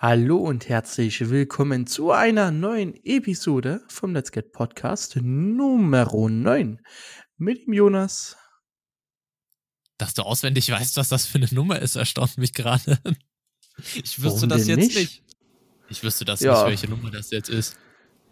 [0.00, 6.80] Hallo und herzlich willkommen zu einer neuen Episode vom Let's Get Podcast Nummer 9
[7.36, 8.36] mit dem Jonas.
[9.98, 13.00] Dass du auswendig weißt, was das für eine Nummer ist, erstaunt mich gerade.
[13.94, 14.94] Ich wüsste Warum das jetzt nicht?
[14.96, 15.22] nicht.
[15.88, 16.52] Ich wüsste das Ja.
[16.52, 17.76] nicht, welche Nummer das jetzt ist.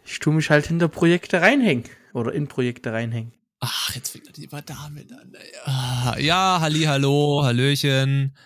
[0.04, 3.32] Ich tue mich halt hinter Projekte reinhängen oder in Projekte reinhängen.
[3.58, 5.34] Ach, jetzt fängt er lieber damit an.
[5.66, 8.36] Ja, ja Halli, hallo, Hallöchen.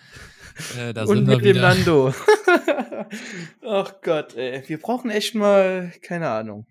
[0.77, 1.61] Äh, da und mit dem wieder.
[1.61, 2.13] Nando.
[3.65, 4.63] Ach Gott, ey.
[4.67, 6.65] Wir brauchen echt mal, keine Ahnung.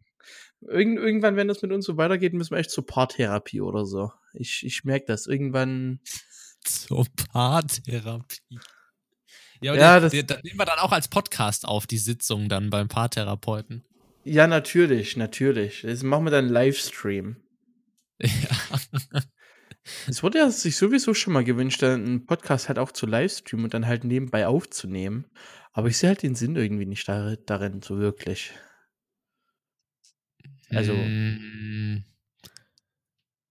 [0.62, 4.12] Irgend, irgendwann, wenn das mit uns so weitergeht, müssen wir echt zur Paartherapie oder so.
[4.35, 5.27] Ich, ich merke das.
[5.27, 6.01] Irgendwann.
[6.65, 8.37] Zur Paartherapie.
[9.62, 12.49] Ja, Ja, ja das- das, das nehmen wir dann auch als Podcast auf, die Sitzung
[12.49, 13.85] dann beim Paartherapeuten.
[14.24, 15.80] Ja, natürlich, natürlich.
[15.83, 17.37] Das machen wir dann einen Livestream.
[18.23, 18.29] Ja.
[20.07, 23.75] Es wurde ja sich sowieso schon mal gewünscht, einen Podcast halt auch zu livestreamen und
[23.75, 25.27] dann halt nebenbei aufzunehmen.
[25.73, 28.52] Aber ich sehe halt den Sinn irgendwie nicht dar darin, so wirklich.
[30.69, 32.04] Also- Mm.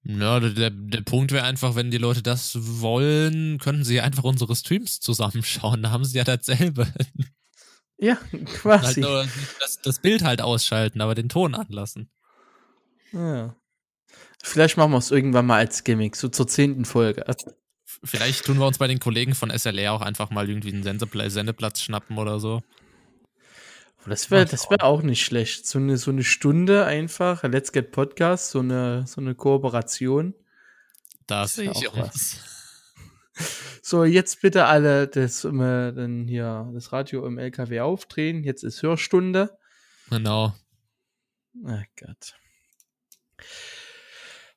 [0.03, 4.55] Ja, der, der, Punkt wäre einfach, wenn die Leute das wollen, könnten sie einfach unsere
[4.55, 5.83] Streams zusammenschauen.
[5.83, 6.87] Da haben sie ja dasselbe.
[8.01, 9.01] Ja, Halt quasi.
[9.01, 9.27] nur
[9.59, 12.09] das, das Bild halt ausschalten, aber den Ton anlassen.
[13.11, 13.57] Ja.
[14.41, 17.25] Vielleicht machen wir es irgendwann mal als Gimmick, so zur zehnten Folge.
[18.03, 21.29] Vielleicht tun wir uns bei den Kollegen von SLR auch einfach mal irgendwie einen Sendepla
[21.29, 22.61] Sendeplatz schnappen oder so.
[24.05, 25.67] Das wäre Mal das wär auch nicht schlecht.
[25.67, 30.33] So eine, so eine Stunde einfach, Let's Get Podcast, so eine, so eine Kooperation.
[31.27, 32.37] Da Das sehe ich auch uns.
[33.81, 38.43] So, jetzt bitte alle das, ähm, dann hier, das Radio im LKW aufdrehen.
[38.43, 39.57] Jetzt ist Hörstunde.
[40.09, 40.53] Genau.
[41.65, 42.35] Ach Gott.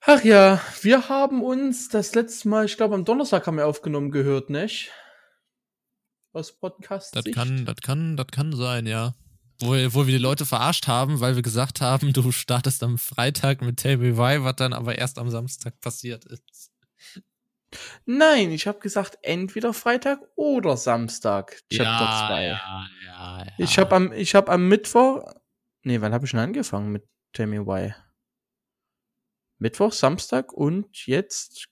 [0.04, 4.10] Ach ja, wir haben uns das letzte Mal, ich glaube am Donnerstag haben wir aufgenommen
[4.10, 4.90] gehört, nicht?
[6.32, 7.14] Aus Podcast.
[7.14, 9.14] Das kann, das kann, das kann sein, ja.
[9.60, 12.98] Wo, wir- wo wir die Leute verarscht haben, weil wir gesagt haben, du startest am
[12.98, 16.70] Freitag mit Tell Me Why, was dann aber erst am Samstag passiert ist.
[18.04, 22.44] Nein, ich habe gesagt, entweder Freitag oder Samstag, Chapter 2.
[22.44, 23.46] Ja, ja, ja.
[23.58, 25.22] Ich habe am, ich hab am Mittwoch.
[25.84, 27.94] Nee, wann habe ich denn angefangen mit Tell Me Why?
[29.62, 31.68] Mittwoch, Samstag und jetzt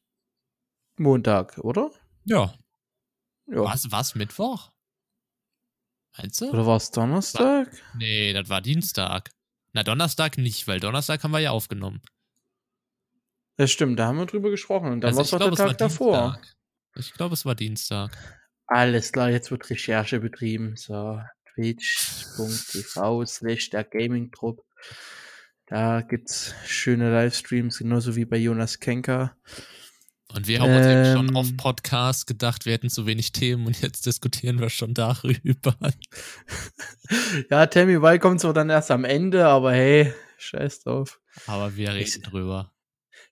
[0.97, 1.91] Montag, oder?
[2.25, 2.55] Ja.
[3.47, 3.65] Ja.
[3.65, 4.71] Was, was, Mittwoch?
[6.17, 6.51] Meinst du?
[6.51, 7.69] Oder war es Donnerstag?
[7.97, 9.31] Nee, das war Dienstag.
[9.73, 12.01] Na, Donnerstag nicht, weil Donnerstag haben wir ja aufgenommen.
[13.59, 14.93] Ja, stimmt, da haben wir drüber gesprochen.
[14.93, 16.33] Und dann war es Also doch der Tag war davor.
[16.33, 16.57] Dienstag.
[16.97, 18.17] Ich glaube, es war Dienstag.
[18.67, 20.77] Alles klar, jetzt wird Recherche betrieben.
[20.77, 21.21] So,
[21.55, 24.65] twitch.tv slash der Gaming Trupp.
[25.71, 29.37] Da gibt's schöne Livestreams, genauso wie bei Jonas Kenker.
[30.35, 31.37] Und wir haben uns eben schon Ähm.
[31.37, 35.77] auf Podcast gedacht, wir hätten zu wenig Themen und jetzt diskutieren wir schon darüber.
[37.51, 41.21] Ja, Me Why kommt zwar dann erst am Ende, aber hey, scheiß drauf.
[41.47, 42.73] Aber wir Ich- reden drüber.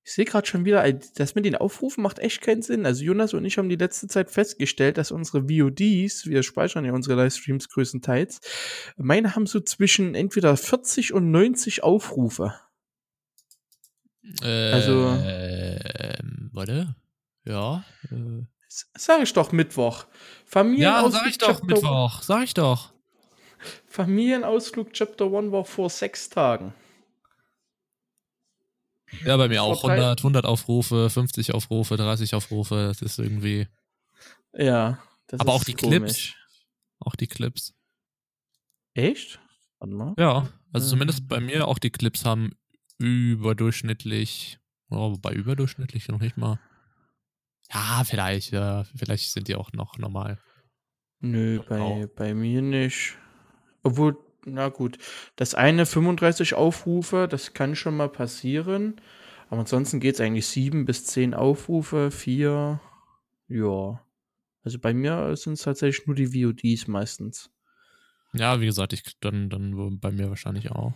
[0.08, 2.86] Ich sehe gerade schon wieder, ey, das mit den Aufrufen macht echt keinen Sinn.
[2.86, 6.94] Also Jonas und ich haben die letzte Zeit festgestellt, dass unsere VODs, wir speichern ja
[6.94, 8.40] unsere Livestreams größtenteils,
[8.96, 12.54] meine haben so zwischen entweder 40 und 90 Aufrufe.
[14.40, 16.94] Also- Ähm, warte.
[17.44, 17.84] Ja.
[18.10, 18.44] Äh.
[18.96, 20.04] Sag ich doch Mittwoch.
[20.04, 20.06] Ja,
[20.46, 22.22] Familienausflug, sag ich doch, Chapter, Mittwoch.
[22.22, 22.92] Sag ich doch.
[23.86, 26.72] Familienausflug Chapter 1 war vor sechs Tagen.
[29.24, 29.80] Ja, bei mir auch.
[29.82, 32.74] drei- 100, 100 Aufrufe, 50 Aufrufe, 30 Aufrufe.
[32.88, 33.66] Das ist irgendwie.
[34.54, 34.98] Ja.
[35.28, 35.98] Das Aber ist auch die komisch.
[35.98, 36.34] Clips.
[37.00, 37.74] Auch die Clips.
[38.94, 39.40] Echt?
[39.78, 40.14] Warte mal.
[40.18, 40.90] Ja, also Mhm.
[40.90, 42.52] zumindest bei mir auch die Clips haben
[42.98, 44.58] überdurchschnittlich.
[44.90, 46.58] Oh, bei überdurchschnittlich noch nicht mal.
[47.72, 50.38] Ja, vielleicht, ja, vielleicht sind die auch noch normal.
[51.20, 52.06] Nö, bei, Auch.
[52.16, 53.16] bei mir nicht.
[53.82, 54.98] Obwohl, na gut,
[55.36, 59.00] das eine 35 Aufrufe, das kann schon mal passieren.
[59.50, 62.80] Aber ansonsten geht es eigentlich 7 bis 10 Aufrufe, 4,
[63.48, 64.04] ja.
[64.62, 67.50] Also bei mir sind es tatsächlich nur die VODs meistens.
[68.34, 70.92] Ja, wie gesagt, ich dann, dann bei mir wahrscheinlich auch.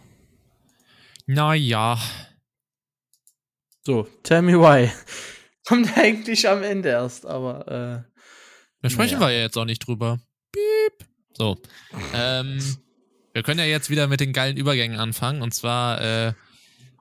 [1.27, 1.99] Naja.
[3.85, 4.91] So, tell me why.
[5.67, 8.21] Kommt eigentlich am Ende erst, aber äh,
[8.83, 9.29] Da sprechen Naja.
[9.29, 10.21] wir ja jetzt auch nicht drüber.
[10.53, 11.09] Piep.
[11.33, 11.56] So.
[12.15, 12.59] Ähm,
[13.32, 15.43] wir können ja jetzt wieder mit den geilen Übergängen anfangen.
[15.43, 16.32] Und zwar äh,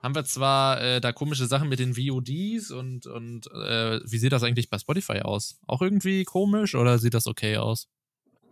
[0.01, 4.31] haben wir zwar äh, da komische Sachen mit den VODs und, und äh, wie sieht
[4.31, 5.59] das eigentlich bei Spotify aus?
[5.67, 7.87] Auch irgendwie komisch oder sieht das okay aus?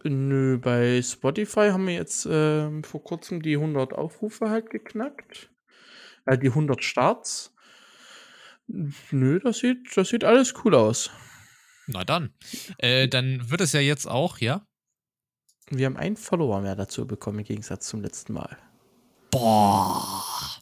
[0.03, 5.49] Nö, bei Spotify haben wir jetzt ähm, vor kurzem die 100 Aufrufe halt geknackt.
[6.25, 7.53] Äh, die 100 Starts.
[9.11, 11.09] Nö, das sieht, das sieht alles cool aus.
[11.87, 12.33] Na dann.
[12.77, 14.65] Äh, dann wird es ja jetzt auch, ja?
[15.69, 18.57] Wir haben einen Follower mehr dazu bekommen im Gegensatz zum letzten Mal.
[19.31, 20.60] Boah.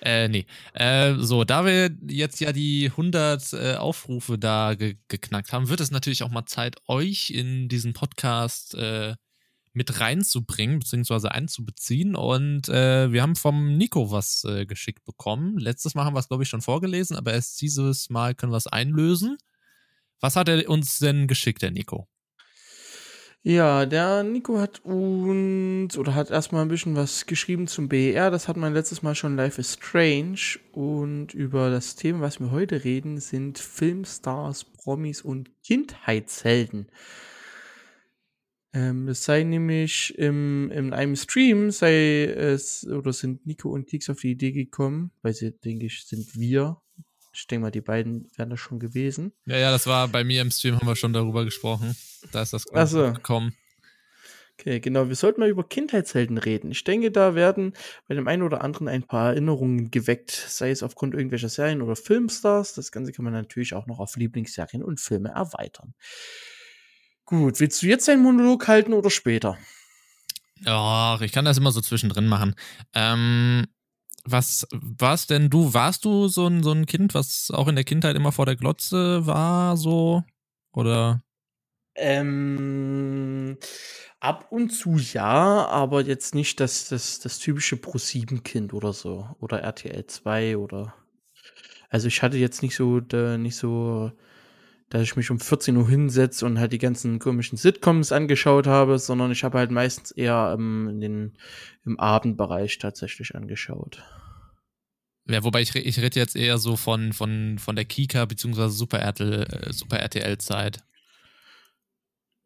[0.00, 0.46] Äh, nee.
[0.74, 5.80] Äh, so, da wir jetzt ja die 100 äh, Aufrufe da ge geknackt haben, wird
[5.80, 9.16] es natürlich auch mal Zeit, euch in diesen Podcast äh,
[9.72, 12.14] mit reinzubringen, beziehungsweise einzubeziehen.
[12.14, 15.58] Und äh, wir haben vom Nico was äh, geschickt bekommen.
[15.58, 18.56] Letztes Mal haben wir es, glaube ich, schon vorgelesen, aber erst dieses Mal können wir
[18.56, 19.36] es einlösen.
[20.20, 22.08] Was hat er uns denn geschickt, der Nico?
[23.48, 28.30] Ja, der Nico hat uns oder hat erstmal ein bisschen was geschrieben zum BER.
[28.30, 30.58] Das hat man letztes Mal schon Life is Strange.
[30.72, 36.88] Und über das Thema, was wir heute reden, sind Filmstars, Promis und Kindheitshelden.
[38.74, 44.10] Ähm, das sei nämlich im, in einem Stream sei es oder sind Nico und Kix
[44.10, 46.82] auf die Idee gekommen, weil sie, denke ich, sind wir.
[47.38, 49.32] Ich denke mal, die beiden wären das schon gewesen.
[49.46, 51.96] Ja, ja, das war bei mir im Stream, haben wir schon darüber gesprochen.
[52.32, 53.12] Da ist das so.
[53.12, 53.54] gekommen.
[54.58, 55.06] Okay, genau.
[55.06, 56.72] Wir sollten mal über Kindheitshelden reden.
[56.72, 57.74] Ich denke, da werden
[58.08, 61.94] bei dem einen oder anderen ein paar Erinnerungen geweckt, sei es aufgrund irgendwelcher Serien oder
[61.94, 62.74] Filmstars.
[62.74, 65.94] Das Ganze kann man natürlich auch noch auf Lieblingsserien und Filme erweitern.
[67.24, 69.56] Gut, willst du jetzt deinen Monolog halten oder später?
[70.62, 72.56] Ja, ich kann das immer so zwischendrin machen.
[72.94, 73.68] Ähm,
[74.24, 75.74] was warst denn du?
[75.74, 78.56] Warst du so ein, so ein Kind, was auch in der Kindheit immer vor der
[78.56, 80.24] Glotze war, so?
[80.72, 81.22] Oder?
[81.94, 83.58] Ähm,
[84.20, 89.28] ab und zu ja, aber jetzt nicht das, das, das typische Pro-7-Kind oder so.
[89.40, 90.94] Oder RTL 2 oder.
[91.88, 93.00] Also ich hatte jetzt nicht so,
[93.38, 94.12] nicht so,
[94.90, 98.98] dass ich mich um 14 Uhr hinsetze und halt die ganzen komischen Sitcoms angeschaut habe,
[98.98, 101.38] sondern ich habe halt meistens eher ähm, in den,
[101.84, 104.02] im Abendbereich tatsächlich angeschaut.
[105.26, 108.68] Ja, wobei ich, ich rede jetzt eher so von, von, von der Kika bzw.
[108.68, 110.78] Super RTL, äh, Super RTL Zeit.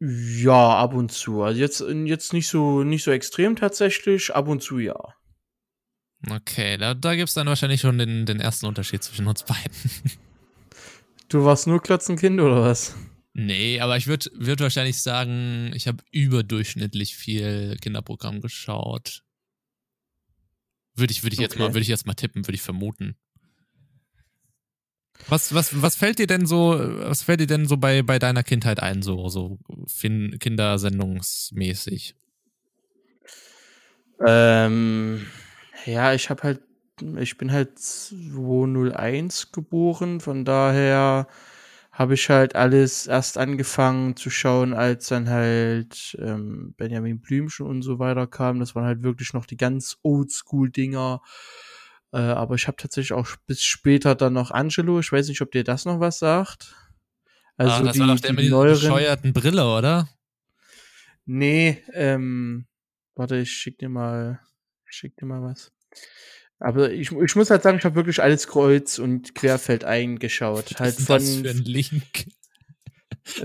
[0.01, 1.43] Ja, ab und zu.
[1.43, 4.97] Also jetzt, jetzt nicht so, nicht so extrem tatsächlich, ab und zu ja.
[6.29, 9.71] Okay, da, da gibt es dann wahrscheinlich schon den, den ersten Unterschied zwischen uns beiden.
[11.29, 12.95] Du warst nur Klotzenkind oder was?
[13.33, 19.23] Nee, aber ich würde würd wahrscheinlich sagen, ich habe überdurchschnittlich viel Kinderprogramm geschaut.
[20.95, 21.43] Würde ich, würd ich, okay.
[21.43, 23.15] jetzt mal, ich jetzt mal tippen, würde ich vermuten.
[25.27, 28.43] Was, was, was fällt dir denn so, was fällt dir denn so bei, bei deiner
[28.43, 32.15] Kindheit ein, so, so Kindersendungsmäßig?
[34.25, 35.25] Ähm,
[35.85, 36.61] ja, ich habe halt,
[37.17, 41.27] ich bin halt 201 geboren, von daher
[41.91, 47.83] habe ich halt alles erst angefangen zu schauen, als dann halt ähm, Benjamin Blümchen und
[47.83, 48.59] so weiter kam.
[48.59, 51.21] Das waren halt wirklich noch die ganz Oldschool-Dinger.
[52.11, 54.99] Äh, aber ich habe tatsächlich auch bis später dann noch Angelo.
[54.99, 56.75] Ich weiß nicht, ob dir das noch was sagt.
[57.57, 58.73] Also ah, das die, war doch der mit neueren...
[58.73, 60.09] bescheuerten Brille, oder?
[61.25, 62.65] Nee, ähm,
[63.13, 64.39] warte, ich schick dir mal,
[64.89, 65.71] ich schick dir mal was.
[66.59, 70.71] Aber ich, ich muss halt sagen, ich habe wirklich alles kreuz und querfeld eingeschaut.
[70.73, 72.27] Was halt ist von, das für ein Link?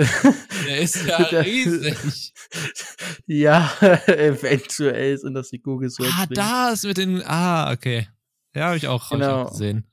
[0.66, 2.32] Der ist ja riesig.
[3.26, 3.72] ja,
[4.06, 6.12] eventuell sind das die Google Search.
[6.16, 7.22] Ah, da ist mit den.
[7.24, 8.08] Ah, okay.
[8.54, 9.44] Ja, habe ich auch, genau.
[9.44, 9.84] hab gesehen.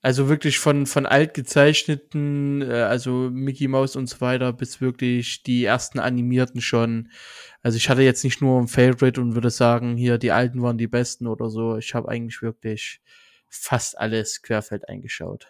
[0.00, 5.42] Also wirklich von, von alt gezeichneten, äh, also Mickey Mouse und so weiter, bis wirklich
[5.42, 7.10] die ersten animierten schon.
[7.62, 10.78] Also ich hatte jetzt nicht nur ein Favorite und würde sagen, hier die alten waren
[10.78, 11.76] die besten oder so.
[11.76, 13.00] Ich habe eigentlich wirklich
[13.48, 15.48] fast alles querfeld eingeschaut.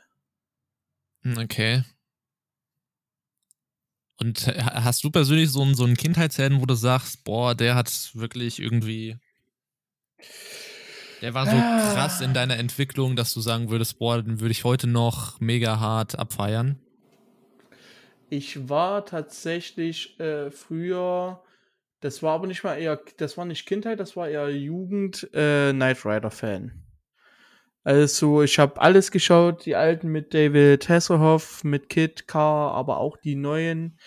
[1.23, 1.83] Hm, okay.
[4.21, 8.11] Und hast du persönlich so einen, so einen Kindheitshelden, wo du sagst, boah, der hat
[8.15, 9.17] wirklich irgendwie
[11.23, 11.93] der war so ah.
[11.95, 15.81] krass in deiner Entwicklung, dass du sagen würdest, boah, den würde ich heute noch mega
[15.81, 16.79] hart abfeiern.
[18.31, 21.43] Ich war tatsächlich äh, früher,
[22.01, 25.73] das war aber nicht mal eher, das war nicht Kindheit, das war eher Jugend, äh,
[25.73, 26.85] Knight Rider Fan.
[27.85, 33.17] Also ich habe alles geschaut, die alten mit David Hasselhoff, mit Kid Car, aber auch
[33.17, 33.99] die neuen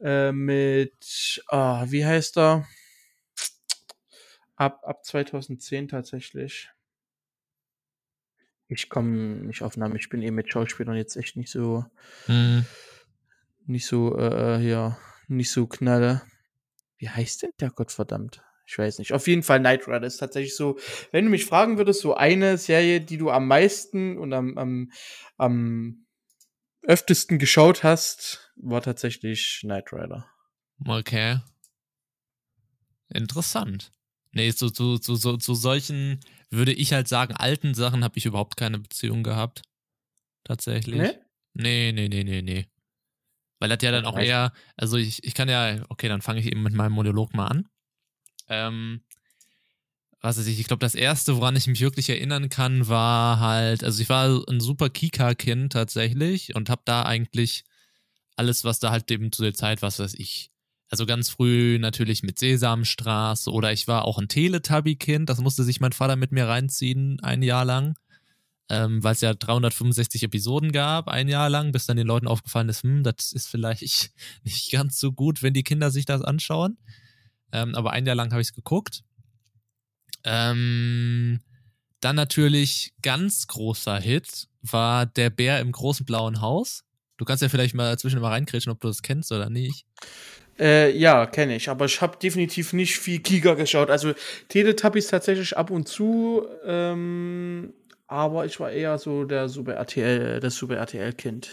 [0.00, 2.66] äh, mit, ah, wie heißt er?
[4.62, 6.70] Ab, ab 2010 tatsächlich.
[8.68, 9.10] Ich komme
[9.44, 9.96] nicht auf Namen.
[9.96, 11.84] Ich bin eh mit Schauspielern jetzt echt nicht so,
[12.28, 12.64] mhm.
[13.66, 16.22] nicht so, äh, äh, ja, nicht so knalle.
[16.96, 18.44] Wie heißt denn der Gottverdammt?
[18.64, 19.12] Ich weiß nicht.
[19.12, 20.78] Auf jeden Fall Knight Rider ist tatsächlich so,
[21.10, 24.92] wenn du mich fragen würdest, so eine Serie, die du am meisten und am, am,
[25.38, 26.06] am
[26.82, 30.24] öftesten geschaut hast, war tatsächlich Knight Rider.
[30.86, 31.40] Okay.
[33.08, 33.92] Interessant.
[34.32, 36.20] Nee, zu, zu, zu, zu, zu solchen,
[36.50, 39.62] würde ich halt sagen, alten Sachen habe ich überhaupt keine Beziehung gehabt.
[40.44, 41.00] Tatsächlich.
[41.00, 41.12] Nee?
[41.54, 42.66] Nee, nee, nee, nee, nee.
[43.58, 46.46] Weil das ja dann auch eher, also ich, ich kann ja, okay, dann fange ich
[46.46, 47.68] eben mit meinem Monolog mal an.
[48.48, 49.02] Ähm,
[50.20, 53.82] was weiß ich, ich glaube, das erste, woran ich mich wirklich erinnern kann, war halt,
[53.82, 57.64] also ich war ein super Kika-Kind tatsächlich und habe da eigentlich
[58.36, 60.51] alles, was da halt eben zu der Zeit, was weiß ich,
[60.92, 65.80] also ganz früh natürlich mit Sesamstraße oder ich war auch ein Teletubby-Kind, das musste sich
[65.80, 67.98] mein Vater mit mir reinziehen, ein Jahr lang,
[68.68, 72.68] ähm, weil es ja 365 Episoden gab, ein Jahr lang, bis dann den Leuten aufgefallen
[72.68, 74.12] ist, hm, das ist vielleicht
[74.44, 76.76] nicht ganz so gut, wenn die Kinder sich das anschauen.
[77.52, 79.02] Ähm, aber ein Jahr lang habe ich es geguckt.
[80.24, 81.40] Ähm,
[82.00, 86.84] dann natürlich ganz großer Hit war Der Bär im großen blauen Haus.
[87.16, 89.86] Du kannst ja vielleicht mal dazwischen mal reinkrätschen, ob du das kennst oder nicht.
[90.58, 93.90] Äh, ja, kenne ich, aber ich habe definitiv nicht viel Kika geschaut.
[93.90, 94.12] Also
[94.48, 97.72] Teletubbies tatsächlich ab und zu, ähm,
[98.06, 101.48] aber ich war eher so der Super RTL, das Super RTL-Kind.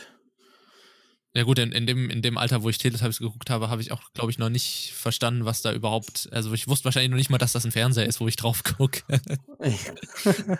[1.34, 3.92] Ja gut, in, in, dem, in dem Alter, wo ich Teletubbies geguckt habe, habe ich
[3.92, 7.30] auch, glaube ich, noch nicht verstanden, was da überhaupt, also ich wusste wahrscheinlich noch nicht
[7.30, 9.04] mal, dass das ein Fernseher ist, wo ich drauf gucke.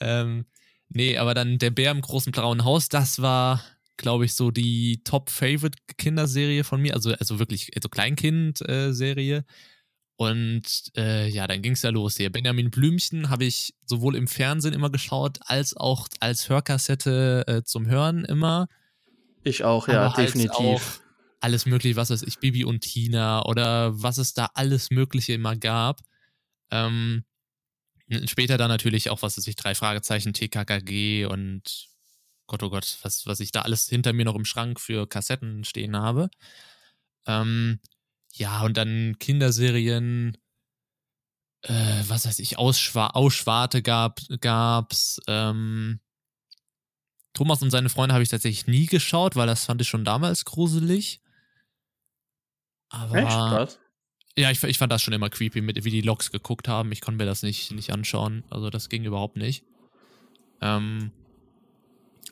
[0.00, 0.46] ähm,
[0.88, 3.62] nee, aber dann der Bär im großen blauen Haus, das war,
[4.00, 9.44] glaube ich, so die Top-Favorite-Kinderserie von mir, also, also wirklich, also Kleinkind-Serie.
[10.16, 12.30] Und äh, ja, dann ging es ja los hier.
[12.30, 17.86] Benjamin Blümchen habe ich sowohl im Fernsehen immer geschaut, als auch als Hörkassette äh, zum
[17.86, 18.66] Hören immer.
[19.44, 20.52] Ich auch, ja, Aber definitiv.
[20.54, 20.82] Auch
[21.40, 25.56] alles mögliche, was weiß ich, Bibi und Tina oder was es da alles Mögliche immer
[25.56, 26.00] gab.
[26.70, 27.24] Ähm,
[28.26, 31.88] später dann natürlich auch, was weiß ich, drei Fragezeichen, TKKG und
[32.50, 35.62] Gott, oh Gott, was, was ich da alles hinter mir noch im Schrank für Kassetten
[35.62, 36.30] stehen habe.
[37.24, 37.78] Ähm,
[38.32, 40.36] ja, und dann Kinderserien,
[41.62, 46.00] äh, was weiß ich, Ausschwa Ausschwarte gab, gab's, ähm,
[47.34, 50.44] Thomas und seine Freunde habe ich tatsächlich nie geschaut, weil das fand ich schon damals
[50.44, 51.20] gruselig.
[52.88, 53.14] Aber.
[53.14, 53.28] Echt?
[53.28, 53.78] Was?
[54.36, 56.90] Ja, ich, ich fand das schon immer creepy, mit, wie die Loks geguckt haben.
[56.90, 58.42] Ich konnte mir das nicht, nicht anschauen.
[58.50, 59.64] Also, das ging überhaupt nicht.
[60.60, 61.12] Ähm,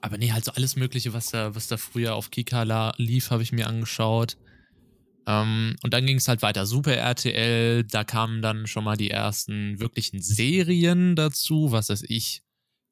[0.00, 3.42] aber nee, halt so alles Mögliche, was da, was da früher auf Kika lief, habe
[3.42, 4.36] ich mir angeschaut.
[5.26, 6.66] Ähm, und dann ging es halt weiter.
[6.66, 12.42] Super RTL, da kamen dann schon mal die ersten wirklichen Serien dazu, was weiß ich.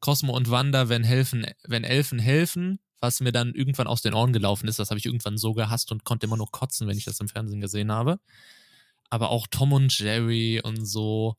[0.00, 4.32] Cosmo und Wanda, wenn, helfen, wenn Elfen helfen, was mir dann irgendwann aus den Ohren
[4.32, 4.78] gelaufen ist.
[4.78, 7.28] Das habe ich irgendwann so gehasst und konnte immer nur kotzen, wenn ich das im
[7.28, 8.18] Fernsehen gesehen habe.
[9.08, 11.36] Aber auch Tom und Jerry und so.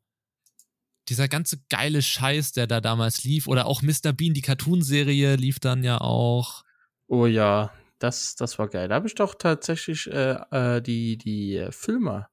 [1.10, 3.48] Dieser ganze geile Scheiß, der da damals lief.
[3.48, 4.14] Oder auch Mr.
[4.14, 6.64] Bean, die Cartoonserie, lief dann ja auch.
[7.08, 8.90] Oh ja, das, das war geil.
[8.90, 12.28] Da habe ich doch tatsächlich äh, äh, die, die äh, Filme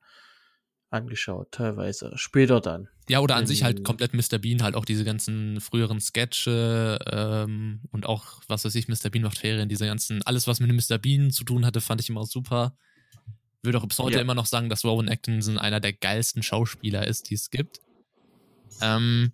[0.91, 2.13] angeschaut, teilweise.
[2.17, 2.89] Später dann.
[3.09, 4.39] Ja, oder an sich halt komplett Mr.
[4.39, 9.11] Bean, halt auch diese ganzen früheren Sketche ähm, und auch, was weiß ich, Mr.
[9.11, 10.97] Bean macht Ferien, diese ganzen, alles, was mit Mr.
[10.97, 12.75] Bean zu tun hatte, fand ich immer super.
[13.63, 14.23] Würde auch bis heute ja.
[14.23, 17.81] immer noch sagen, dass Rowan Atkinson einer der geilsten Schauspieler ist, die es gibt.
[18.81, 19.33] Ähm,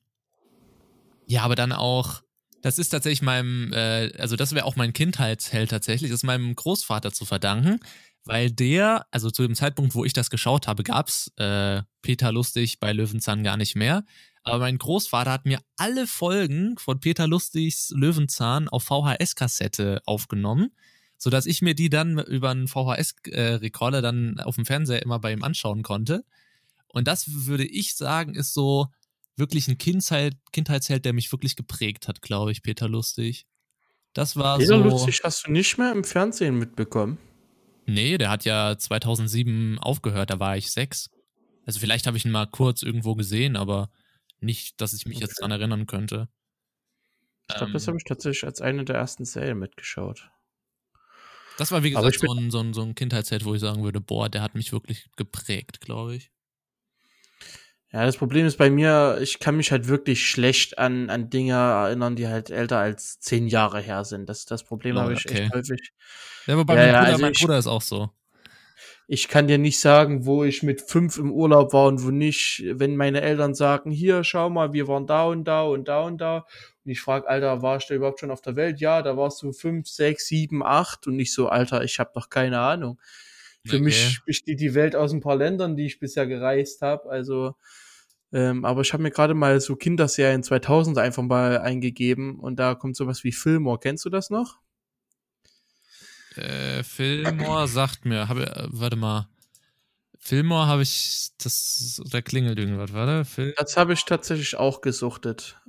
[1.26, 2.23] ja, aber dann auch,
[2.62, 7.12] das ist tatsächlich meinem, äh, also das wäre auch mein Kindheitsheld tatsächlich, ist meinem Großvater
[7.12, 7.80] zu verdanken,
[8.25, 12.80] weil der, also zu dem Zeitpunkt, wo ich das geschaut habe, gab's äh, Peter Lustig
[12.80, 14.04] bei Löwenzahn gar nicht mehr.
[14.42, 20.70] Aber mein Großvater hat mir alle Folgen von Peter Lustigs Löwenzahn auf VHS-Kassette aufgenommen,
[21.18, 25.44] sodass ich mir die dann über einen VHS-Rekorder dann auf dem Fernseher immer bei ihm
[25.44, 26.25] anschauen konnte.
[26.88, 28.88] Und das würde ich sagen, ist so
[29.40, 33.47] wirklich ein Kindheit, Kindheitsheld, der mich wirklich geprägt hat, glaube ich, Peter Lustig.
[34.12, 34.82] Das war Peter so.
[34.82, 37.18] Peter Lustig hast du nicht mehr im Fernsehen mitbekommen.
[37.87, 41.11] Nee, der hat ja 2007 aufgehört, da war ich sechs.
[41.66, 43.90] Also vielleicht habe ich ihn mal kurz irgendwo gesehen, aber
[44.38, 45.26] nicht, dass ich mich okay.
[45.26, 46.28] jetzt dran erinnern könnte.
[47.49, 50.30] Ich glaube, ähm, das habe ich tatsächlich als eine der ersten Serien mitgeschaut.
[51.59, 54.00] Das war, wie gesagt, so ein, so, ein, so ein Kindheitsheld, wo ich sagen würde,
[54.00, 56.30] boah, der hat mich wirklich geprägt, glaube ich.
[57.92, 61.54] Ja, das Problem ist bei mir, ich kann mich halt wirklich schlecht an, an Dinge
[61.54, 64.28] erinnern, die halt älter als zehn Jahre her sind.
[64.28, 65.42] Das, das Problem oh, habe ich okay.
[65.42, 65.92] echt häufig.
[66.47, 68.11] Ja, aber bei ja, meinem, Bruder, also mein Bruder ist auch so.
[69.09, 72.62] Ich kann dir nicht sagen, wo ich mit fünf im Urlaub war und wo nicht,
[72.64, 76.18] wenn meine Eltern sagen, hier, schau mal, wir waren da und da und da und
[76.20, 76.47] da.
[76.85, 78.78] Und ich frage, Alter, warst du überhaupt schon auf der Welt?
[78.78, 82.30] Ja, da warst du fünf, sechs, sieben, acht und nicht so, Alter, ich habe doch
[82.30, 83.00] keine Ahnung.
[83.67, 83.85] Für okay.
[83.85, 87.11] mich besteht die Welt aus ein paar Ländern, die ich bisher gereist habe.
[87.11, 87.55] Also
[88.33, 92.75] ähm, aber ich habe mir gerade mal so Kinderserien 2000 einfach mal eingegeben und da
[92.75, 93.79] kommt sowas wie Fillmore.
[93.81, 94.59] Kennst du das noch?
[96.37, 99.29] Äh, Fillmore sagt mir, habe, äh, warte mal.
[100.19, 103.25] Fillmore habe ich, das, da klingelt irgendwas, warte.
[103.25, 105.60] Phil das habe ich tatsächlich auch gesuchtet.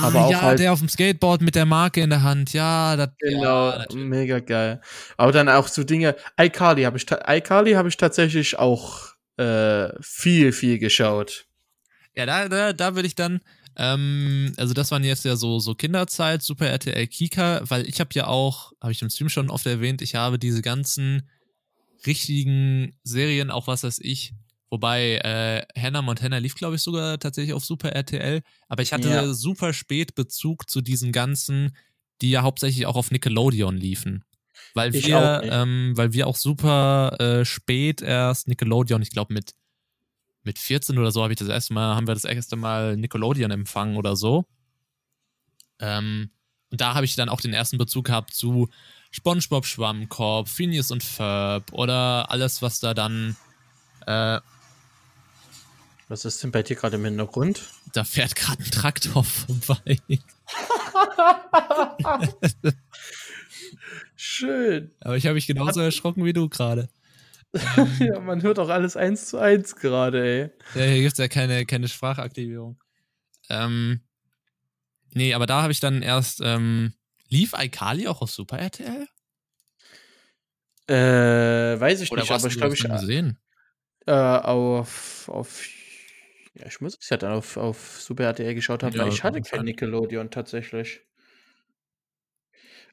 [0.00, 2.52] Aber ah, auch ja, halt- der auf dem Skateboard mit der Marke in der Hand.
[2.52, 4.80] Ja, das Genau, Ja, mega geil.
[5.16, 10.52] Aber dann auch so Dinge, iCarly habe ich, iCarly habe ich tatsächlich auch äh, viel,
[10.52, 11.46] viel geschaut.
[12.14, 13.40] Ja, da, da, da würde ich dann,
[13.76, 18.10] ähm, also das waren jetzt ja so, so Kinderzeit, Super RTL Kika, weil ich habe
[18.14, 21.28] ja auch, habe ich im Stream schon oft erwähnt, ich habe diese ganzen
[22.06, 24.34] richtigen Serien, auch was weiß ich,
[24.72, 29.08] wobei äh, Hannah Montana lief, glaube ich, sogar tatsächlich auf Super RTL, aber ich hatte
[29.10, 29.34] Ja.
[29.34, 31.76] super spät Bezug zu diesen ganzen,
[32.22, 34.24] die ja hauptsächlich auch auf Nickelodeon liefen.
[34.74, 39.52] Weil Ich wir, ähm, weil wir auch super äh, spät erst Nickelodeon, ich glaube mit
[40.44, 43.50] mit 14 oder so habe ich das erste Mal, haben wir das erste Mal Nickelodeon
[43.52, 44.44] empfangen oder so.
[45.78, 46.30] Ähm,
[46.70, 48.68] und da habe ich dann auch den ersten Bezug gehabt zu
[49.10, 53.36] SpongeBob Schwammkorb, Phineas und Ferb oder alles, was da dann,
[54.06, 54.40] äh,
[56.12, 57.62] Was ist denn bei dir gerade im Hintergrund?
[57.94, 59.96] da fährt gerade ein Traktor vorbei.
[64.14, 64.90] Schön.
[65.00, 66.90] Aber ich habe mich genauso erschrocken wie du gerade.
[67.98, 70.50] Ja, man hört auch alles eins zu eins gerade, ey.
[70.78, 72.78] Ja, hier gibt es ja keine, keine Sprachaktivierung.
[73.48, 74.02] Ähm,
[75.14, 76.92] nee, aber da habe ich dann erst, ähm,
[77.30, 79.08] lief iCarly auch auf Super RTL?
[80.88, 83.38] Äh, weiß ich Oder nicht, aber ich glaube, ich gesehen?
[84.06, 85.62] äh, auf, auf,
[86.54, 89.24] ja, ich muss es ja dann auf, auf Super RTL geschaut haben, Ja, weil ich
[89.24, 91.02] hatte kein Nickelodeon tatsächlich.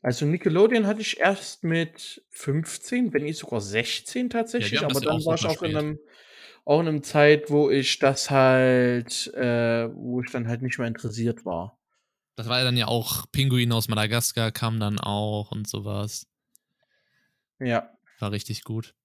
[0.02, 5.12] Also Nickelodeon hatte ich erst mit 15, wenn nicht sogar 16 tatsächlich, das aber ja
[5.12, 6.00] dann war ich auch in einem,
[6.64, 10.88] auch in einem Zeit, wo ich das halt, äh, wo ich dann halt nicht mehr
[10.88, 11.78] interessiert war.
[12.38, 16.28] Das war ja dann ja auch Pinguin aus Madagaskar kam dann auch und sowas.
[17.60, 17.92] Ja.
[18.20, 18.96] War richtig gut.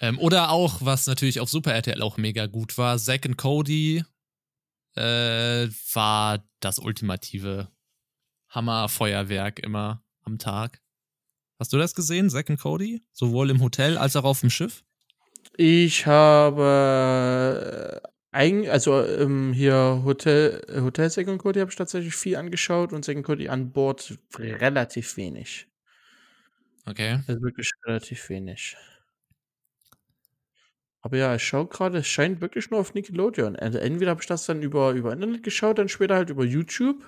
[0.00, 4.02] Ähm, oder auch, was natürlich auf Super RTL auch mega gut war, Zack and Cody
[4.96, 7.68] äh, war das ultimative
[8.48, 10.80] Hammerfeuerwerk immer am Tag.
[11.58, 13.02] Hast du das gesehen, Zack and Cody?
[13.12, 14.82] Sowohl im Hotel als auch auf dem Schiff?
[15.56, 22.36] Ich habe äh, eigen, also ähm, hier Hotel, Hotel Second Cody habe ich tatsächlich viel
[22.36, 25.66] angeschaut und Second Cody an Bord relativ wenig.
[26.86, 27.20] Okay.
[27.26, 28.76] Also wirklich relativ wenig.
[31.02, 33.56] Aber ja, ich schaue gerade, es scheint wirklich nur auf Nickelodeon.
[33.56, 37.02] Also entweder habe ich das dann über, über Internet geschaut, dann später halt über YouTube.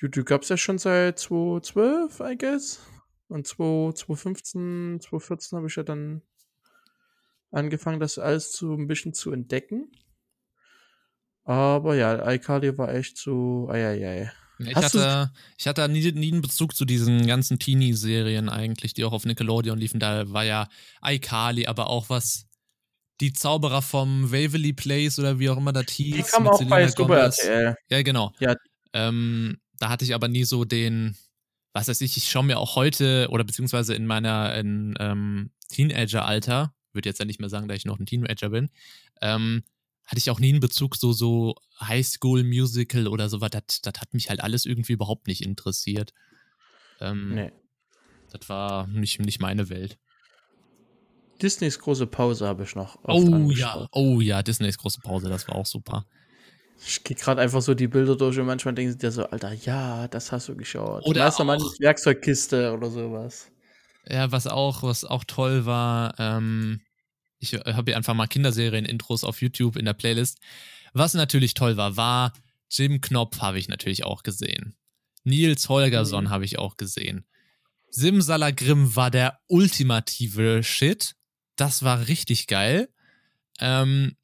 [0.00, 2.80] YouTube gab es ja schon seit 2012, I guess.
[3.28, 6.22] Und 2 2015, 2014 habe ich ja dann
[7.52, 9.92] angefangen, das alles zu ein bisschen zu entdecken.
[11.44, 14.30] Aber ja, iCarly war echt so, eieiei.
[14.58, 18.94] Ich Hast du- hatte, ich hatte nie, nie einen Bezug zu diesen ganzen Teenie-Serien eigentlich,
[18.94, 19.98] die auch auf Nickelodeon liefen.
[19.98, 20.68] Da war ja
[21.04, 22.46] iCarly, aber auch was
[23.20, 26.16] die Zauberer vom Waverly Place oder wie auch immer das hieß.
[26.16, 27.18] Die kam mit auch bei Super.
[27.18, 27.76] RTL.
[27.88, 28.32] Ja, genau.
[28.40, 28.56] Ja.
[28.92, 31.16] Ähm, da hatte ich aber nie so den,
[31.72, 36.74] was weiß ich, ich schaue mir auch heute oder beziehungsweise in meiner in, ähm, Teenager-Alter,
[36.92, 38.70] würde jetzt ja nicht mehr sagen, da ich noch ein Teenager bin,
[39.20, 39.62] ähm,
[40.04, 43.50] hatte ich auch nie einen Bezug so, so Highschool-Musical oder sowas.
[43.50, 46.12] Das, das hat mich halt alles irgendwie überhaupt nicht interessiert.
[47.00, 47.52] Ähm, Nee.
[48.32, 49.98] Das war nicht, nicht meine Welt.
[51.42, 52.98] Disneys große Pause habe ich noch.
[53.04, 56.06] Oh ja, oh ja, Disneys große Pause, das war auch super.
[56.86, 59.52] Ich gehe gerade einfach so die Bilder durch und manchmal denken sie dir so, Alter,
[59.52, 61.04] ja, das hast du geschaut.
[61.04, 63.50] Oder Meistermanns auch- Werkzeugkiste oder sowas.
[64.08, 66.80] Ja, was auch, was auch toll war, ähm,
[67.38, 70.38] ich habe hier einfach mal Kinderserien-Intros auf YouTube in der Playlist.
[70.92, 72.32] Was natürlich toll war, war
[72.70, 74.74] Jim Knopf habe ich natürlich auch gesehen.
[75.24, 76.30] Nils Holgersson Mhm.
[76.30, 77.24] habe ich auch gesehen.
[77.90, 81.14] Simsalagrim war der ultimative Shit.
[81.56, 82.88] Das war richtig geil.
[83.60, 84.16] Ähm,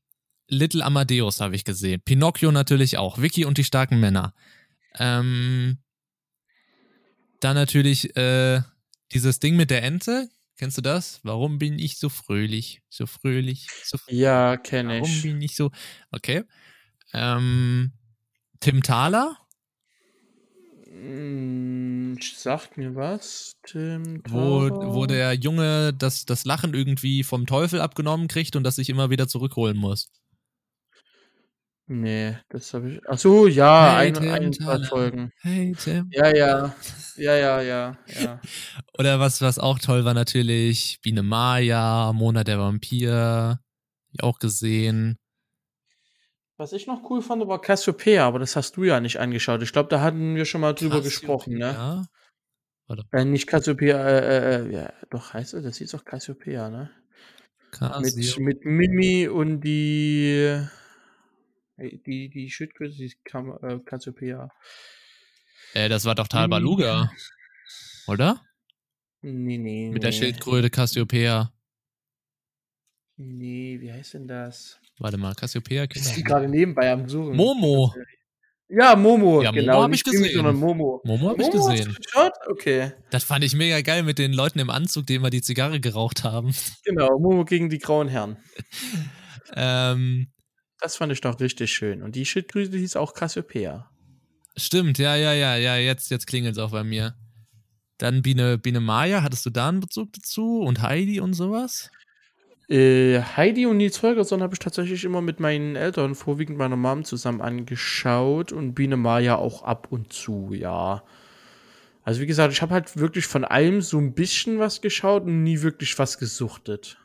[0.49, 2.01] Little Amadeus habe ich gesehen.
[2.05, 3.19] Pinocchio natürlich auch.
[3.21, 4.35] Vicky und die starken Männer.
[4.99, 5.79] Ähm,
[7.41, 8.63] dann natürlich äh,
[9.13, 10.29] dieses Ding mit der Ente.
[10.57, 11.21] Kennst du das?
[11.23, 12.83] Warum bin ich so fröhlich?
[12.89, 14.21] So fröhlich, so fröhlich.
[14.21, 15.23] Ja, kenne Warum ich.
[15.23, 15.71] bin ich so.
[16.11, 16.43] Okay.
[17.13, 17.93] Ähm,
[18.61, 19.37] Tim Thaler,
[22.21, 23.57] sagt mir was.
[23.65, 28.77] Tim wo, wo der Junge das, das Lachen irgendwie vom Teufel abgenommen kriegt und das
[28.77, 30.11] sich immer wieder zurückholen muss.
[31.91, 33.01] Nee, das habe ich.
[33.09, 34.87] Ach so, ja, Hey, ein, Tim ein, Thaler.
[34.87, 35.33] Folgen.
[35.41, 36.11] Hey Tim.
[36.13, 36.75] Ja, ja.
[37.17, 38.41] Ja, ja, ja, ja.
[38.99, 43.61] Oder was, was auch toll war natürlich, Biene Maya, Mona der Vampir,
[44.13, 45.19] ich auch gesehen.
[46.59, 49.63] Was ich noch cool fand, war Cassiopeia, aber das hast du ja nicht angeschaut.
[49.63, 52.07] Ich glaube, da hatten wir schon mal drüber gesprochen, ne?
[52.89, 52.97] Ja.
[53.13, 56.91] Äh, nicht Cassiopeia, äh, äh, ja, doch heißt es, das hieß doch Cassiopeia, ne?
[57.71, 58.43] Mit, Casio.
[58.43, 60.67] mit Mimi und die.
[61.77, 64.51] Die, die Schildkröte, die kam, äh, Cassiopeia.
[65.75, 67.13] Äh, das war doch Talbaluga.
[68.09, 68.45] Oder?
[69.21, 69.91] Nee, nee.
[69.91, 70.17] Mit der nee.
[70.17, 71.53] Schildkröte Cassiopeia.
[73.17, 74.81] Nee, wie heißt denn das?
[74.99, 76.11] Warte mal, Cassiopeia Ich Kinder.
[76.15, 77.37] bin gerade nebenbei am Suchen.
[77.37, 77.95] Momo.
[78.71, 79.83] Ja, Momo, Ja, Momo genau.
[79.83, 80.57] hab ich nicht Krimi, gesehen.
[80.57, 81.01] Momo.
[81.05, 81.97] Momo hab ich Momo gesehen.
[82.51, 82.93] Okay.
[83.11, 86.23] Das fand ich mega geil mit den Leuten im Anzug, die immer die Zigarre geraucht
[86.25, 86.55] haben.
[86.85, 88.37] Genau, Momo gegen die grauen Herren.
[89.55, 90.29] Ähm,
[90.81, 92.03] Das fand ich doch richtig schön.
[92.03, 93.91] Und die Schildkröte hieß auch Cassiopeia.
[94.57, 97.15] stimmt, ja, ja, ja, ja, jetzt, jetzt klingelt es auch bei mir.
[97.97, 100.61] Dann Biene, Biene Maya, hattest du da einen Bezug dazu?
[100.61, 101.91] Und Heidi und sowas?
[102.69, 107.05] Äh, Heidi und Nils Holgersson habe ich tatsächlich immer mit meinen Eltern, vorwiegend meiner Mom,
[107.05, 111.03] zusammen angeschaut und Biene Maya auch ab und zu, ja.
[112.05, 115.43] Also wie gesagt, ich habe halt wirklich von allem so ein bisschen was geschaut und
[115.43, 116.99] nie wirklich was gesuchtet.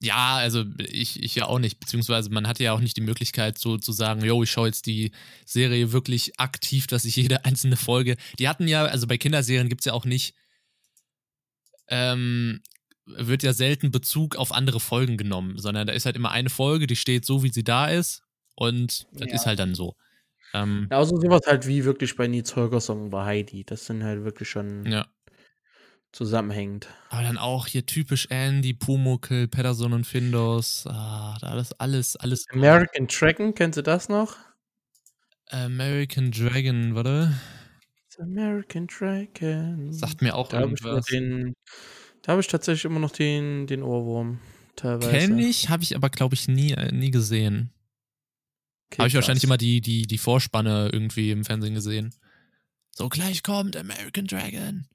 [0.00, 3.58] Ja, also ich, ich ja auch nicht, beziehungsweise man hatte ja auch nicht die Möglichkeit,
[3.58, 5.12] so zu sagen, yo, ich schaue jetzt die
[5.46, 8.16] Serie wirklich aktiv, dass ich jede einzelne Folge.
[8.38, 10.34] Die hatten ja, also bei Kinderserien gibt es ja auch nicht,
[11.88, 12.60] ähm,
[13.06, 16.86] wird ja selten Bezug auf andere Folgen genommen, sondern da ist halt immer eine Folge,
[16.86, 18.22] die steht so, wie sie da ist
[18.56, 19.34] und das Ja.
[19.34, 19.94] ist halt dann so.
[20.54, 23.64] Ähm, Ja, also sowas halt wie wirklich bei Nils Holgersson und bei Heidi.
[23.64, 25.06] Das sind halt wirklich schon ja.
[26.12, 26.88] zusammenhängend.
[27.10, 32.46] Aber dann auch hier typisch Andy, Pumuckl, Pedersen und Findus, ah, da alles, alles, alles.
[32.52, 34.36] American Dragon, kennst du das noch?
[35.50, 37.32] American Dragon, warte.
[38.18, 39.92] American Dragon.
[39.92, 41.04] Sagt mir auch da ich, irgendwas.
[41.06, 41.54] den-
[42.26, 44.40] da hab ich tatsächlich immer noch den, den Ohrwurm.
[44.74, 45.10] Teilweise.
[45.10, 47.70] Kenn ich, habe ich aber, glaube ich, nie, äh, nie gesehen.
[48.90, 49.48] Okay, habe ich wahrscheinlich krass.
[49.48, 52.12] immer die, die, die Vorspanne irgendwie im Fernsehen gesehen.
[52.90, 54.88] So, gleich kommt American Dragon.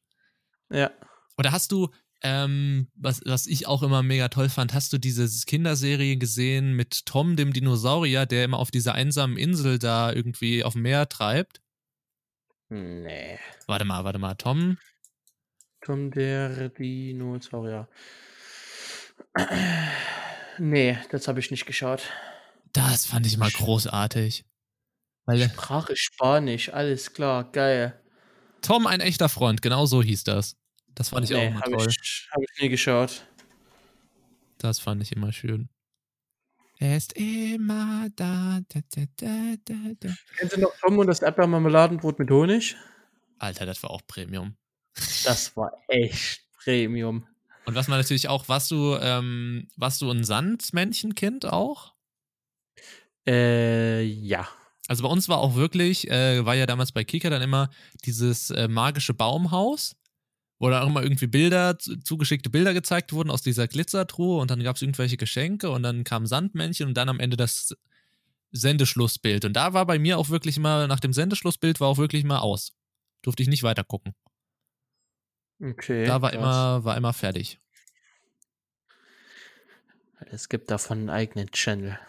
[0.69, 0.91] Ja.
[1.37, 1.87] Oder hast du,
[2.21, 7.05] ähm, was, was ich auch immer mega toll fand, hast du diese Kinderserie gesehen mit
[7.05, 11.61] Tom, dem Dinosaurier, der immer auf dieser einsamen Insel da irgendwie auf dem Meer treibt?
[12.67, 13.39] Nee.
[13.67, 14.77] Warte mal, warte mal, Tom.
[15.81, 17.87] Tom der Dinosaurier.
[20.59, 22.03] Nee, das habe ich nicht geschaut.
[22.73, 24.45] Das fand ich mal großartig.
[25.25, 27.99] Weil Sprache Spanisch, alles klar, geil.
[28.61, 30.55] Tom, ein echter Freund, genau so hieß das.
[30.93, 31.87] Das fand ich auch nee, immer habe toll.
[31.89, 33.25] ich, hab ich nie geschaut.
[34.57, 35.69] Das fand ich immer schön.
[36.77, 38.59] Er ist immer da.
[38.67, 40.09] da, da, da, da, da.
[40.37, 42.75] Kennst du noch Tom und das Erdbeermarmeladenbrot mit Honig?
[43.39, 44.55] Alter, das war auch Premium.
[45.23, 47.25] Das war echt Premium.
[47.65, 51.93] Und was man natürlich auch, warst du, ähm, warst du ein Sandmännchenkind auch?
[53.27, 54.47] Äh, ja.
[54.87, 57.69] Also bei uns war auch wirklich, äh, war ja damals bei Kika dann immer
[58.03, 59.95] dieses äh, magische Baumhaus,
[60.59, 64.51] wo dann auch immer irgendwie Bilder, zu- zugeschickte Bilder gezeigt wurden aus dieser Glitzertruhe und
[64.51, 67.75] dann gab es irgendwelche Geschenke und dann kam Sandmännchen und dann am Ende das
[68.51, 69.45] Sendeschlussbild.
[69.45, 72.39] Und da war bei mir auch wirklich mal, nach dem Sendeschlussbild war auch wirklich mal
[72.39, 72.73] aus.
[73.21, 74.13] Durfte ich nicht weiter gucken.
[75.61, 76.05] Okay.
[76.05, 77.59] da war immer, war immer fertig.
[80.31, 81.99] Es gibt davon einen eigenen Channel.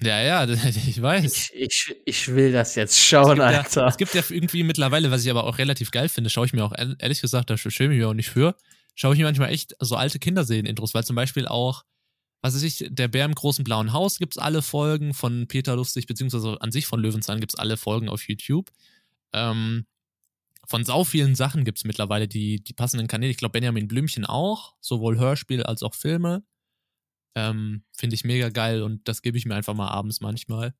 [0.00, 1.50] Ja, ja, ich weiß.
[1.52, 3.80] Ich, ich, ich will das jetzt schauen, es gibt Alter.
[3.82, 6.52] Ja, es gibt ja irgendwie mittlerweile, was ich aber auch relativ geil finde, schaue ich
[6.52, 8.56] mir auch ehr- ehrlich gesagt, da schäme ich mich auch nicht für,
[8.94, 11.84] schaue ich mir manchmal echt so alte Kinderserien-Intros, weil zum Beispiel auch,
[12.42, 15.74] was weiß ich, der Bär im großen blauen Haus gibt es alle Folgen von Peter
[15.76, 18.70] Lustig, beziehungsweise an sich von Löwenzahn gibt es alle Folgen auf YouTube.
[19.32, 19.86] Ähm,
[20.66, 23.30] von sau vielen Sachen gibt es mittlerweile die, die passenden Kanäle.
[23.30, 26.44] Ich glaube, Benjamin Blümchen auch, sowohl Hörspiel als auch Filme.
[27.34, 30.74] Ähm, Finde ich mega geil und das gebe ich mir einfach mal abends manchmal.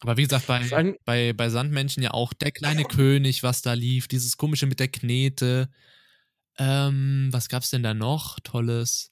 [0.00, 4.08] Aber wie gesagt, bei, bei, bei Sandmenschen ja auch der kleine König, was da lief,
[4.08, 5.70] dieses komische mit der Knete.
[6.58, 8.40] Ähm, was gab's denn da noch?
[8.40, 9.10] Tolles.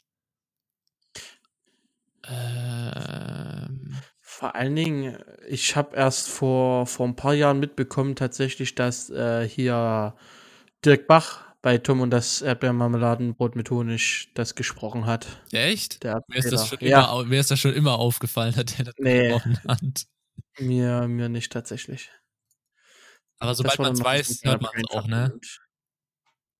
[2.27, 3.97] Ähm,
[4.39, 9.49] Vor allen Dingen, ich habe erst vor, vor ein paar Jahren mitbekommen, tatsächlich, dass äh,
[9.49, 10.15] hier
[10.85, 15.27] Dirk Bach bei Tom und das Erdbeermarmeladenbrot mit Honig das gesprochen hat.
[15.51, 16.05] ja, echt?
[16.05, 17.09] Der Mir ist, das schon Erzähler.
[17.09, 19.29] immer, mir ist das schon immer aufgefallen, dass der das Nee.
[19.29, 20.07] gesprochen hat.
[20.57, 22.13] ja, mir, mir nicht tatsächlich.
[23.41, 25.37] Aber sobald man es weiß, hört man es auch, ne?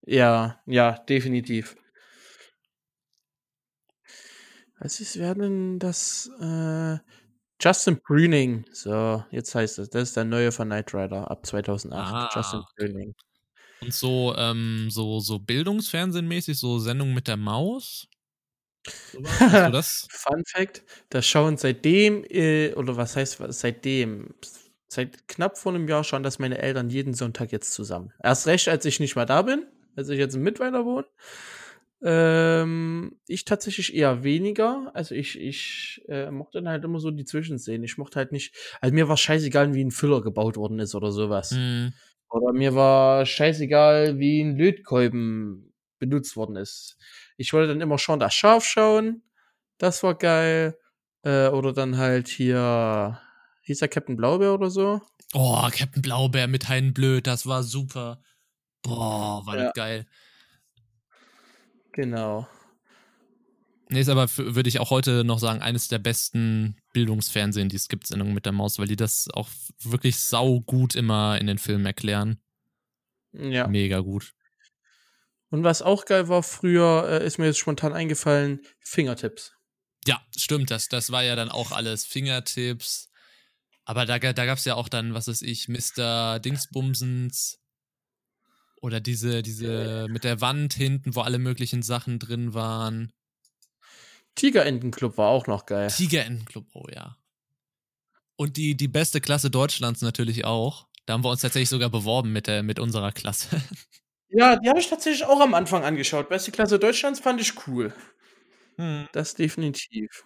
[0.05, 1.77] Ja, ja, definitiv.
[4.81, 6.29] Was ist, wer denn das?
[6.41, 6.99] Äh,
[7.61, 8.65] Justin Brüning.
[8.73, 12.15] So, jetzt heißt es, das ist der neue von Knight Rider ab 2008.
[12.15, 12.31] Ah.
[12.35, 13.15] Justin Brüning.
[13.81, 18.09] Und so, ähm, so, so Bildungsfernsehen-mäßig, so Sendung mit der Maus.
[19.13, 19.21] So?
[20.11, 24.35] Fun Fact: Das schauen seitdem, äh, oder was heißt seitdem?
[24.89, 28.13] Seit knapp vor einem Jahr schauen das meine Eltern jeden Sonntag jetzt zusammen.
[28.23, 29.67] Erst recht, als ich nicht mal da bin,
[29.97, 31.07] als ich jetzt in Mittweiner wohne.
[32.03, 34.91] Ähm, ich tatsächlich eher weniger.
[34.95, 37.83] Also ich, ich äh, mochte dann halt immer so die Zwischenszenen.
[37.83, 38.55] Ich mochte halt nicht.
[38.81, 41.53] Also mir war scheißegal, wie ein Füller gebaut worden ist oder sowas.
[41.53, 41.93] Mhm.
[42.31, 46.97] Oder mir war scheißegal, wie ein Lötkolben benutzt worden ist.
[47.37, 49.23] Ich wollte dann immer schon das Schaf schauen.
[49.79, 50.79] Das war geil.
[51.23, 53.21] Äh, oder dann halt hier.
[53.63, 55.01] Hieß er Captain Blaubeer oder so?
[55.35, 58.23] Oh, Captain Blaubeer mit Hein Blöd, das war super.
[58.83, 59.65] Boah, war Ja.
[59.65, 60.07] das geil.
[61.99, 62.47] Genau.
[63.89, 67.89] Nee, ist aber, würde ich auch heute noch sagen, eines der besten Bildungsfernsehen, die es
[67.89, 69.49] gibt, Sendungen mit der Maus, weil die das auch
[69.83, 72.41] wirklich sau gut immer in den Filmen erklären.
[73.33, 73.67] Ja.
[73.67, 74.33] Mega gut.
[75.51, 79.55] Und was auch geil war früher, äh, ist mir jetzt spontan eingefallen, Fingertips.
[80.07, 83.11] Ja, stimmt, das, das war ja dann auch alles Fingertips.
[83.85, 86.39] Aber da, da gab es ja auch dann, was weiß ich, Mr.
[86.39, 87.59] Dingsbumsens.
[88.81, 93.13] Oder diese, diese mit der Wand hinten, wo alle möglichen Sachen drin waren.
[94.37, 95.89] Tigerentenclub war auch noch geil.
[95.89, 97.17] Tigerentenclub, oh ja.
[98.37, 100.87] Und die, die beste Klasse Deutschlands natürlich auch.
[101.07, 103.49] Da haben wir uns tatsächlich sogar beworben mit, der, mit unserer Klasse.
[104.31, 106.29] Ja, die habe ich tatsächlich auch am Anfang angeschaut.
[106.29, 107.95] Beste Klasse Deutschlands fand ich cool.
[109.13, 110.23] Das definitiv.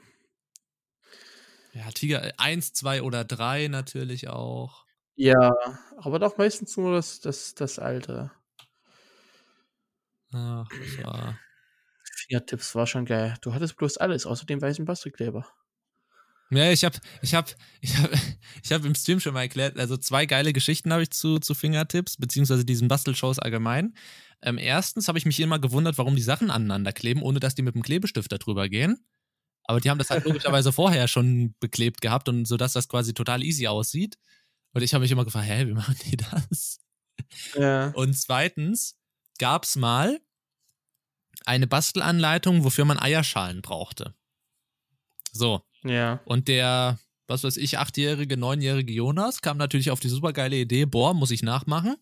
[1.73, 4.85] Ja, Tiger 1, 2 oder 3 natürlich auch.
[5.15, 5.55] Ja,
[5.97, 8.31] aber doch meistens nur das, das, das alte.
[10.33, 11.39] Ach, das war.
[12.15, 13.37] Fingertips war schon geil.
[13.43, 15.47] Du hattest bloß alles, außer dem weißen Bastelkleber.
[16.51, 18.11] Ja, ich habe ich hab, ich hab,
[18.63, 21.55] ich hab im Stream schon mal erklärt, also zwei geile Geschichten habe ich zu, zu
[21.55, 23.95] Fingertips, beziehungsweise diesen Bastelshows allgemein.
[24.43, 27.63] Ähm, erstens habe ich mich immer gewundert, warum die Sachen aneinander kleben, ohne dass die
[27.63, 29.03] mit dem Klebestift da drüber gehen.
[29.65, 33.15] Aber die haben das halt logischerweise vorher schon beklebt gehabt und so dass das quasi
[33.15, 34.19] total easy aussieht.
[34.75, 36.81] Und ich habe mich immer gefragt, hä, wie machen die das?
[37.55, 37.89] Ja.
[37.95, 38.99] Und zweitens
[39.39, 40.21] gab's mal
[41.47, 44.15] eine Bastelanleitung, wofür man Eierschalen brauchte.
[45.33, 46.21] So, Ja.
[46.25, 51.15] und der, was weiß ich, achtjährige, neunjährige Jonas kam natürlich auf die supergeile Idee, boah,
[51.15, 51.97] muss ich nachmachen.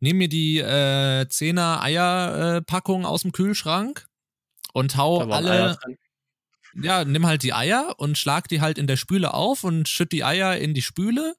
[0.00, 4.08] Nimm mir die äh, 10er Eierpackung aus dem Kühlschrank
[4.72, 5.78] und hau alle,
[6.74, 10.10] ja, nimm halt die Eier und schlag die halt in der Spüle auf und schütt
[10.10, 11.36] die Eier in die Spüle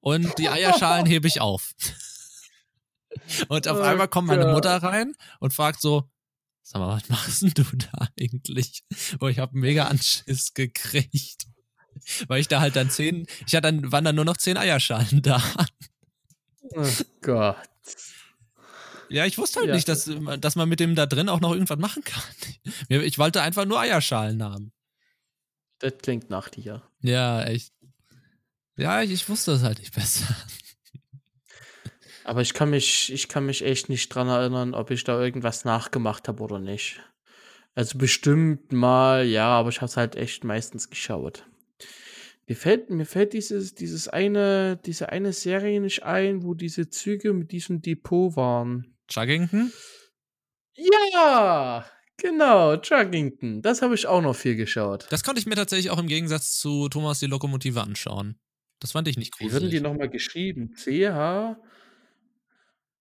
[0.00, 1.72] und die Eierschalen hebe ich auf.
[3.48, 4.46] Und auf Oh einmal kommt meine.
[4.52, 6.10] Mutter rein und fragt so,
[6.62, 8.84] sag mal, was machst denn du da eigentlich?
[9.18, 11.46] Boah, ich hab mega Anschiss gekriegt.
[12.28, 15.22] Weil ich da halt dann zehn, ich hatte dann, waren dann nur noch zehn Eierschalen
[15.22, 15.42] da.
[16.74, 16.86] Oh
[17.22, 17.56] Gott.
[19.10, 19.74] Ja, ich wusste halt Ja.
[19.74, 20.10] nicht, dass,
[20.40, 22.22] dass man mit dem da drin auch noch irgendwas machen kann.
[22.88, 24.72] Ich wollte einfach nur Eierschalen haben.
[25.80, 26.82] Das klingt nach dir.
[27.00, 27.72] Ja, echt.
[28.76, 30.26] Ja, ich, ich wusste es halt nicht besser.
[32.28, 35.64] Aber ich kann mich, ich kann mich echt nicht dran erinnern, ob ich da irgendwas
[35.64, 37.00] nachgemacht habe oder nicht.
[37.74, 41.46] Also bestimmt mal, ja, aber ich habe es halt echt meistens geschaut.
[42.46, 47.32] Mir fällt, mir fällt dieses, dieses eine, diese eine Serie nicht ein, wo diese Züge
[47.32, 48.94] mit diesem Depot waren.
[49.08, 49.72] Chuggington?
[50.74, 51.86] Ja,
[52.18, 53.62] genau, Chuggington.
[53.62, 55.06] Das habe ich auch noch viel geschaut.
[55.08, 58.38] Das konnte ich mir tatsächlich auch im Gegensatz zu Thomas die Lokomotive anschauen.
[58.80, 60.74] Das fand ich nicht Wie würden die nochmal geschrieben?
[60.76, 61.56] CH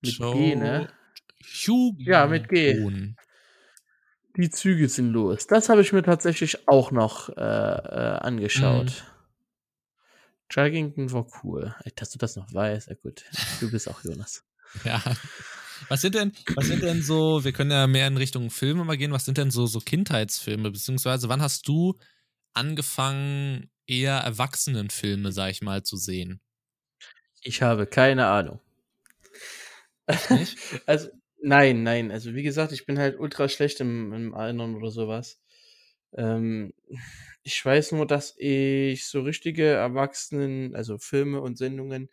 [0.08, 0.90] mit Show- G, ne?
[1.66, 2.02] Hugo.
[2.02, 3.14] Ja, mit G.
[4.36, 5.48] Die Züge sind los.
[5.48, 9.04] Das habe ich mir tatsächlich auch noch äh, äh, angeschaut.
[10.50, 11.76] Chuggington war cool.
[11.96, 13.24] Dass du das noch weißt, ja gut.
[13.60, 14.44] Du bist auch Jonas.
[14.84, 15.02] Ja.
[15.88, 18.98] Was sind denn, was sind denn so, wir können ja mehr in Richtung Filme mal
[18.98, 21.98] gehen, was sind denn so, so Kindheitsfilme, beziehungsweise wann hast du
[22.54, 26.42] angefangen, eher Erwachsenenfilme, sag ich mal, zu sehen?
[27.42, 28.60] Ich habe keine Ahnung.
[30.30, 30.58] Nicht?
[30.86, 31.10] Also,
[31.42, 32.12] nein, nein.
[32.12, 35.40] Also, wie gesagt, ich bin halt ultra schlecht im, im Erinnern oder sowas.
[36.14, 36.74] Ähm,
[37.44, 42.10] ich weiß nur, dass ich so richtige Erwachsenen, also Filme und Sendungen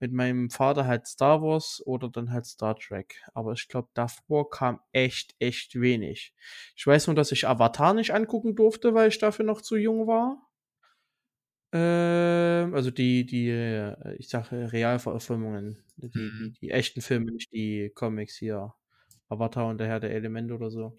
[0.00, 3.22] mit meinem Vater halt Star Wars oder dann halt Star Trek.
[3.34, 6.34] Aber ich glaube, davor kam echt, echt wenig.
[6.76, 10.06] Ich weiß nur, dass ich Avatar nicht angucken durfte, weil ich dafür noch zu jung
[10.06, 10.47] war.
[11.72, 16.54] Ähm, also die, die, äh, ich sage Realverfilmungen, die, die, Mhm.
[16.60, 18.74] die echten Filme, nicht die Comics hier.
[19.30, 20.98] Avatar und der Herr der Elemente oder so.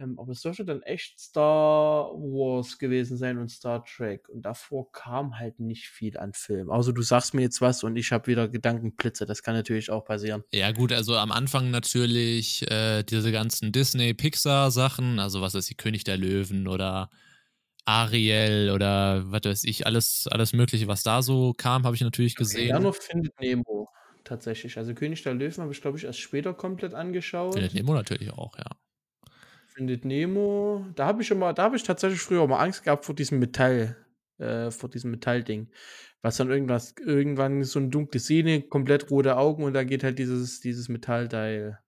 [0.00, 4.28] Ähm, aber es sollte dann echt Star Wars gewesen sein und Star Trek.
[4.28, 6.70] Und davor kam halt nicht viel an Film.
[6.70, 9.26] Also du sagst mir jetzt was und ich habe wieder Gedankenblitze.
[9.26, 10.44] Das kann natürlich auch passieren.
[10.52, 16.04] Ja, gut, also am Anfang natürlich äh, diese ganzen Disney-Pixar-Sachen, also was ist die König
[16.04, 17.10] der Löwen oder
[17.88, 22.36] Ariel oder was weiß ich, alles, alles Mögliche, was da so kam, habe ich natürlich
[22.36, 22.68] gesehen.
[22.68, 23.88] Ja, noch Findet Nemo
[24.24, 24.76] tatsächlich.
[24.76, 27.54] Also König der Löwen habe ich, glaube ich, erst später komplett angeschaut.
[27.54, 28.78] Findet Nemo natürlich auch, ja.
[29.66, 33.14] Findet Nemo, da habe ich immer da habe ich tatsächlich früher immer Angst gehabt vor
[33.14, 33.96] diesem Metall
[34.38, 35.68] äh, vor diesem Metallding,
[36.22, 40.18] was dann irgendwas irgendwann so 'ne dunkle Szene, komplett rote Augen und dann geht halt
[40.18, 41.78] dieses dieses Metallteil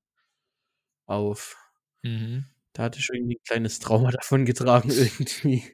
[1.09, 1.57] auf.
[2.05, 2.45] Mhm.
[2.73, 5.65] Da hatte ich irgendwie 'n kleines Trauma davongetragen irgendwie.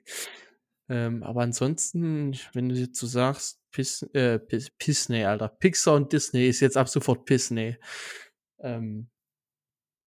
[0.88, 5.48] Ähm, aber ansonsten, wenn du jetzt so sagst, Pis äh, Pis Pisney, Alter.
[5.48, 7.76] Pixar und Disney ist jetzt ab sofort Pisney.
[8.60, 9.10] Ähm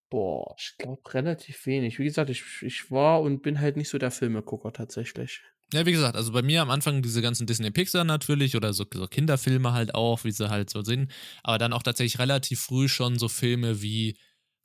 [0.10, 2.00] boah, ich glaube relativ wenig.
[2.00, 5.42] Wie gesagt, ich ich war und bin halt nicht so der Filmegucker tatsächlich.
[5.72, 8.86] Ja, wie gesagt, also bei mir am Anfang diese ganzen Disney Pixar natürlich oder so,
[8.92, 11.12] so Kinderfilme halt auch, wie sie halt so sind.
[11.44, 14.18] Aber dann auch tatsächlich relativ früh schon so Filme wie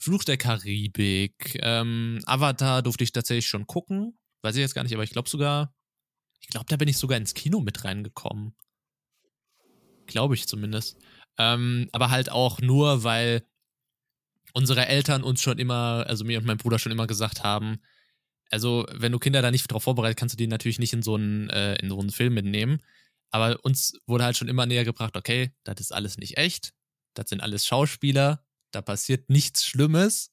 [0.05, 4.19] Fluch der Karibik, ähm, Avatar durfte ich tatsächlich schon gucken.
[4.43, 5.75] Weiß ich jetzt gar nicht, aber ich glaube sogar,
[6.41, 8.55] ich glaube, da bin ich sogar ins Kino mit reingekommen.
[10.07, 10.99] Glaube ich zumindest.
[11.39, 13.47] Ähm, aber halt auch nur, weil
[14.53, 17.81] unsere Eltern uns schon immer, also mir und mein Bruder schon immer gesagt haben,
[18.51, 21.15] also wenn du Kinder da nicht darauf vorbereitet, kannst du die natürlich nicht in so
[21.15, 22.83] einen, äh, in so einen Film mitnehmen.
[23.31, 26.75] Aber uns wurde halt schon immer näher gebracht, okay, das ist alles nicht echt,
[27.15, 30.33] das sind alles Schauspieler, da passiert nichts Schlimmes.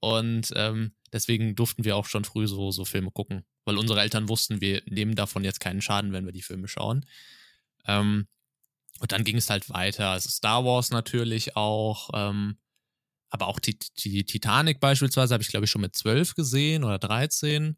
[0.00, 4.28] Und ähm, deswegen durften wir auch schon früh so, so Filme gucken, weil unsere Eltern
[4.28, 7.04] wussten, wir nehmen davon jetzt keinen Schaden, wenn wir die Filme schauen.
[7.86, 8.26] Ähm,
[9.00, 10.10] und dann ging es halt weiter.
[10.10, 12.58] Also Star Wars natürlich auch, ähm,
[13.30, 16.98] aber auch die, die Titanic beispielsweise habe ich, glaube ich, schon mit zwölf gesehen oder
[16.98, 17.76] 13.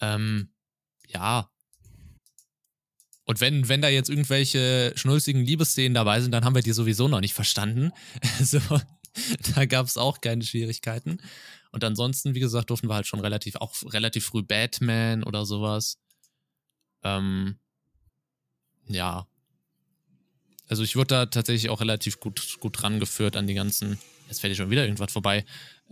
[0.00, 0.52] Ähm,
[1.06, 1.50] ja.
[3.26, 7.08] Und wenn, wenn da jetzt irgendwelche schnulzigen Liebesszenen dabei sind, dann haben wir die sowieso
[7.08, 7.92] noch nicht verstanden.
[8.38, 8.60] Also,
[9.54, 11.18] da gab es auch keine Schwierigkeiten.
[11.72, 15.98] Und ansonsten, wie gesagt, durften wir halt schon relativ, auch relativ früh Batman oder sowas.
[17.02, 17.58] Ähm,
[18.86, 19.26] ja.
[20.68, 24.56] Also ich wurde da tatsächlich auch relativ gut, gut rangeführt an die ganzen, jetzt fällt
[24.56, 25.44] schon wieder irgendwas vorbei,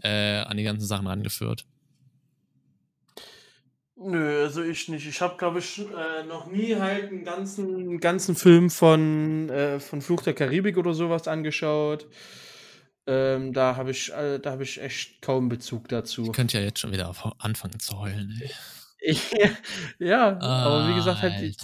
[0.02, 1.64] äh, an die ganzen Sachen rangeführt.
[3.96, 5.06] Nö, also ich nicht.
[5.06, 10.02] Ich habe, glaube ich, äh, noch nie halt einen ganzen, ganzen Film von, äh, von
[10.02, 12.08] Fluch der Karibik oder sowas angeschaut.
[13.06, 16.24] Ähm, da habe ich, äh, da habe ich echt kaum Bezug dazu.
[16.24, 18.40] Ich könnte ja jetzt schon wieder anfangen zu heulen.
[18.42, 18.50] Ey.
[19.98, 21.54] ja, aber wie gesagt, halt die,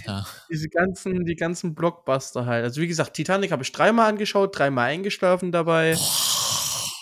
[0.51, 2.64] diese ganzen, die ganzen Blockbuster halt.
[2.64, 5.97] Also wie gesagt, Titanic habe ich dreimal angeschaut, dreimal eingeschlafen dabei.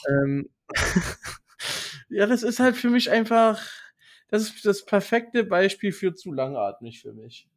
[0.08, 0.48] Ähm,
[2.08, 3.60] ja, das ist halt für mich einfach,
[4.28, 7.48] das ist das perfekte Beispiel für zu langatmig für mich.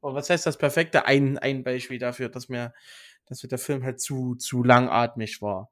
[0.00, 1.06] Und was heißt das perfekte?
[1.06, 2.72] Ein, ein Beispiel dafür, dass mir,
[3.26, 5.70] dass mir der Film halt zu, zu langatmig war.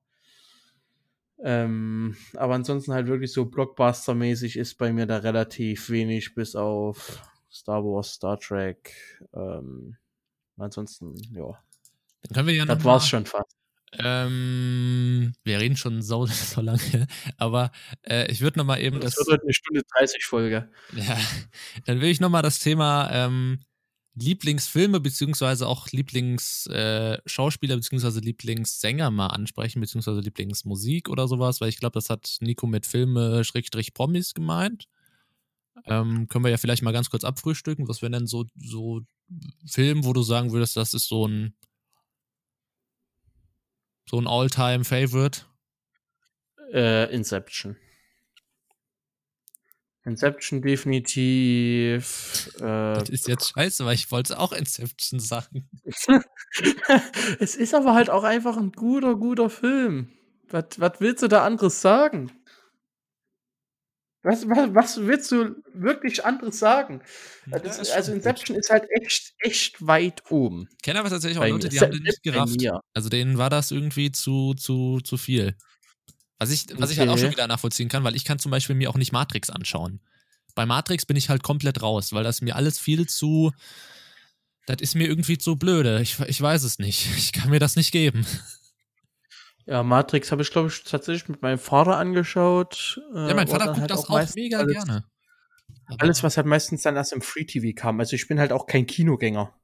[1.41, 7.23] Ähm, aber ansonsten halt wirklich so Blockbuster-mäßig ist bei mir da relativ wenig, bis auf
[7.51, 8.95] Star Wars, Star Trek.
[9.33, 9.97] Ähm,
[10.57, 11.59] ansonsten, ja.
[12.23, 13.57] Dann können wir ja Das war's schon fast.
[13.93, 17.73] Ähm, wir reden schon so, so lange, aber
[18.03, 19.15] äh, ich würde noch mal eben das.
[19.15, 20.71] Das wird heute eine Stunde 30 Folge.
[20.97, 21.19] Ja,
[21.85, 23.61] dann will ich noch mal das Thema ähm,
[24.15, 31.79] Lieblingsfilme beziehungsweise auch Lieblingsschauspieler äh, beziehungsweise Lieblingssänger mal ansprechen beziehungsweise Lieblingsmusik oder sowas, weil ich
[31.79, 34.89] glaube, das hat Nico mit Filme Schrägstrich Promis gemeint.
[35.85, 37.89] Ähm, können wir ja vielleicht mal ganz kurz abfrühstücken.
[37.89, 39.03] Was wären denn so, so
[39.67, 41.55] Film, wo du sagen würdest, das ist so ein
[44.09, 45.43] so ein All-Time-Favorite?
[46.73, 47.77] Äh, Inception.
[50.05, 52.51] Inception definitiv.
[52.57, 55.69] Äh, das ist jetzt scheiße, weil ich wollte auch Inception sagen.
[57.39, 60.11] es ist aber halt auch einfach ein guter, guter Film.
[60.49, 62.33] Was, was willst du da anderes sagen?
[64.29, 67.01] Was, was, was willst du wirklich anderes sagen?
[67.47, 68.63] Ja, ist, also Inception gut.
[68.63, 70.69] ist halt echt, echt weit oben.
[70.77, 72.63] Ich kenne aber tatsächlich auch Leute, die haben den nicht gerafft.
[72.93, 75.57] Also denen war das irgendwie zu, zu, zu viel.
[76.39, 76.93] Was ich, was okay.
[76.93, 79.13] ich halt auch schon wieder nachvollziehen kann, weil ich kann zum Beispiel mir auch nicht
[79.13, 80.01] Matrix anschauen.
[80.55, 83.53] Bei Matrix bin ich halt komplett raus, weil das mir alles viel zu.
[84.67, 86.03] Das ist mir irgendwie zu blöde.
[86.03, 87.09] Ich, ich weiß es nicht.
[87.17, 88.27] Ich kann mir das nicht geben.
[89.69, 92.99] Ja, Matrix habe ich, glaube ich, tatsächlich mit meinem Vater angeschaut.
[93.15, 95.05] Äh, ja, mein Vater guckt halt das auch, auch mega alles, gerne.
[95.87, 98.01] Aber alles, was halt meistens dann erst im Free TV kam.
[98.01, 99.55] Also ich bin halt auch kein Kinogänger.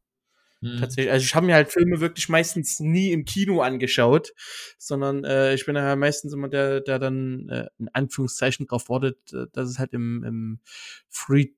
[0.60, 0.78] Mhm.
[0.78, 1.10] Tatsächlich.
[1.10, 4.34] Also ich habe mir halt Filme wirklich meistens nie im Kino angeschaut,
[4.76, 9.32] sondern äh, ich bin ja meistens immer der, der dann äh, in Anführungszeichen drauf wartet,
[9.32, 10.60] äh, dass es halt im, im
[11.08, 11.48] Free,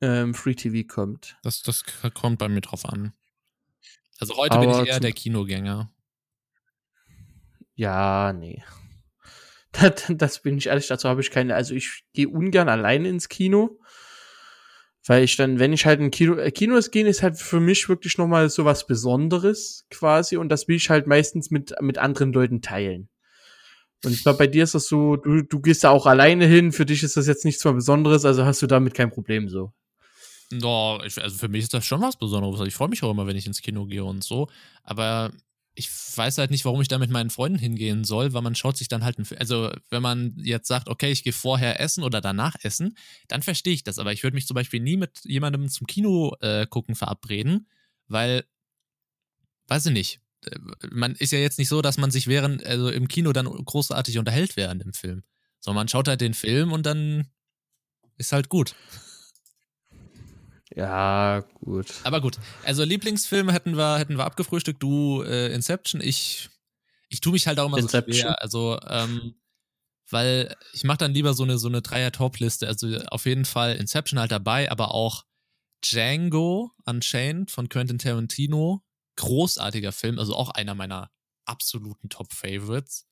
[0.00, 1.36] äh, Free TV kommt.
[1.42, 3.14] Das, das kommt bei mir drauf an.
[4.18, 5.91] Also heute Aber bin ich eher der Kinogänger.
[7.74, 8.62] Ja, nee.
[9.74, 13.30] Das, das bin ich ehrlich, dazu habe ich keine, also ich gehe ungern alleine ins
[13.30, 13.78] Kino.
[15.06, 17.88] Weil ich dann, wenn ich halt in Kino, äh, Kinos gehe, ist halt für mich
[17.88, 22.34] wirklich nochmal so was Besonderes quasi und das will ich halt meistens mit, mit anderen
[22.34, 23.08] Leuten teilen.
[24.04, 26.72] Und ich glaube, bei dir ist das so, du, du gehst da auch alleine hin,
[26.72, 29.72] für dich ist das jetzt nichts mehr Besonderes, also hast du damit kein Problem so.
[30.52, 32.60] No, ich, also für mich ist das schon was Besonderes.
[32.66, 34.48] Ich freue mich auch immer, wenn ich ins Kino gehe und so.
[34.84, 35.32] Aber
[35.74, 38.76] ich weiß halt nicht, warum ich da mit meinen Freunden hingehen soll, weil man schaut
[38.76, 42.56] sich dann halt, also wenn man jetzt sagt, okay, ich gehe vorher essen oder danach
[42.62, 42.96] essen,
[43.28, 43.98] dann verstehe ich das.
[43.98, 47.68] Aber ich würde mich zum Beispiel nie mit jemandem zum Kino äh, gucken verabreden,
[48.06, 48.44] weil,
[49.68, 50.58] weiß ich nicht, äh,
[50.90, 54.18] man ist ja jetzt nicht so, dass man sich während, also im Kino dann großartig
[54.18, 55.22] unterhält während dem Film.
[55.58, 57.28] So, man schaut halt den Film und dann
[58.18, 58.74] ist halt gut.
[60.74, 61.92] Ja, gut.
[62.04, 64.82] Aber gut, also Lieblingsfilm hätten wir, hätten wir abgefrühstückt.
[64.82, 66.48] Du äh, Inception, ich,
[67.08, 68.14] ich tue mich halt auch immer Inception.
[68.14, 68.42] so schwer.
[68.42, 69.34] Also, ähm,
[70.10, 72.66] weil ich mache dann lieber so eine, so eine Dreier-Top-Liste.
[72.66, 75.24] Also auf jeden Fall Inception halt dabei, aber auch
[75.82, 78.82] Django Unchained von Quentin Tarantino.
[79.16, 81.10] Großartiger Film, also auch einer meiner
[81.44, 83.06] absoluten Top-Favorites.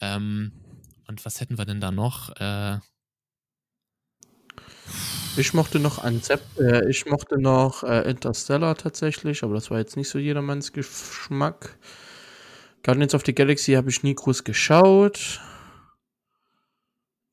[0.00, 0.52] Ähm,
[1.06, 2.30] und was hätten wir denn da noch?
[2.36, 2.78] Äh,
[5.36, 9.96] ich mochte noch Anzept, äh, ich mochte noch äh, Interstellar tatsächlich, aber das war jetzt
[9.96, 11.78] nicht so jedermanns Geschmack.
[12.82, 15.40] Guardians of the Galaxy habe ich nie groß geschaut.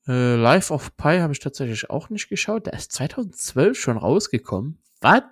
[0.08, 2.66] Äh, Life of Pi habe ich tatsächlich auch nicht geschaut.
[2.66, 4.78] Der ist 2012 schon rausgekommen.
[5.00, 5.22] Was?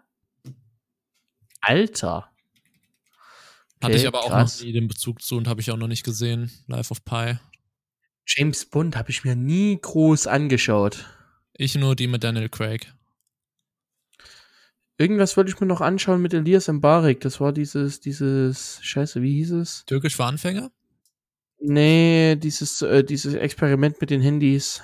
[1.61, 2.31] Alter.
[3.77, 5.89] Okay, Hatte ich aber auch noch nie den Bezug zu und habe ich auch noch
[5.89, 6.51] nicht gesehen.
[6.67, 7.39] Life of Pi.
[8.27, 11.07] James Bond habe ich mir nie groß angeschaut.
[11.61, 12.91] Ich nur die mit Daniel Craig.
[14.97, 17.21] Irgendwas wollte ich mir noch anschauen mit Elias Mbarek.
[17.21, 19.85] Das war dieses, dieses, scheiße, wie hieß es?
[19.85, 20.71] Türkisch für Anfänger?
[21.59, 24.81] Nee, dieses, äh, dieses Experiment mit den Handys.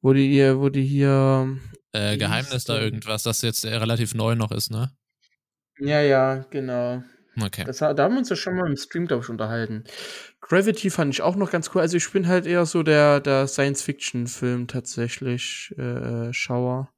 [0.00, 1.58] Wo die hier, wo die hier.
[1.90, 4.96] Äh, Geheimnis da irgendwas, das jetzt relativ neu noch ist, ne?
[5.80, 7.02] Ja, ja, genau.
[7.40, 7.64] Okay.
[7.64, 9.84] Das, da haben wir uns ja schon mal im Stream, glaube ich, unterhalten.
[10.40, 11.80] Gravity fand ich auch noch ganz cool.
[11.80, 16.90] Also ich bin halt eher so der, der Science-Fiction-Film tatsächlich äh, Schauer.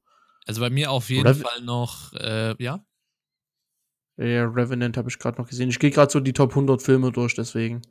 [0.45, 2.83] Also bei mir auf jeden Rev Fall noch, äh, ja.
[4.17, 5.69] Ja, Revenant habe ich gerade noch gesehen.
[5.69, 7.81] Ich gehe gerade so die Top 100 Filme durch, deswegen.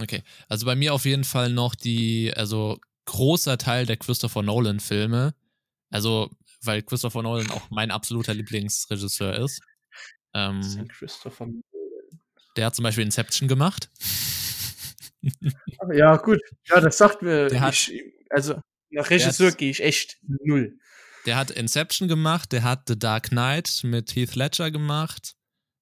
[0.00, 5.34] Okay, also bei mir auf jeden Fall noch die, also großer Teil der Christopher Nolan-Filme.
[5.90, 6.30] Also,
[6.62, 9.60] weil Christopher Nolan auch mein absoluter Lieblingsregisseur ist.
[10.34, 11.48] Ähm, Christopher
[12.56, 13.90] der hat zum Beispiel Inception gemacht.
[15.92, 16.40] ja, gut.
[16.66, 17.48] Ja, das sagt mir.
[17.48, 17.92] Der ich,
[18.30, 20.78] also, nach Regisseur gehe ich echt null.
[21.26, 25.34] Der hat Inception gemacht, der hat The Dark Knight mit Heath Ledger gemacht,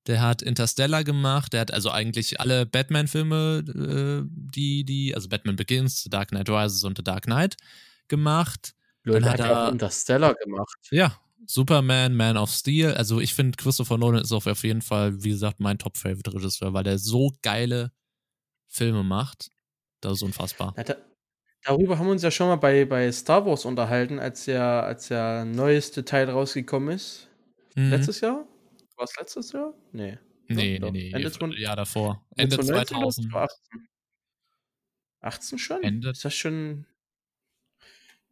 [0.07, 5.57] der hat Interstellar gemacht, der hat also eigentlich alle Batman-Filme, äh, die, die, also Batman
[5.57, 7.57] Begins, The Dark Knight Rises und The Dark Knight
[8.09, 8.75] gemacht.
[9.05, 10.79] Ja, Dann hat er auch Interstellar gemacht.
[10.91, 12.95] Ja, Superman, Man of Steel.
[12.95, 16.99] Also ich finde, Christopher Nolan ist auf jeden Fall, wie gesagt, mein Top-Favorite-Regisseur, weil der
[16.99, 17.93] so geile
[18.67, 19.51] Filme macht.
[20.01, 20.75] Das ist unfassbar.
[20.77, 20.97] Ja, da,
[21.63, 25.09] darüber haben wir uns ja schon mal bei, bei Star Wars unterhalten, als der, als
[25.09, 27.29] der neueste Teil rausgekommen ist.
[27.75, 27.91] Mhm.
[27.91, 28.47] Letztes Jahr?
[28.97, 29.75] War es letztes Jahr?
[29.93, 30.19] Nee.
[30.49, 31.11] Nee, nee, nee.
[31.11, 31.61] Ende nee.
[31.61, 32.27] Jahr davor.
[32.37, 33.35] Ende 2000.
[33.35, 33.89] 18?
[35.21, 35.83] 18 schon?
[35.83, 36.11] Ende.
[36.11, 36.87] Ist das schon.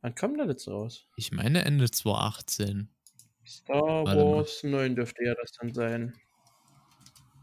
[0.02, 1.06] Wann kam der jetzt raus?
[1.16, 2.88] Ich meine Ende 2018.
[3.47, 6.14] Star Wars 9 dürfte ja das dann sein.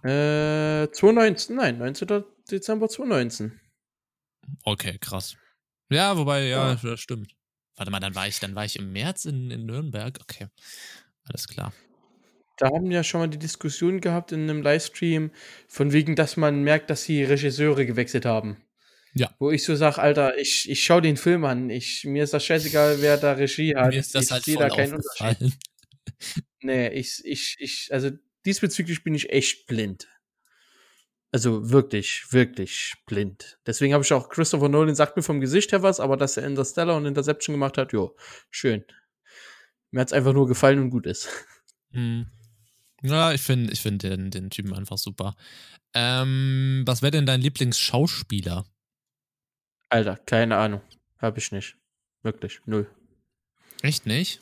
[0.03, 2.23] Äh, 2019, nein, 19.
[2.49, 3.59] Dezember 2019.
[4.63, 5.35] Okay, krass.
[5.89, 7.35] Ja, wobei, ja, ja, das stimmt.
[7.75, 10.17] Warte mal, dann war ich, dann war ich im März in, in Nürnberg.
[10.21, 10.47] Okay.
[11.25, 11.73] Alles klar.
[12.57, 15.31] Da haben wir ja schon mal die Diskussion gehabt in einem Livestream,
[15.67, 18.57] von wegen, dass man merkt, dass die Regisseure gewechselt haben.
[19.13, 19.33] Ja.
[19.39, 21.69] Wo ich so sage, Alter, ich, ich schaue den Film an.
[21.69, 23.91] Ich, mir ist das scheißegal, wer da Regie hat.
[23.91, 25.57] Mir ist das ich halt sehe da keinen Unterschied.
[26.61, 28.11] Nee, ich, ich, ich, also
[28.45, 30.07] diesbezüglich bin ich echt blind.
[31.31, 33.59] Also wirklich, wirklich blind.
[33.65, 36.45] Deswegen habe ich auch Christopher Nolan sagt mir vom Gesicht her was, aber dass er
[36.45, 38.15] Interstellar und Interception gemacht hat, jo,
[38.49, 38.83] schön.
[39.91, 41.29] Mir hat es einfach nur gefallen und gut ist.
[41.91, 42.27] Hm.
[43.01, 45.35] Ja, ich finde ich find den, den Typen einfach super.
[45.93, 48.65] Ähm, was wäre denn dein Lieblingsschauspieler?
[49.89, 50.81] Alter, keine Ahnung.
[51.17, 51.77] Habe ich nicht.
[52.21, 52.87] Wirklich, null.
[53.81, 54.41] Echt nicht?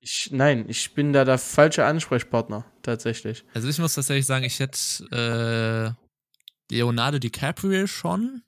[0.00, 3.44] Ich, nein, ich bin da der falsche Ansprechpartner, tatsächlich.
[3.54, 5.96] Also ich muss tatsächlich sagen, ich hätte
[6.70, 8.42] äh, Leonardo DiCaprio schon,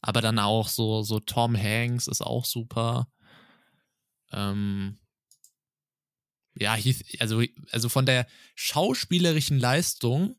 [0.00, 3.08] aber dann auch so, so Tom Hanks ist auch super.
[4.32, 4.98] Ähm,
[6.54, 6.76] ja,
[7.20, 10.36] also, also von der schauspielerischen Leistung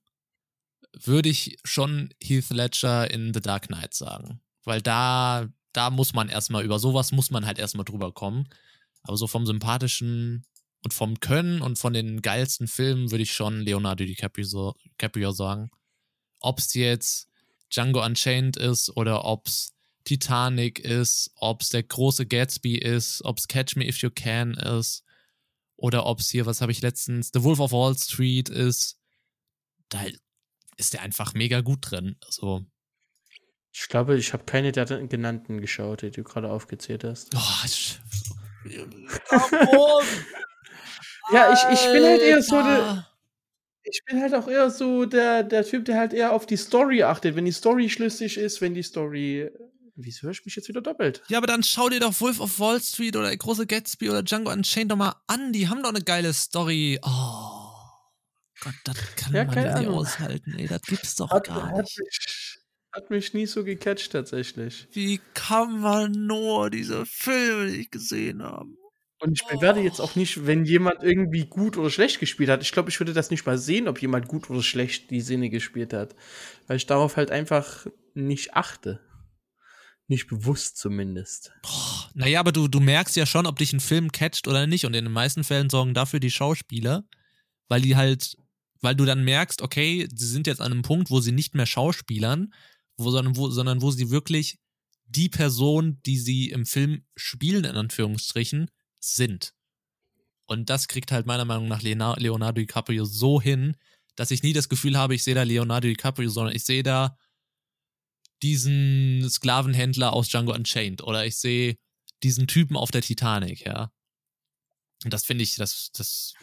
[0.94, 4.42] würde ich schon Heath Ledger in The Dark Knight sagen.
[4.64, 8.50] Weil da, da muss man erstmal, über sowas muss man halt erstmal drüber kommen.
[9.04, 10.46] Aber so vom sympathischen
[10.84, 15.70] und vom Können und von den geilsten Filmen würde ich schon Leonardo DiCaprio, DiCaprio sagen.
[16.40, 17.28] Ob es jetzt
[17.72, 19.74] Django Unchained ist oder ob's
[20.04, 25.04] Titanic ist, ob's der große Gatsby ist, ob's Catch Me If You Can ist
[25.76, 28.98] oder ob's hier, was habe ich letztens, The Wolf of Wall Street ist.
[29.90, 30.04] Da
[30.78, 32.16] ist der einfach mega gut drin.
[32.26, 32.66] Also
[33.72, 37.36] Ich glaube, ich habe keine der genannten geschaut, die du gerade aufgezählt hast.
[37.36, 38.41] Oh,
[41.32, 43.08] Ja, ich, ich bin halt eher so der,
[43.84, 47.04] ich bin halt auch eher so der, der Typ, der halt eher auf die Story
[47.04, 47.36] achtet.
[47.36, 49.50] Wenn die Story schlüssig ist, wenn die Story.
[49.96, 51.22] Wieso höre ich mich jetzt wieder doppelt?
[51.28, 54.52] Ja, aber dann schau dir doch Wolf of Wall Street oder Große Gatsby oder Django
[54.52, 55.54] Unchained doch mal an.
[55.54, 57.00] Die haben doch eine geile Story.
[57.04, 57.62] Oh.
[58.62, 60.68] Gott, das kann Ja, man nicht aushalten, ey.
[60.68, 62.00] Das gibt's doch Hat, gar hat, nicht.
[62.94, 64.88] Hat mich nie so gecatcht, tatsächlich.
[64.92, 68.78] Wie kann man nur diese Filme nicht gesehen haben?
[69.22, 72.64] Und ich bewerte jetzt auch nicht, wenn jemand irgendwie gut oder schlecht gespielt hat.
[72.64, 75.52] Ich glaube, ich würde das nicht mal sehen, ob jemand gut oder schlecht die Sinne
[75.52, 76.16] gespielt hat.
[76.66, 77.86] Weil ich darauf halt einfach
[78.16, 79.00] nicht achte.
[80.08, 81.54] Nicht bewusst zumindest.
[81.62, 84.86] Boah, naja, aber du, du merkst ja schon, ob dich ein Film catcht oder nicht.
[84.86, 87.04] Und in den meisten Fällen sorgen dafür die Schauspieler,
[87.70, 88.36] weil die halt,
[88.82, 91.68] weil du dann merkst, okay, sie sind jetzt an einem Punkt, wo sie nicht mehr
[91.68, 92.52] Schauspielern,
[93.04, 94.60] wo, sondern, wo, sondern wo sie wirklich
[95.06, 99.54] die Person, die sie im Film spielen, in Anführungsstrichen, sind.
[100.46, 103.76] Und das kriegt halt meiner Meinung nach Leona- Leonardo DiCaprio so hin,
[104.16, 107.18] dass ich nie das Gefühl habe, ich sehe da Leonardo DiCaprio, sondern ich sehe da
[108.42, 111.78] diesen Sklavenhändler aus Django Unchained oder ich sehe
[112.24, 113.92] diesen Typen auf der Titanic, ja.
[115.04, 116.34] Und das finde ich, das, das,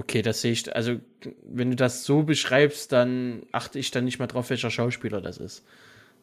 [0.00, 0.74] Okay, das sehe ich.
[0.74, 0.98] Also,
[1.42, 5.36] wenn du das so beschreibst, dann achte ich dann nicht mal drauf, welcher Schauspieler das
[5.36, 5.62] ist.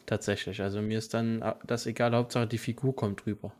[0.07, 0.61] Tatsächlich.
[0.61, 3.53] Also, mir ist dann äh, das egal, Hauptsache die Figur kommt rüber.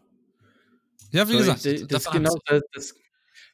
[1.11, 2.95] ja, wie So, gesagt, ich- das, davon genau, das, das,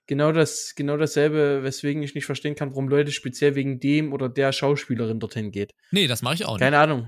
[0.07, 4.30] genau, das, genau dasselbe, weswegen ich nicht verstehen kann, warum Leute speziell wegen dem oder
[4.30, 5.74] der Schauspielerin dorthin geht.
[5.91, 6.61] nee, das mache ich auch nicht.
[6.61, 7.07] Keine Ahnung.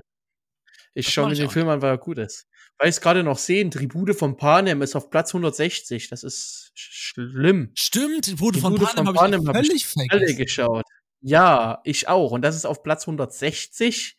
[0.94, 2.46] Ich schaue mir den Film an, weil er gut ist.
[2.78, 6.08] Weil ich es gerade noch sehen, Tribute von Panem ist auf Platz 160.
[6.10, 7.70] Das ist sch- schlimm.
[7.74, 10.84] Stimmt, Die von Panem von habe Panem ich hab ich Alle geschaut.
[11.22, 12.32] Ja, ich auch.
[12.32, 14.16] Und das ist auf Platz 160.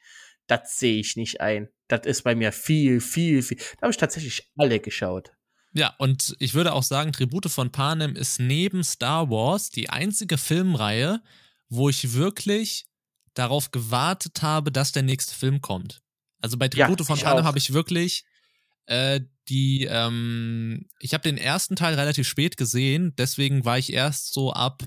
[0.48, 1.70] Das sehe ich nicht ein.
[1.88, 3.58] Das ist bei mir viel, viel, viel.
[3.58, 5.32] Da habe ich tatsächlich alle geschaut.
[5.74, 10.38] Ja, und ich würde auch sagen, Tribute von Panem ist neben Star Wars die einzige
[10.38, 11.22] Filmreihe,
[11.70, 12.88] wo ich wirklich
[13.36, 16.02] darauf gewartet habe, dass der nächste Film kommt.
[16.42, 18.26] Also bei Ja, Tribute von ich Panem habe ich wirklich
[18.88, 24.34] äh, die, ähm, ich habe den ersten Teil relativ spät gesehen, deswegen war ich erst
[24.34, 24.84] so ab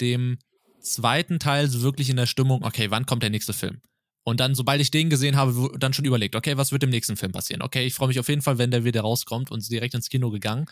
[0.00, 0.38] dem
[0.80, 3.80] zweiten Teil so wirklich in der Stimmung, okay, wann kommt der nächste Film?
[4.24, 7.16] Und dann, sobald ich den gesehen habe, dann schon überlegt, okay, was wird im nächsten
[7.16, 7.62] Film passieren?
[7.62, 10.30] Okay, ich freue mich auf jeden Fall, wenn der wieder rauskommt und direkt ins Kino
[10.30, 10.66] gegangen.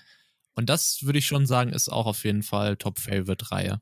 [0.55, 3.81] Und das würde ich schon sagen, ist auch auf jeden Fall Top-Favorite-Reihe.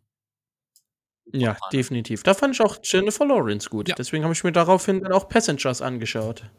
[1.33, 2.25] Ja, definitiv.
[2.25, 3.89] Da fand ich auch Jennifer Lawrence gut.
[3.89, 3.95] Ja.
[3.95, 6.51] Deswegen habe ich mir daraufhin dann auch Passengers angeschaut.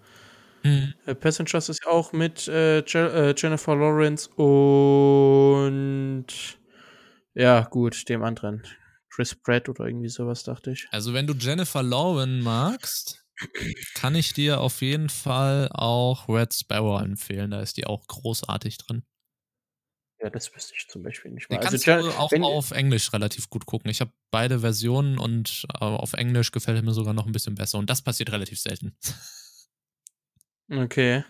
[0.62, 0.94] Hm.
[1.06, 6.28] Äh, Passengers ist ja auch mit äh, äh, Jennifer Lawrence und
[7.34, 8.64] ja, gut, dem anderen.
[9.10, 10.88] Chris Pratt oder irgendwie sowas, dachte ich.
[10.92, 13.26] Also, wenn du Jennifer Lowen magst,
[13.94, 17.52] kann ich dir auf jeden Fall auch Red Sparrow empfehlen.
[17.52, 19.04] Da ist die auch großartig drin.
[20.22, 21.66] Ja, das wüsste ich zum Beispiel nicht Den mal.
[21.66, 23.90] Also, kannst du auch auf Englisch relativ gut gucken.
[23.90, 27.80] Ich habe beide Versionen und äh, auf Englisch gefällt mir sogar noch ein bisschen besser.
[27.80, 28.96] Und das passiert relativ selten.
[30.72, 31.24] Okay.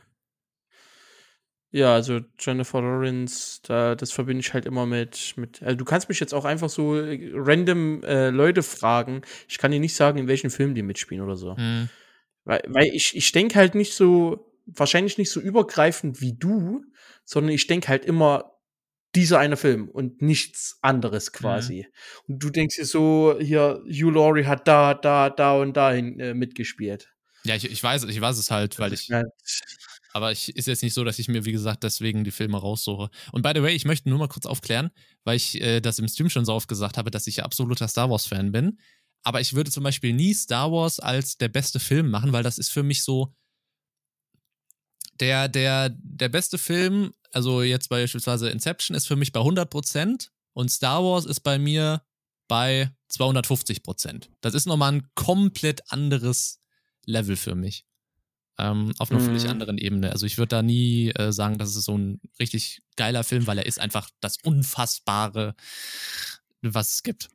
[1.74, 5.64] Ja, also Jennifer Lawrence, da, das verbinde ich halt immer mit, mit.
[5.64, 9.22] Also du kannst mich jetzt auch einfach so äh, random äh, Leute fragen.
[9.48, 11.56] Ich kann dir nicht sagen, in welchen Film die mitspielen oder so.
[11.56, 11.88] Hm.
[12.44, 16.84] Weil, weil ich, ich denke halt nicht so, wahrscheinlich nicht so übergreifend wie du,
[17.24, 18.52] sondern ich denke halt immer,
[19.16, 21.88] dieser eine Film und nichts anderes quasi.
[22.28, 26.34] Und du denkst dir so, hier, Hugh Laurie hat da, da, da und dahin äh,
[26.34, 27.14] mitgespielt.
[27.44, 29.24] Ja, ich, ich weiß, ich weiß es halt, weil ich, Ja,
[30.14, 33.10] aber ich ist jetzt nicht so, dass ich mir, wie gesagt, deswegen die Filme raussuche.
[33.32, 34.92] Und by the way, ich möchte nur mal kurz aufklären,
[35.24, 38.10] weil ich äh, das im Stream schon so oft gesagt habe, dass ich absoluter Star
[38.10, 38.80] Wars-Fan bin.
[39.24, 42.58] Aber ich würde zum Beispiel nie Star Wars als der beste Film machen, weil das
[42.58, 43.34] ist für mich so.
[45.20, 50.70] Der, der, der beste Film, also jetzt beispielsweise Inception, ist für mich bei 100% und
[50.72, 52.04] Star Wars ist bei mir
[52.48, 54.30] bei 250%.
[54.42, 56.61] Das ist nochmal ein komplett anderes
[57.06, 57.86] Level für mich.
[58.58, 59.49] Ähm, auf einer völlig Mhm.
[59.49, 60.12] anderen Ebene.
[60.12, 63.58] Also ich würde da nie äh, sagen, das ist so ein richtig geiler Film, weil
[63.58, 65.56] er ist einfach das Unfassbare,
[66.62, 67.30] was es gibt.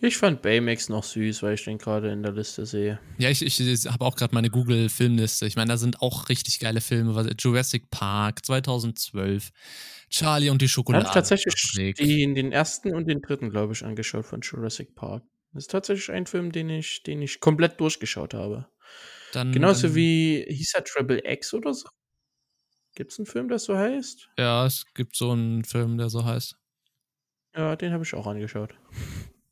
[0.00, 3.00] Ich fand Baymax noch süß, weil ich den gerade in der Liste sehe.
[3.18, 5.46] Ja, ich, ich, habe auch gerade meine Google-Filmliste.
[5.46, 7.34] Ich meine, da sind auch richtig geile Filme.
[7.38, 9.50] Jurassic Park 2012,
[10.10, 11.04] Charlie und die Schokolade.
[11.04, 11.96] habe ich tatsächlich Fabrik.
[11.96, 15.24] den, den ersten und den dritten, glaube ich, angeschaut von Jurassic Park.
[15.52, 18.68] Das ist tatsächlich ein Film, den ich, den ich komplett durchgeschaut habe.
[19.32, 21.88] Dann, Genauso dann, wie, hieß er Triple X oder so?
[22.94, 24.28] Gibt es einen Film, der so heißt?
[24.38, 26.56] Ja, es gibt so einen Film, der so heißt.
[27.54, 28.74] Ja, den habe ich auch angeschaut.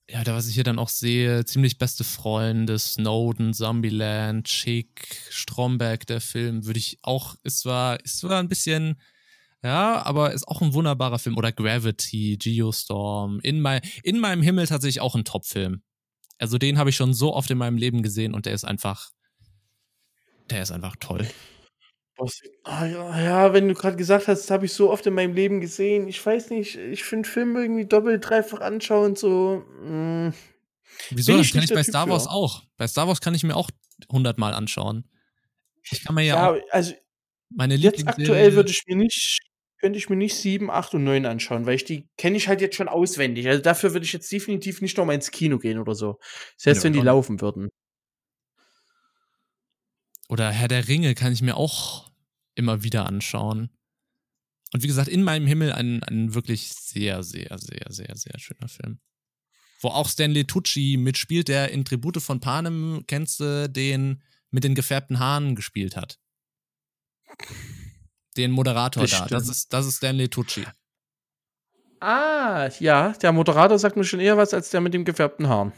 [0.08, 6.06] Ja, da was ich hier dann auch sehe, ziemlich beste Freunde, Snowden, Zombieland, Chick, Stromberg,
[6.06, 9.00] der Film, würde ich auch, es war, es war ein bisschen,
[9.64, 11.38] ja, aber ist auch ein wunderbarer Film.
[11.38, 15.82] Oder Gravity, Geostorm, in, mein, in meinem Himmel tatsächlich auch ein Top-Film.
[16.38, 19.10] Also den habe ich schon so oft in meinem Leben gesehen und der ist einfach,
[20.50, 21.26] der ist einfach toll.
[22.62, 25.34] Ah, ja, ja, wenn du gerade gesagt hast, das habe ich so oft in meinem
[25.34, 26.06] Leben gesehen.
[26.08, 29.64] Ich weiß nicht, ich finde Filme irgendwie doppelt, dreifach anschauen, so.
[29.82, 30.32] Mh.
[31.10, 31.32] Wieso?
[31.32, 32.30] Bin Das kann ich bei Typ Star Wars für.
[32.30, 32.62] auch.
[32.76, 33.70] Bei Star Wars kann ich mir auch
[34.12, 35.08] hundertmal anschauen.
[35.90, 36.92] Ich kann mir ja, auch Ja, also
[37.50, 39.40] meine jetzt aktuell würde ich mir nicht,
[39.84, 42.62] könnte ich mir nicht 7, 8 und 9 anschauen, weil ich die kenne ich halt
[42.62, 43.46] jetzt schon auswendig.
[43.48, 46.18] Also dafür würde ich jetzt definitiv nicht noch mal ins Kino gehen oder so.
[46.56, 47.68] Selbst Ja, wenn die laufen würden.
[50.30, 52.10] Oder Herr der Ringe kann ich mir auch
[52.54, 53.76] immer wieder anschauen.
[54.72, 58.68] Und wie gesagt, in meinem Himmel ein, ein wirklich sehr, sehr, sehr, sehr, sehr schöner
[58.68, 59.00] Film.
[59.80, 64.74] Wo auch Stanley Tucci mitspielt, der in Tribute von Panem, kennst du, den mit den
[64.74, 66.18] gefärbten Haaren gespielt hat.
[68.36, 69.26] Den Moderator Das da.
[69.26, 70.66] Das ist, das ist Stanley Tucci.
[72.00, 75.72] Ah, ja, der Moderator sagt mir schon eher was als der mit dem gefärbten Haaren.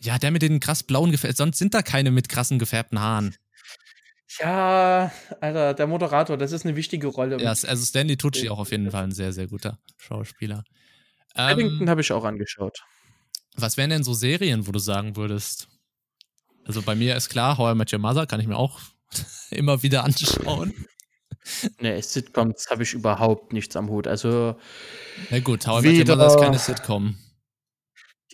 [0.00, 3.34] Ja, der mit den krass blauen gefärbten, sonst sind da keine mit krassen gefärbten Haaren.
[4.38, 5.10] Ja,
[5.40, 7.40] Alter, der Moderator, das ist eine wichtige Rolle.
[7.40, 10.62] Ja, also Stanley Tucci auch auf jeden Fall ein sehr, sehr guter Schauspieler.
[11.34, 12.78] Paddington Ähm, habe ich auch angeschaut.
[13.56, 15.68] was wären denn so Serien, wo du sagen würdest?
[16.64, 18.78] Also bei mir ist klar, How I Met Your Mother kann ich mir auch
[19.50, 20.74] immer wieder anschauen.
[21.80, 24.06] Ne, Sitcoms habe ich überhaupt nichts am Hut.
[24.06, 24.56] Also,
[25.30, 27.16] Na gut, How I Met Your Wieder- Mother ist keine Sitcom.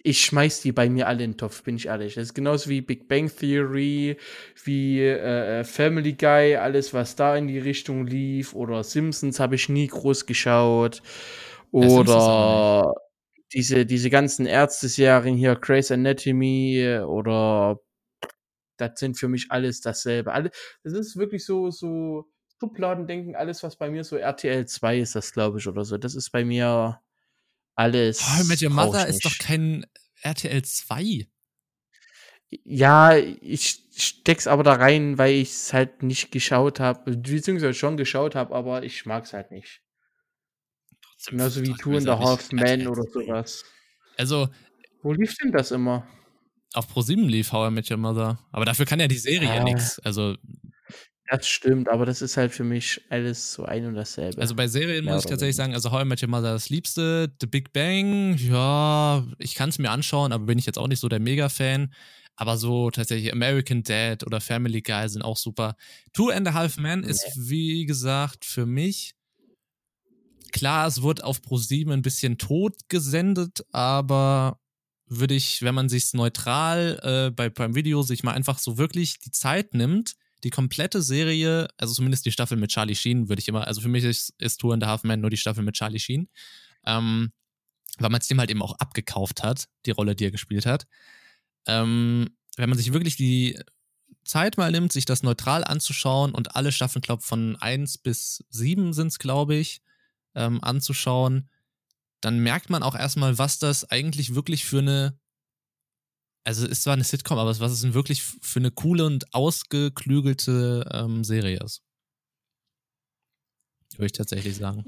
[0.07, 2.15] ich schmeiß die bei mir alle in den Topf, bin ich ehrlich.
[2.15, 4.19] Das ist genauso wie Big Bang Theory,
[4.65, 8.55] wie äh, äh, Family Guy, alles, was da in die Richtung lief.
[8.55, 11.01] Oder Simpsons habe ich nie groß geschaut.
[11.71, 12.95] Oder
[13.53, 17.81] diese, diese ganzen Ärzteserien hier, Grey's Anatomy äh, oder
[18.77, 20.33] das sind für mich alles dasselbe.
[20.33, 20.51] Alle,
[20.83, 22.27] das ist wirklich so, so
[22.65, 25.99] Schubladendenken, alles, was bei mir so RTL 2 ist, das glaube ich, oder so.
[25.99, 27.01] Das ist bei mir
[27.75, 28.21] alles.
[28.23, 29.85] How Met Your Mother ist doch kein
[30.23, 31.29] RTL 2.
[32.65, 37.97] Ja, ich steck's aber da rein, weil ich es halt nicht geschaut habe, beziehungsweise schon
[37.97, 39.83] geschaut habe, aber ich mag's halt nicht.
[41.27, 43.65] Genauso wie Two and a Half Men oder sowas.
[44.17, 44.49] Also
[45.03, 46.07] Wo lief denn das immer?
[46.75, 48.39] auf ProSieben lief How I Met Your Mother.
[48.53, 49.65] Aber dafür kann ja die Serie Ah.
[49.65, 49.99] nichts.
[50.01, 50.37] Also,
[51.31, 54.41] Das stimmt, aber das ist halt für mich alles so ein und dasselbe.
[54.41, 56.69] also bei Serien Mehr muss ich tatsächlich sagen, also How I Met Your Mother das
[56.69, 60.89] Liebste, The Big Bang, ja, ich kann es mir anschauen, aber bin ich jetzt auch
[60.89, 61.93] nicht so der Mega-Fan.
[62.37, 65.77] Aber so tatsächlich American Dad oder Family Guy sind auch super.
[66.13, 69.15] Two and a Half Men ist, wie gesagt, für mich
[70.55, 74.61] klar, es wird auf ProSieben ein bisschen tot gesendet, aber
[75.07, 79.19] würde ich, wenn man sich neutral äh, bei Prime Video sich mal einfach so wirklich
[79.19, 80.15] die Zeit nimmt,
[80.45, 83.89] die komplette Serie, also zumindest die Staffel mit Charlie Sheen, würde ich immer, also für
[83.89, 86.29] mich ist, ist Two and a Half Men nur die Staffel mit Charlie Sheen,
[86.85, 87.33] ähm,
[87.99, 90.87] weil man es dem halt eben auch abgekauft hat, die Rolle, die er gespielt hat.
[91.67, 93.59] Ähm, wenn man sich wirklich die
[94.25, 98.93] Zeit mal nimmt, sich das neutral anzuschauen und alle Staffeln, glaube von 1 bis 7
[98.93, 99.83] sind es, glaube ich,
[100.35, 101.49] ähm, anzuschauen,
[102.21, 105.19] dann merkt man auch erstmal, was das eigentlich wirklich für eine,
[106.45, 110.89] also es ist zwar eine Sitcom, aber was es wirklich für eine coole und ausgeklügelte
[110.93, 111.83] ähm, Serie ist.
[113.97, 114.85] Würde ich tatsächlich sagen.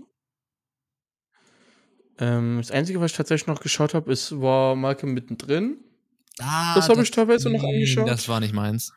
[2.18, 5.78] Ähm, das Einzige, was ich tatsächlich noch geschaut habe, ist, war Malcolm mittendrin.
[6.38, 8.08] Ah, Das habe ich teilweise noch nee, angeschaut.
[8.08, 8.92] Das war nicht meins.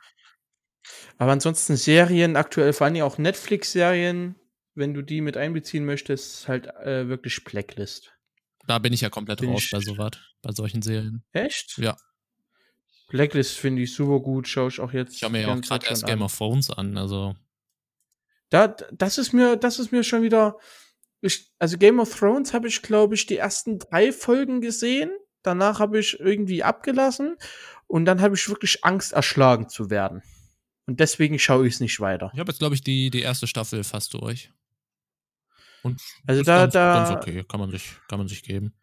[1.18, 4.36] Aber ansonsten Serien, aktuell vor allem auch Netflix-Serien,
[4.76, 8.14] wenn du die mit einbeziehen möchtest, halt äh, wirklich Blacklist.
[8.66, 11.24] Da bin ich ja komplett Bin raus bei sowas, bei solchen Serien.
[11.34, 11.78] Echt?
[11.78, 11.98] Ja.
[13.10, 15.16] Blacklist finde ich super gut, schaue ich auch jetzt.
[15.16, 17.36] Ich habe mir ja auch gerade erst Game of Thrones an, also
[18.50, 20.58] Da, das ist mir, das ist mir schon wieder.
[21.22, 25.12] Ich, also Game of Thrones habe ich, glaube ich, die ersten drei Folgen gesehen.
[25.42, 27.36] Danach habe ich irgendwie abgelassen
[27.88, 30.22] und dann habe ich wirklich Angst, erschlagen zu werden.
[30.86, 32.32] Und deswegen schaue ich es nicht weiter.
[32.34, 34.52] ich habe jetzt, glaube ich, die, die erste Staffel fast durch.
[35.84, 38.74] Und Also da, ganz, da, ganz okay, kann man sich, kann man sich geben.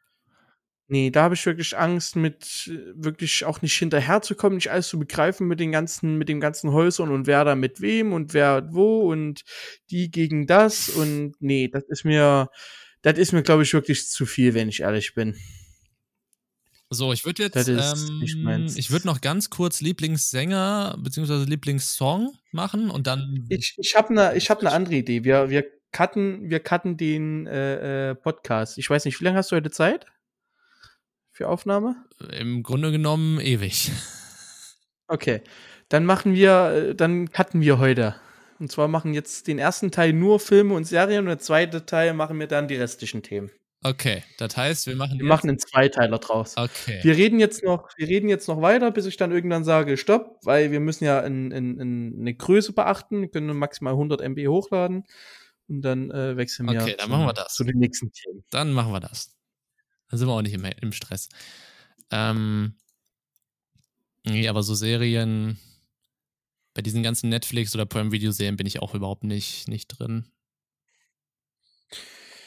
[0.88, 4.98] Nee, da habe ich wirklich Angst, mit äh, wirklich auch nicht hinterherzukommen, nicht alles zu
[4.98, 8.68] begreifen mit den ganzen, mit den ganzen Häusern und wer da mit wem und wer
[8.72, 9.42] wo und
[9.90, 12.50] die gegen das und nee, das ist mir,
[13.02, 15.36] das ist mir, glaube ich, wirklich zu viel, wenn ich ehrlich bin.
[16.88, 21.44] So, ich würde jetzt, ähm, ich würde noch ganz kurz Lieblingssänger bzw.
[21.44, 23.44] Lieblingssong machen und dann.
[23.48, 25.24] Ich, ich habe eine ich hab ne andere Idee.
[25.24, 28.78] Wir, wir, cutten, wir cutten den äh, äh, Podcast.
[28.78, 30.06] Ich weiß nicht, wie lange hast du heute Zeit?
[31.36, 31.96] Für Aufnahme?
[32.32, 33.92] Im Grunde genommen ewig.
[35.06, 35.42] Okay.
[35.90, 38.16] Dann machen wir, äh, dann cutten wir heute.
[38.58, 42.14] Und zwar machen jetzt den ersten Teil nur Filme und Serien und der zweite Teil
[42.14, 43.50] machen wir dann die restlichen Themen.
[43.84, 45.18] Okay, das heißt, wir machen.
[45.18, 46.54] Wir machen einen Zweiteiler draus.
[46.56, 47.00] Okay.
[47.02, 50.38] Wir reden jetzt noch, wir reden jetzt noch weiter, bis ich dann irgendwann sage, stopp,
[50.42, 53.20] weil wir müssen ja in, in, in eine Größe beachten.
[53.20, 55.04] Wir können maximal 100 MB hochladen
[55.68, 57.52] und dann äh, wechseln wir Okay, dann machen wir das.
[57.52, 58.42] zu den nächsten Themen.
[58.50, 59.35] Dann machen wir das.
[60.08, 61.28] Dann sind wir auch nicht im, im Stress.
[62.10, 62.74] Ähm,
[64.24, 65.58] nee, aber so Serien,
[66.74, 70.30] bei diesen ganzen Netflix- oder Prime-Video-Serien bin ich auch überhaupt nicht, nicht drin.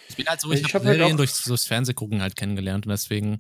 [0.08, 2.36] Ich bin halt so, ich, Ich habe hab halt Serien auch- durch, durchs Fernsehgucken halt
[2.36, 3.40] kennengelernt und deswegen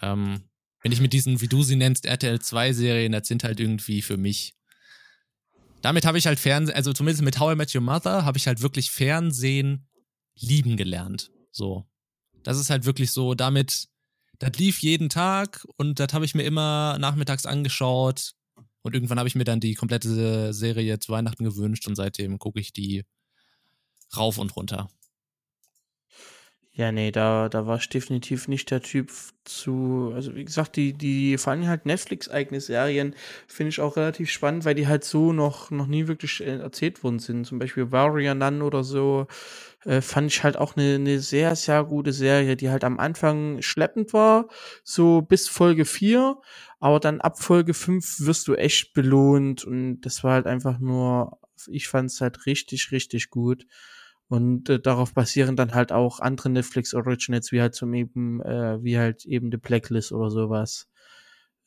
[0.00, 0.42] ähm,
[0.82, 4.16] bin ich mit diesen, wie du sie nennst, RTL 2-Serien, das sind halt irgendwie für
[4.16, 4.54] mich.
[5.82, 8.46] Damit habe ich halt Fernsehen, also zumindest mit How I Met Your Mother habe ich
[8.46, 9.88] halt wirklich Fernsehen
[10.34, 11.30] lieben gelernt.
[11.50, 11.88] So.
[12.48, 13.88] Das ist halt wirklich so, damit,
[14.38, 18.32] das lief jeden Tag und das habe ich mir immer nachmittags angeschaut.
[18.80, 22.58] Und irgendwann habe ich mir dann die komplette Serie zu Weihnachten gewünscht und seitdem gucke
[22.58, 23.04] ich die
[24.16, 24.88] rauf und runter.
[26.72, 29.10] Ja, nee, da, da war ich definitiv nicht der Typ
[29.44, 33.14] zu, also wie gesagt, die, die, vor allem halt Netflix-eigene Serien
[33.46, 37.02] finde ich auch relativ spannend, weil die halt so noch, noch nie wirklich äh, erzählt
[37.02, 37.46] worden sind.
[37.46, 39.26] Zum Beispiel Warrior Nun oder so,
[39.84, 43.62] äh, fand ich halt auch eine, eine sehr, sehr gute Serie, die halt am Anfang
[43.62, 44.48] schleppend war,
[44.84, 46.36] so bis Folge 4,
[46.80, 51.38] aber dann ab Folge 5 wirst du echt belohnt und das war halt einfach nur,
[51.68, 53.66] ich fand es halt richtig, richtig gut.
[54.28, 58.82] Und äh, darauf basieren dann halt auch andere Netflix Originals, wie halt zum eben, äh,
[58.82, 60.88] wie halt eben The Blacklist oder sowas.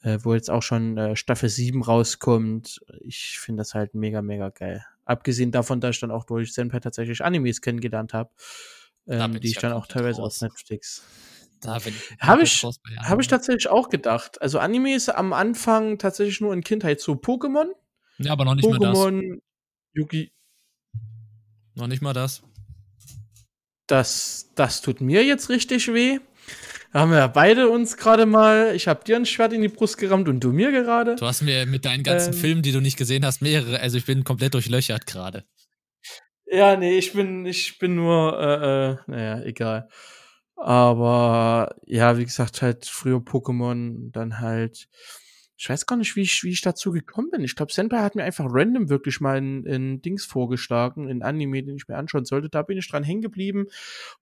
[0.03, 2.81] Äh, wo jetzt auch schon äh, Staffel 7 rauskommt.
[3.01, 4.85] Ich finde das halt mega, mega geil.
[5.11, 8.29] Abgesehen davon, dass ich dann auch durch Senpai tatsächlich Animes kennengelernt habe,
[9.07, 10.41] ähm, die ich ja dann auch teilweise raus.
[10.41, 11.03] auf Netflix.
[11.59, 12.63] Da bin ich Hab komplett ich-
[13.09, 14.41] Habe ich tatsächlich auch gedacht.
[14.41, 17.01] Also Animes am Anfang tatsächlich nur in Kindheit.
[17.01, 17.67] So Pokémon,
[18.19, 18.97] Ja, aber noch nicht mal das.
[18.97, 19.41] Pokémon,
[19.93, 20.31] Yugi,
[21.75, 22.41] Noch nicht mal das.
[23.87, 26.19] das, das tut mir jetzt richtig weh.
[26.91, 29.69] Da haben wir ja beide uns gerade mal, ich habe dir ein Schwert in die
[29.69, 31.15] Brust gerammt und du mir gerade.
[31.15, 32.39] Du hast mir mit deinen ganzen Ähm.
[32.39, 35.45] Filmen, die du nicht gesehen hast, mehrere, also ich bin komplett durchlöchert gerade.
[36.45, 39.87] Ja, nee, ich bin, ich bin nur, äh, äh, naja, egal.
[40.57, 44.87] Aber ja, wie gesagt, halt früher Pokémon, dann halt.
[45.61, 47.43] Ich weiß gar nicht, wie ich, wie ich dazu gekommen bin.
[47.43, 51.61] Ich glaube, Senpai hat mir einfach random wirklich mal in, in Dings vorgeschlagen, in Anime,
[51.61, 52.49] den ich mir anschauen sollte.
[52.49, 53.67] Da bin ich dran hängen geblieben.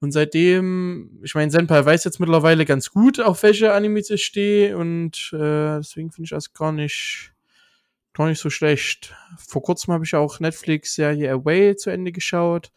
[0.01, 4.77] Und seitdem, ich meine, Senpai weiß jetzt mittlerweile ganz gut, auf welche Animes ich stehe.
[4.77, 7.31] Und äh, deswegen finde ich das gar nicht,
[8.11, 9.15] gar nicht so schlecht.
[9.37, 12.73] Vor kurzem habe ich auch Netflix-Serie Away zu Ende geschaut.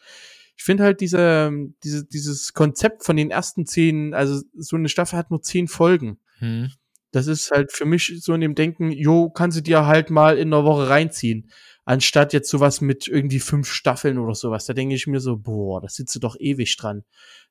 [0.56, 1.50] Ich finde halt diese,
[1.82, 6.20] diese, dieses Konzept von den ersten zehn, also so eine Staffel hat nur zehn Folgen.
[6.38, 6.70] Hm.
[7.12, 10.38] Das ist halt für mich so in dem Denken, jo, kannst du dir halt mal
[10.38, 11.50] in der Woche reinziehen.
[11.84, 14.66] Anstatt jetzt sowas mit irgendwie fünf Staffeln oder sowas.
[14.66, 17.04] Da denke ich mir so, boah, da sitzt du doch ewig dran.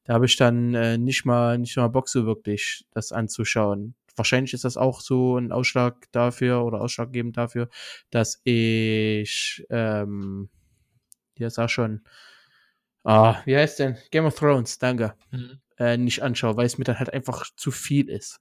[0.03, 3.93] Da habe ich dann äh, nicht mal, nicht mal Bock so wirklich, das anzuschauen.
[4.15, 7.69] Wahrscheinlich ist das auch so ein Ausschlag dafür oder ausschlaggebend dafür,
[8.09, 10.49] dass ich, ähm,
[11.37, 12.01] ja, sag schon,
[13.03, 13.97] ah, wie heißt denn?
[14.11, 15.13] Game of Thrones, danke.
[15.31, 15.59] Hm.
[15.77, 18.39] Äh, nicht anschaue, weil es mir dann halt einfach zu viel ist.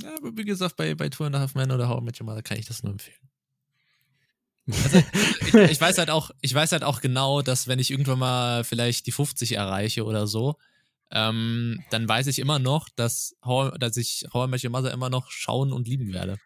[0.00, 2.20] Ja, aber wie gesagt, bei, bei Two and a Half Men oder How I Met
[2.20, 3.18] Your Mother kann ich das nur empfehlen.
[4.66, 5.02] Also,
[5.40, 8.64] ich, ich weiß halt auch, ich weiß halt auch genau, dass wenn ich irgendwann mal
[8.64, 10.56] vielleicht die 50 erreiche oder so,
[11.10, 14.92] ähm, dann weiß ich immer noch, dass, How, dass ich How I Met Your Mother
[14.92, 16.38] immer noch schauen und lieben werde.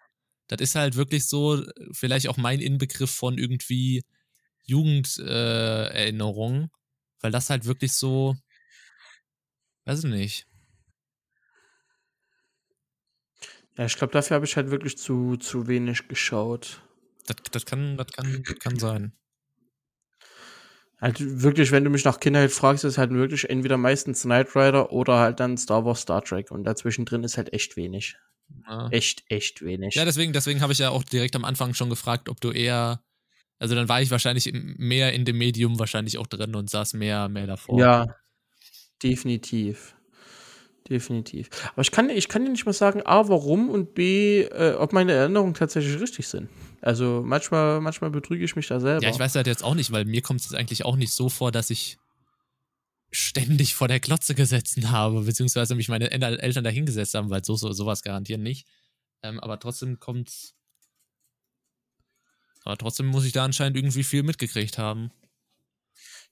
[0.48, 4.04] Das ist halt wirklich so, vielleicht auch mein Inbegriff von irgendwie
[4.64, 6.68] Jugenderinnerungen, äh,
[7.20, 8.36] weil das halt wirklich so,
[9.84, 10.46] weiß ich nicht.
[13.76, 16.80] Ja, ich glaube, dafür habe ich halt wirklich zu, zu wenig geschaut.
[17.26, 19.12] Das, das kann, das kann, kann sein.
[20.98, 24.92] Halt wirklich, wenn du mich nach Kindheit fragst, ist halt wirklich entweder meistens Knight Rider
[24.92, 26.50] oder halt dann Star Wars, Star Trek.
[26.50, 28.16] Und dazwischen drin ist halt echt wenig.
[28.66, 28.88] Ja.
[28.90, 29.94] Echt, echt wenig.
[29.94, 33.02] Ja, deswegen, deswegen habe ich ja auch direkt am Anfang schon gefragt, ob du eher,
[33.58, 37.28] also dann war ich wahrscheinlich mehr in dem Medium wahrscheinlich auch drin und saß mehr,
[37.28, 37.78] mehr davor.
[37.78, 38.06] Ja,
[39.02, 39.95] definitiv.
[40.88, 41.48] Definitiv.
[41.72, 44.92] Aber ich kann, ich kann dir nicht mal sagen, A, warum und B, äh, ob
[44.92, 46.48] meine Erinnerungen tatsächlich richtig sind.
[46.80, 49.02] Also manchmal, manchmal betrüge ich mich da selber.
[49.02, 51.12] Ja, ich weiß halt jetzt auch nicht, weil mir kommt es jetzt eigentlich auch nicht
[51.12, 51.98] so vor, dass ich
[53.10, 57.72] ständig vor der Klotze gesessen habe, beziehungsweise mich meine Eltern dahingesetzt haben, weil so, so
[57.72, 58.66] sowas garantieren nicht.
[59.22, 60.54] Ähm, aber trotzdem kommt's.
[62.64, 65.10] Aber trotzdem muss ich da anscheinend irgendwie viel mitgekriegt haben.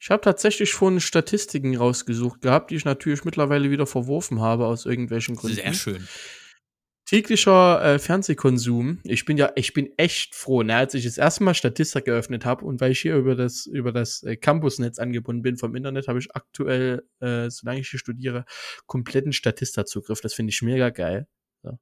[0.01, 4.87] Ich habe tatsächlich vorhin Statistiken rausgesucht gehabt, die ich natürlich mittlerweile wieder verworfen habe aus
[4.87, 5.57] irgendwelchen Gründen.
[5.57, 6.07] Sehr schön.
[7.07, 9.01] Täglicher äh, Fernsehkonsum.
[9.05, 12.47] Ich bin ja, ich bin echt froh, ne, als ich das erste Mal Statistik geöffnet
[12.47, 16.09] habe und weil ich hier über das über das äh, Campusnetz angebunden bin vom Internet,
[16.09, 18.47] habe ich aktuell, äh, solange ich hier studiere,
[18.87, 20.23] kompletten Statista-Zugriff.
[20.23, 21.27] Das finde ich mega geil.
[21.63, 21.79] So.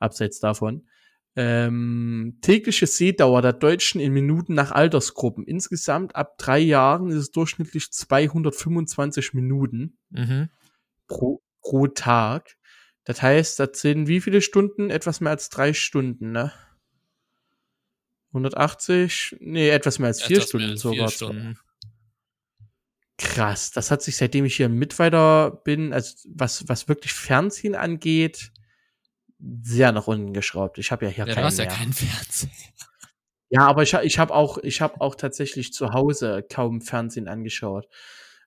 [0.00, 0.88] Abseits davon.
[1.38, 5.44] Ähm, tägliche Sehdauer der Deutschen in Minuten nach Altersgruppen.
[5.44, 10.48] Insgesamt ab drei Jahren ist es durchschnittlich 225 Minuten Mhm.
[11.06, 12.56] pro, pro Tag.
[13.04, 14.88] Das heißt, das sind wie viele Stunden?
[14.90, 16.52] Etwas mehr als drei Stunden, ne?
[18.32, 19.36] 180?
[19.40, 21.08] Nee, etwas mehr als vier Etwas Stunden als sogar.
[21.08, 21.58] Vier Stunden.
[23.18, 27.74] Krass, das hat sich seitdem ich hier mit weiter bin, also was, was wirklich Fernsehen
[27.74, 28.52] angeht,
[29.38, 30.78] sehr nach unten geschraubt.
[30.78, 31.74] Ich habe ja hier Ja, du keinen hast ja mehr.
[31.74, 32.50] keinen Fernseher.
[33.48, 37.86] Ja, aber ich, ich habe auch, ich habe auch tatsächlich zu Hause kaum Fernsehen angeschaut.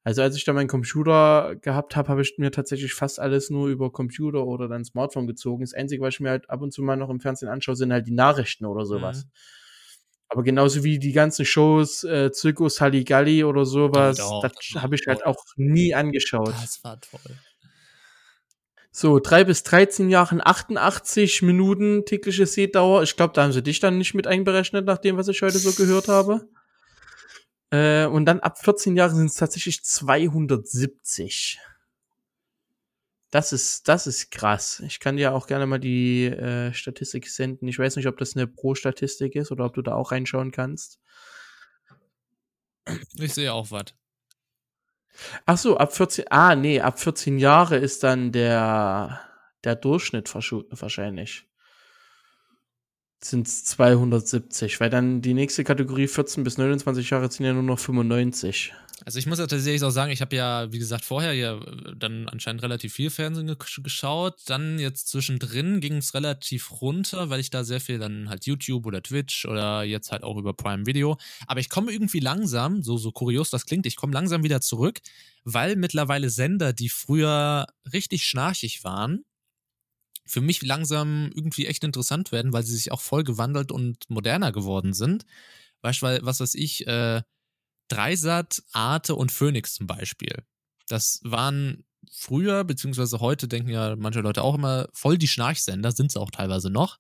[0.04, 3.68] Also als ich da meinen Computer gehabt habe, habe ich mir tatsächlich fast alles nur
[3.68, 5.62] über Computer oder dann Smartphone gezogen.
[5.62, 7.94] Das Einzige, was ich mir halt ab und zu mal noch im Fernsehen anschaue, sind
[7.94, 9.26] halt die Nachrichten oder sowas.
[9.26, 9.32] Mhm.
[10.30, 15.06] Aber genauso wie die ganzen Shows, äh, Zirkus Halligalli oder sowas, Doch, das habe ich
[15.08, 16.50] halt auch nie angeschaut.
[16.50, 17.36] Das war toll.
[18.92, 23.04] So, drei bis 13 Jahren 88 Minuten tägliche Sehdauer.
[23.04, 25.60] Ich glaube, da haben sie dich dann nicht mit einberechnet, nach dem, was ich heute
[25.60, 26.50] so gehört habe.
[27.72, 31.60] Äh, und dann ab 14 Jahren sind es tatsächlich 270.
[33.32, 34.82] Das ist, das ist krass.
[34.88, 37.68] Ich kann dir auch gerne mal die äh, Statistik senden.
[37.68, 41.00] Ich weiß nicht, ob das eine Pro-Statistik ist oder ob du da auch reinschauen kannst.
[43.20, 43.94] Ich sehe auch was.
[45.46, 49.22] Ach so, ab 14, ah, nee, ab 14 Jahre ist dann der,
[49.64, 51.49] der Durchschnitt wahrscheinlich.
[53.22, 57.64] Sind es 270, weil dann die nächste Kategorie 14 bis 29 Jahre sind ja nur
[57.64, 58.74] noch 95.
[59.06, 61.96] Also ich muss ja tatsächlich auch sagen, ich habe ja, wie gesagt, vorher ja äh,
[61.96, 64.36] dann anscheinend relativ viel Fernsehen ge geschaut.
[64.48, 68.86] Dann jetzt zwischendrin ging es relativ runter, weil ich da sehr viel dann halt YouTube
[68.86, 71.18] oder Twitch oder jetzt halt auch über Prime Video.
[71.48, 75.00] Aber ich komme irgendwie langsam, so, so kurios das klingt, ich komme langsam wieder zurück,
[75.44, 79.24] weil mittlerweile Sender, die früher richtig schnarchig waren,
[80.30, 84.52] für mich langsam irgendwie echt interessant werden, weil sie sich auch voll gewandelt und moderner
[84.52, 85.26] geworden sind.
[85.82, 87.22] Beispielsweise, was weiß ich, äh,
[87.88, 90.44] Dreisat, Arte und Phoenix zum Beispiel.
[90.88, 96.12] Das waren früher, beziehungsweise heute denken ja manche Leute auch immer, voll die Schnarchsender, sind
[96.12, 96.98] sie auch teilweise noch.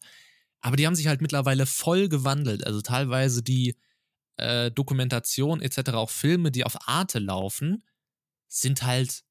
[0.62, 2.66] Aber die haben sich halt mittlerweile voll gewandelt.
[2.66, 3.78] Also teilweise die
[4.38, 7.84] äh, Dokumentation etc., auch Filme, die auf Arte laufen,
[8.48, 9.24] sind halt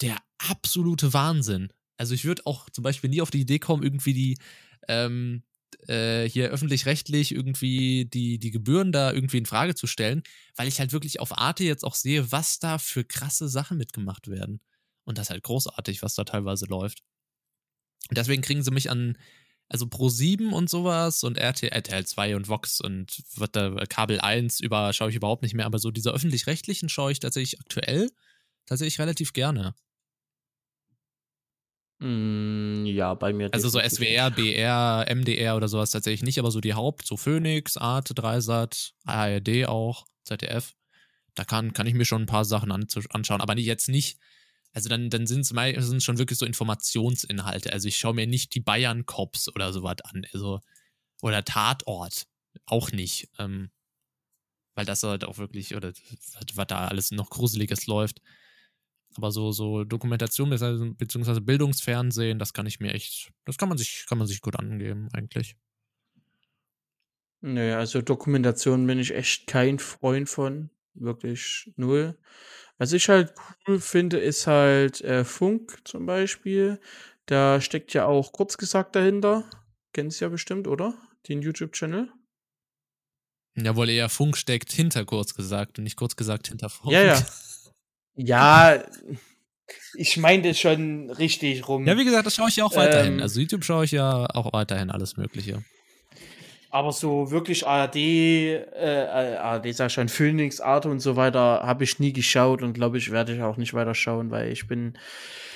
[0.00, 1.72] der absolute Wahnsinn.
[1.96, 4.38] Also ich würde auch zum Beispiel nie auf die Idee kommen, irgendwie die
[4.88, 5.42] ähm,
[5.88, 10.22] äh, hier öffentlich-rechtlich irgendwie die, die Gebühren da irgendwie in Frage zu stellen,
[10.56, 14.28] weil ich halt wirklich auf Arte jetzt auch sehe, was da für krasse Sachen mitgemacht
[14.28, 14.60] werden.
[15.04, 17.02] Und das ist halt großartig, was da teilweise läuft.
[18.08, 19.18] Und deswegen kriegen sie mich an,
[19.68, 24.20] also Pro 7 und sowas und RTL, RTL 2 und Vox und was da, Kabel
[24.20, 28.10] 1 über schaue ich überhaupt nicht mehr, aber so diese öffentlich-rechtlichen schaue ich tatsächlich aktuell
[28.66, 29.74] tatsächlich relativ gerne.
[32.00, 33.48] Mm, ja, bei mir.
[33.52, 34.30] Also so SWR.
[34.30, 39.66] BR, MDR oder sowas tatsächlich nicht, aber so die Haupt, so Phoenix, Arte, Dreisat, ARD
[39.66, 40.74] auch, ZDF.
[41.34, 44.18] Da kann, kann ich mir schon ein paar Sachen anschauen, aber jetzt nicht.
[44.72, 47.72] Also dann, dann sind es schon wirklich so Informationsinhalte.
[47.72, 50.26] Also ich schaue mir nicht die Bayern Cops oder sowas an.
[50.32, 50.60] Also,
[51.22, 52.26] oder Tatort.
[52.66, 53.28] Auch nicht.
[53.38, 53.70] Ähm,
[54.74, 55.92] weil das halt auch wirklich, oder
[56.54, 58.20] was da alles noch Gruseliges läuft.
[59.16, 63.78] Aber so, so Dokumentation beziehungsweise- beziehungsweise Bildungsfernsehen, das kann ich mir echt, das kann man
[63.78, 65.56] sich, kann man sich gut angeben, eigentlich.
[67.40, 70.70] Nee, also Dokumentation bin ich echt kein Freund von.
[70.94, 72.16] Wirklich null.
[72.78, 73.34] Was ich halt
[73.68, 76.80] cool finde, ist halt äh, Funk zum Beispiel.
[77.26, 79.48] Da steckt ja auch kurz gesagt dahinter.
[79.92, 80.94] Kennst du ja bestimmt, oder?
[81.28, 82.10] Den YouTube-Channel.
[83.56, 86.92] Jawohl, eher Funk steckt hinter kurz gesagt und nicht kurz gesagt hinter Funk.
[86.92, 87.26] Ja, ja.
[88.16, 88.82] Ja,
[89.96, 91.86] ich meine das schon richtig rum.
[91.86, 93.14] Ja, wie gesagt, das schaue ich ja auch weiterhin.
[93.14, 93.22] Ähm.
[93.22, 95.64] Also YouTube schaue ich ja auch weiterhin alles Mögliche.
[96.70, 101.84] Aber so wirklich ARD, äh, ARD sag ich schon, Phoenix, Arte und so weiter, habe
[101.84, 104.98] ich nie geschaut und glaube ich, werde ich auch nicht weiter schauen, weil ich bin,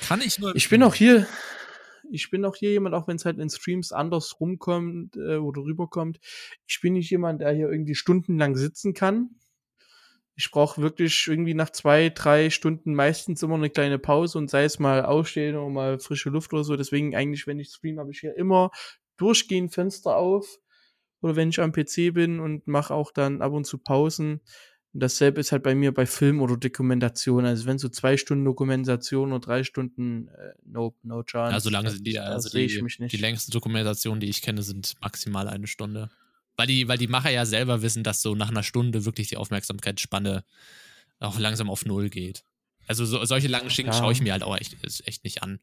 [0.06, 0.54] Kann ich nur.
[0.54, 1.26] ich bin auch hier,
[2.08, 5.62] ich bin auch hier jemand, auch wenn es halt in Streams anders rumkommt äh, oder
[5.62, 6.20] rüberkommt,
[6.68, 9.30] ich bin nicht jemand, der hier irgendwie stundenlang sitzen kann.
[10.38, 14.62] Ich brauche wirklich irgendwie nach zwei, drei Stunden meistens immer eine kleine Pause und sei
[14.62, 16.76] es mal aufstehen oder mal frische Luft oder so.
[16.76, 18.70] Deswegen eigentlich, wenn ich stream, habe ich hier immer
[19.16, 20.46] durchgehend Fenster auf.
[21.22, 24.40] Oder wenn ich am PC bin und mache auch dann ab und zu Pausen.
[24.92, 27.44] Und dasselbe ist halt bei mir bei Film oder Dokumentation.
[27.44, 31.52] Also wenn so zwei Stunden Dokumentation oder drei Stunden, äh, no, no chance.
[31.52, 35.48] Ja, so lange sind die, also die, die längste Dokumentation, die ich kenne, sind maximal
[35.48, 36.10] eine Stunde.
[36.58, 39.36] Weil die, weil die Macher ja selber wissen, dass so nach einer Stunde wirklich die
[39.36, 40.44] Aufmerksamkeitsspanne
[41.20, 42.42] auch langsam auf Null geht.
[42.88, 43.98] Also so, solche langen Schinken ja.
[43.98, 45.60] schaue ich mir halt auch echt, echt nicht an.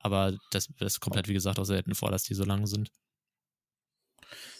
[0.00, 2.90] Aber das, das kommt halt, wie gesagt, auch selten vor, dass die so lang sind.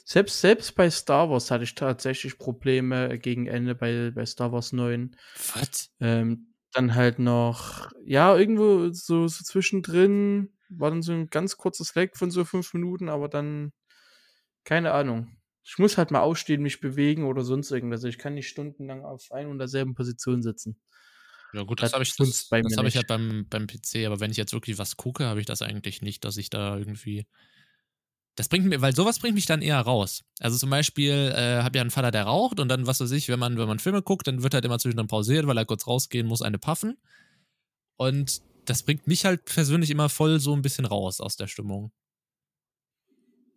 [0.05, 4.73] Selbst, selbst bei Star Wars hatte ich tatsächlich Probleme gegen Ende bei, bei Star Wars
[4.73, 5.17] 9.
[5.55, 5.91] Was?
[5.99, 11.95] Ähm, dann halt noch, ja, irgendwo so, so zwischendrin war dann so ein ganz kurzes
[11.97, 13.73] Lag von so fünf Minuten, aber dann,
[14.63, 15.38] keine Ahnung.
[15.69, 18.03] Ich muss halt mal aufstehen, mich bewegen oder sonst irgendwas.
[18.05, 20.81] Ich kann nicht stundenlang auf ein und derselben Position sitzen.
[21.53, 24.19] Ja, gut, das, das habe ich, das, das hab ich halt beim, beim PC, aber
[24.19, 27.27] wenn ich jetzt wirklich was gucke, habe ich das eigentlich nicht, dass ich da irgendwie.
[28.35, 30.25] Das bringt mir, weil sowas bringt mich dann eher raus.
[30.41, 33.29] Also zum Beispiel äh, habe ja einen Vater, der raucht und dann, was weiß ich,
[33.29, 35.87] wenn man, wenn man Filme guckt, dann wird halt immer zwischendurch pausiert, weil er kurz
[35.87, 36.97] rausgehen muss, eine puffen.
[37.97, 41.93] Und das bringt mich halt persönlich immer voll so ein bisschen raus aus der Stimmung.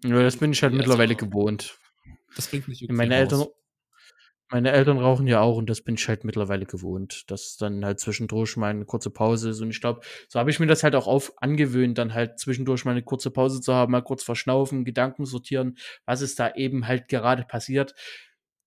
[0.04, 1.78] Ja, das bin ich halt also, mittlerweile gewohnt.
[2.36, 3.46] Das bringt mich wirklich meine Eltern,
[4.52, 8.02] meine Eltern rauchen ja auch und das bin ich halt mittlerweile gewohnt, dass dann halt
[8.02, 9.62] zwischendurch mal eine kurze Pause ist.
[9.62, 12.84] Und ich glaube, so habe ich mir das halt auch auf angewöhnt, dann halt zwischendurch
[12.84, 16.86] mal eine kurze Pause zu haben, mal kurz verschnaufen, Gedanken sortieren, was ist da eben
[16.86, 17.96] halt gerade passiert.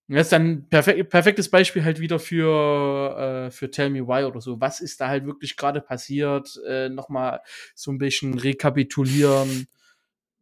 [0.09, 4.25] Das ist dann ein perfek perfektes Beispiel halt wieder für, äh, für Tell Me Why
[4.25, 4.61] oder so.
[4.61, 6.61] Was ist da halt wirklich gerade passiert?
[6.67, 7.41] Äh, Nochmal
[7.75, 9.67] so ein bisschen rekapitulieren.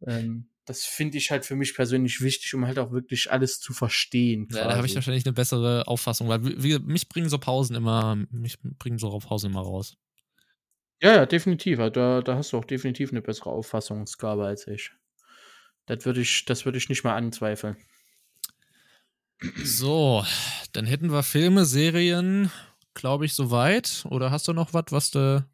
[0.05, 3.73] Ähm, das finde ich halt für mich persönlich wichtig, um halt auch wirklich alles zu
[3.73, 4.47] verstehen.
[4.47, 4.61] Quasi.
[4.61, 8.15] Ja, da habe ich wahrscheinlich eine bessere Auffassung, weil wie, mich bringen so Pausen immer,
[8.31, 9.97] mich bringen so Pausen immer raus.
[11.01, 11.79] Ja, ja, definitiv.
[11.91, 14.91] Da, da hast du auch definitiv eine bessere Auffassungsgabe als ich.
[15.85, 17.75] Das würde ich, das würde ich nicht mal anzweifeln.
[19.63, 20.25] So,
[20.71, 22.49] dann hätten wir Filme, Serien,
[22.93, 24.05] glaube ich, soweit.
[24.09, 25.45] Oder hast du noch was, was du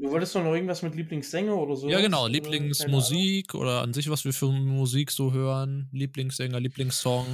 [0.00, 1.88] Du wolltest doch noch irgendwas mit Lieblingssänger oder so?
[1.88, 2.26] Ja, genau.
[2.26, 5.88] Lieblingsmusik oder an sich, was wir für Musik so hören.
[5.92, 7.26] Lieblingssänger, Lieblingssong.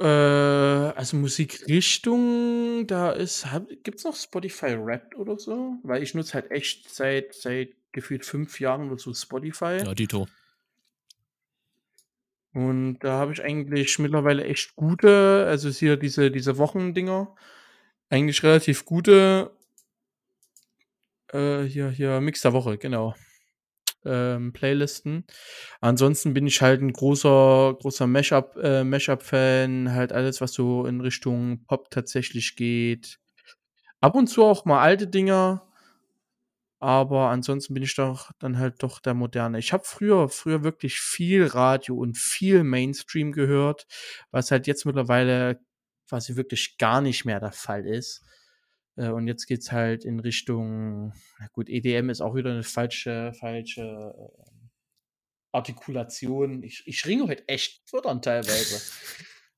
[0.00, 3.46] Äh, also Musikrichtung, da ist,
[3.84, 5.76] gibt es noch Spotify Rap oder so?
[5.82, 9.78] Weil ich nutze halt echt seit, seit gefühlt fünf Jahren oder so Spotify.
[9.84, 10.26] Ja, Dito.
[12.52, 17.34] Und da habe ich eigentlich mittlerweile echt gute, also hier diese, diese Wochendinger,
[18.08, 19.50] eigentlich relativ gute
[21.36, 23.14] äh, hier, hier, Mix der Woche, genau.
[24.04, 25.24] Ähm, Playlisten.
[25.80, 31.00] Ansonsten bin ich halt ein großer, großer Mashup, äh, Mashup-Fan, halt alles, was so in
[31.00, 33.18] Richtung Pop tatsächlich geht.
[34.00, 35.66] Ab und zu auch mal alte Dinger,
[36.78, 39.58] aber ansonsten bin ich doch dann halt doch der Moderne.
[39.58, 43.86] Ich habe früher, früher wirklich viel Radio und viel Mainstream gehört,
[44.30, 45.58] was halt jetzt mittlerweile
[46.08, 48.22] quasi wirklich gar nicht mehr der Fall ist.
[48.96, 53.32] Äh, und jetzt geht's halt in Richtung, na gut, EDM ist auch wieder eine falsche,
[53.34, 54.46] falsche äh,
[55.52, 56.62] Artikulation.
[56.62, 58.80] Ich, ich ringe heute echt Wörtern teilweise.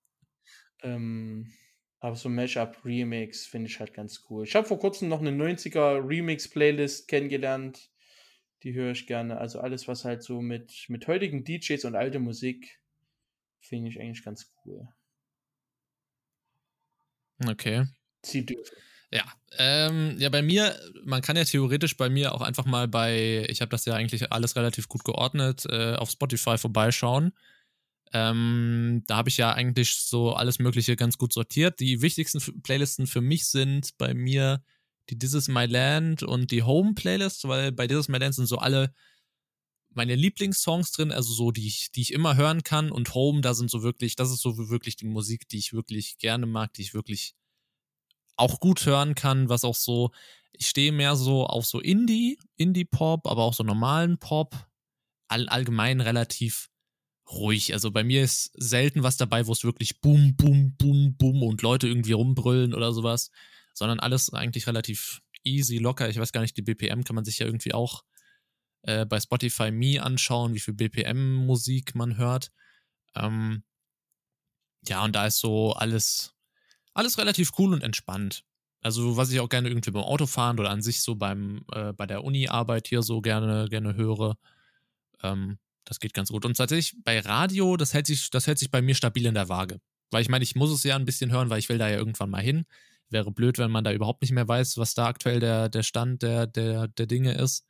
[0.83, 1.53] ähm,
[2.01, 4.45] aber so Mashup Remix finde ich halt ganz cool.
[4.45, 7.91] Ich habe vor kurzem noch eine 90er Remix Playlist kennengelernt.
[8.63, 9.39] Die höre ich gerne.
[9.39, 12.81] Also alles, was halt so mit, mit heutigen DJs und alte Musik,
[13.61, 14.89] finde ich eigentlich ganz cool.
[17.47, 17.87] Okay.
[18.25, 18.77] Sie dürfen.
[19.11, 19.25] Ja,
[19.57, 23.63] ähm, ja, bei mir, man kann ja theoretisch bei mir auch einfach mal bei, ich
[23.63, 27.33] habe das ja eigentlich alles relativ gut geordnet, äh, auf Spotify vorbeischauen.
[28.13, 31.81] Ähm, da habe ich ja eigentlich so alles Mögliche ganz gut sortiert.
[31.81, 34.63] Die wichtigsten Playlisten für mich sind bei mir
[35.11, 38.35] die This is My Land und die Home Playlist, weil bei This is My Land
[38.35, 38.93] sind so alle
[39.91, 42.91] meine Lieblingssongs drin, also so, die ich, die ich immer hören kann.
[42.91, 46.19] Und Home, da sind so wirklich, das ist so wirklich die Musik, die ich wirklich
[46.19, 47.35] gerne mag, die ich wirklich
[48.39, 50.11] auch gut hören kann, was auch so,
[50.53, 54.69] ich stehe mehr so auf so Indie, Indie-Pop, aber auch so normalen Pop,
[55.29, 56.71] all, allgemein relativ
[57.31, 57.75] ruhig.
[57.75, 61.63] Also bei mir ist selten was dabei, wo es wirklich boom, boom, boom, boom und
[61.63, 63.31] Leute irgendwie rumbrüllen oder sowas,
[63.75, 66.09] sondern alles eigentlich relativ easy, locker.
[66.09, 68.05] Ich weiß gar nicht, die BPM kann man sich ja irgendwie auch
[68.83, 72.51] äh, bei Spotify Me anschauen, wie viel BPM-Musik man hört.
[73.15, 73.65] Ähm,
[74.87, 76.35] ja, und da ist so alles
[76.99, 78.45] alles relativ cool und entspannt.
[78.81, 82.07] Also, was ich auch gerne irgendwie beim Autofahren oder an sich so beim, äh, bei
[82.07, 84.37] der Uni-Arbeit hier so gerne, gerne höre.
[85.23, 86.45] Ähm, das geht ganz gut.
[86.45, 89.49] Und tatsächlich bei Radio, das hält sich, das hält sich bei mir stabil in der
[89.49, 89.81] Waage.
[90.11, 91.97] Weil ich meine, ich muss es ja ein bisschen hören, weil ich will da ja
[91.97, 92.67] irgendwann mal hin.
[93.11, 96.23] Wäre blöd, wenn man da überhaupt nicht mehr weiß, was da aktuell der, der Stand
[96.23, 97.65] der, der, der Dinge ist.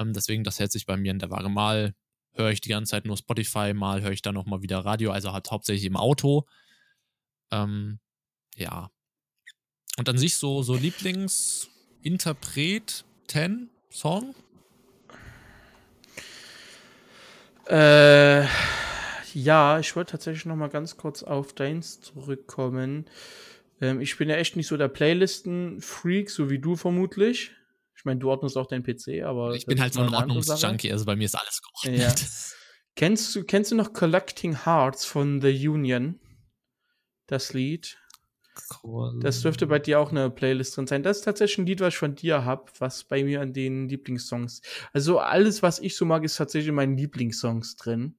[0.00, 1.48] Ähm, deswegen, das hält sich bei mir in der Waage.
[1.48, 1.94] Mal
[2.32, 5.32] höre ich die ganze Zeit nur Spotify, mal höre ich dann nochmal wieder Radio, also
[5.32, 6.46] halt hauptsächlich im Auto.
[7.52, 8.00] Ähm,
[8.54, 8.90] ja.
[9.96, 14.34] Und an sich so, so Lieblingsinterpret 10 Song?
[17.68, 18.46] Äh,
[19.32, 23.06] ja, ich wollte tatsächlich noch mal ganz kurz auf deins zurückkommen.
[23.80, 27.52] Ähm, ich bin ja echt nicht so der Playlisten-Freak, so wie du vermutlich.
[27.96, 29.54] Ich meine, du ordnest auch deinen PC, aber.
[29.54, 32.02] Ich bin halt so ein Ordnungsjunkie, also bei mir ist alles geordnet.
[32.02, 32.14] Ja.
[32.96, 36.20] kennst, du, kennst du noch Collecting Hearts von The Union?
[37.26, 37.98] Das Lied?
[38.82, 39.18] Cool.
[39.20, 41.02] Das dürfte bei dir auch eine Playlist drin sein.
[41.02, 43.88] Das ist tatsächlich ein Lied, was ich von dir habe, was bei mir an den
[43.88, 44.62] Lieblingssongs.
[44.92, 48.16] Also alles, was ich so mag, ist tatsächlich in meinen Lieblingssongs drin.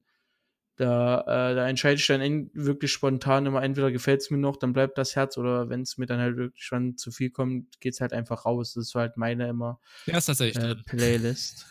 [0.76, 4.74] Da, äh, da entscheide ich dann wirklich spontan immer, entweder gefällt es mir noch, dann
[4.74, 7.94] bleibt das Herz, oder wenn es mir dann halt wirklich schon zu viel kommt, geht
[7.94, 8.74] es halt einfach raus.
[8.74, 11.66] Das ist halt meine immer ja, ist tatsächlich äh, Playlist.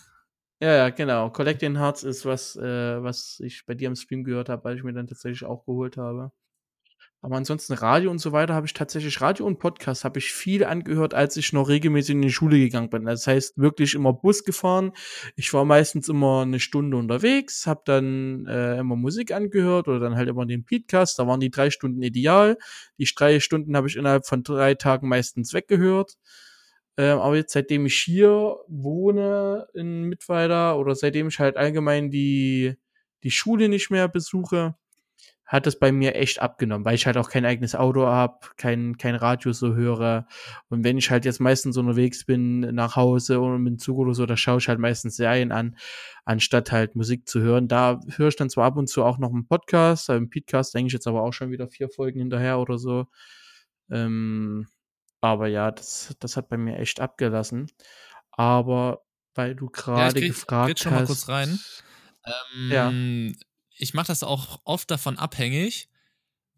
[0.60, 1.30] Ja, ja, genau.
[1.30, 4.84] Collecting Hearts ist was, äh, was ich bei dir am Stream gehört habe, weil ich
[4.84, 6.32] mir dann tatsächlich auch geholt habe.
[7.26, 10.64] Aber ansonsten Radio und so weiter habe ich tatsächlich Radio und Podcast habe ich viel
[10.64, 13.06] angehört, als ich noch regelmäßig in die Schule gegangen bin.
[13.06, 14.92] Das heißt wirklich immer Bus gefahren.
[15.36, 20.16] Ich war meistens immer eine Stunde unterwegs, habe dann äh, immer Musik angehört oder dann
[20.16, 21.18] halt immer den Podcast.
[21.18, 22.60] Da waren die drei Stunden ideal.
[23.00, 26.20] Die drei Stunden habe ich innerhalb von drei Tagen meistens weggehört.
[26.96, 32.76] Ähm, aber jetzt, seitdem ich hier wohne in Mittweida oder seitdem ich halt allgemein die,
[33.24, 34.76] die Schule nicht mehr besuche,
[35.46, 38.98] hat es bei mir echt abgenommen, weil ich halt auch kein eigenes Auto habe, kein,
[38.98, 40.28] kein Radio so höre.
[40.70, 44.16] Und wenn ich halt jetzt meistens unterwegs bin nach Hause oder mit dem Zug oder
[44.16, 45.78] so, da schaue ich halt meistens Serien an,
[46.26, 47.68] anstatt halt Musik zu hören.
[47.68, 50.88] Da höre ich dann zwar ab und zu auch noch einen Podcast, im Podcast denke
[50.88, 53.06] ich jetzt aber auch schon wieder vier Folgen hinterher oder so.
[53.92, 54.68] Ähm,
[55.22, 57.72] aber ja, das, das hat bei mir echt abgelassen.
[58.32, 59.04] Aber
[59.36, 60.84] weil du gerade ja, gefragt hast.
[60.84, 61.60] schon mal kurz rein.
[62.26, 62.92] Ähm, ja
[63.78, 65.90] ich mache das auch oft davon abhängig,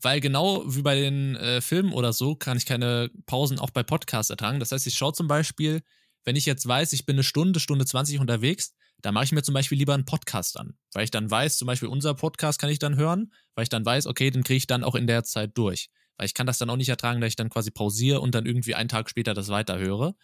[0.02, 3.84] weil genau wie bei den äh, Filmen oder so kann ich keine Pausen auch bei
[3.84, 4.60] Podcasts ertragen.
[4.60, 5.82] Das heißt, ich schaue zum Beispiel,
[6.24, 9.44] wenn ich jetzt weiß, ich bin eine Stunde, Stunde 20 unterwegs, da mache ich mir
[9.44, 12.70] zum Beispiel lieber einen Podcast an, weil ich dann weiß, zum Beispiel unser Podcast kann
[12.70, 15.24] ich dann hören, weil ich dann weiß, okay, den kriege ich dann auch in der
[15.24, 15.90] Zeit durch.
[16.18, 18.46] Weil ich kann das dann auch nicht ertragen, dass ich dann quasi pausiere und dann
[18.46, 20.16] irgendwie einen Tag später das weiterhöre.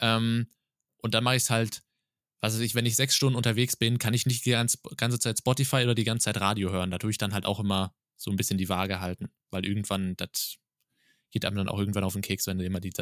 [0.00, 0.48] Ähm,
[0.98, 1.82] und dann mache ich es halt
[2.42, 5.38] was weiß ich, wenn ich sechs Stunden unterwegs bin, kann ich nicht die ganze Zeit
[5.38, 6.90] Spotify oder die ganze Zeit Radio hören.
[6.90, 10.16] Da tue ich dann halt auch immer so ein bisschen die Waage halten, weil irgendwann,
[10.16, 10.56] das
[11.30, 12.92] geht einem dann auch irgendwann auf den Keks, wenn du immer die,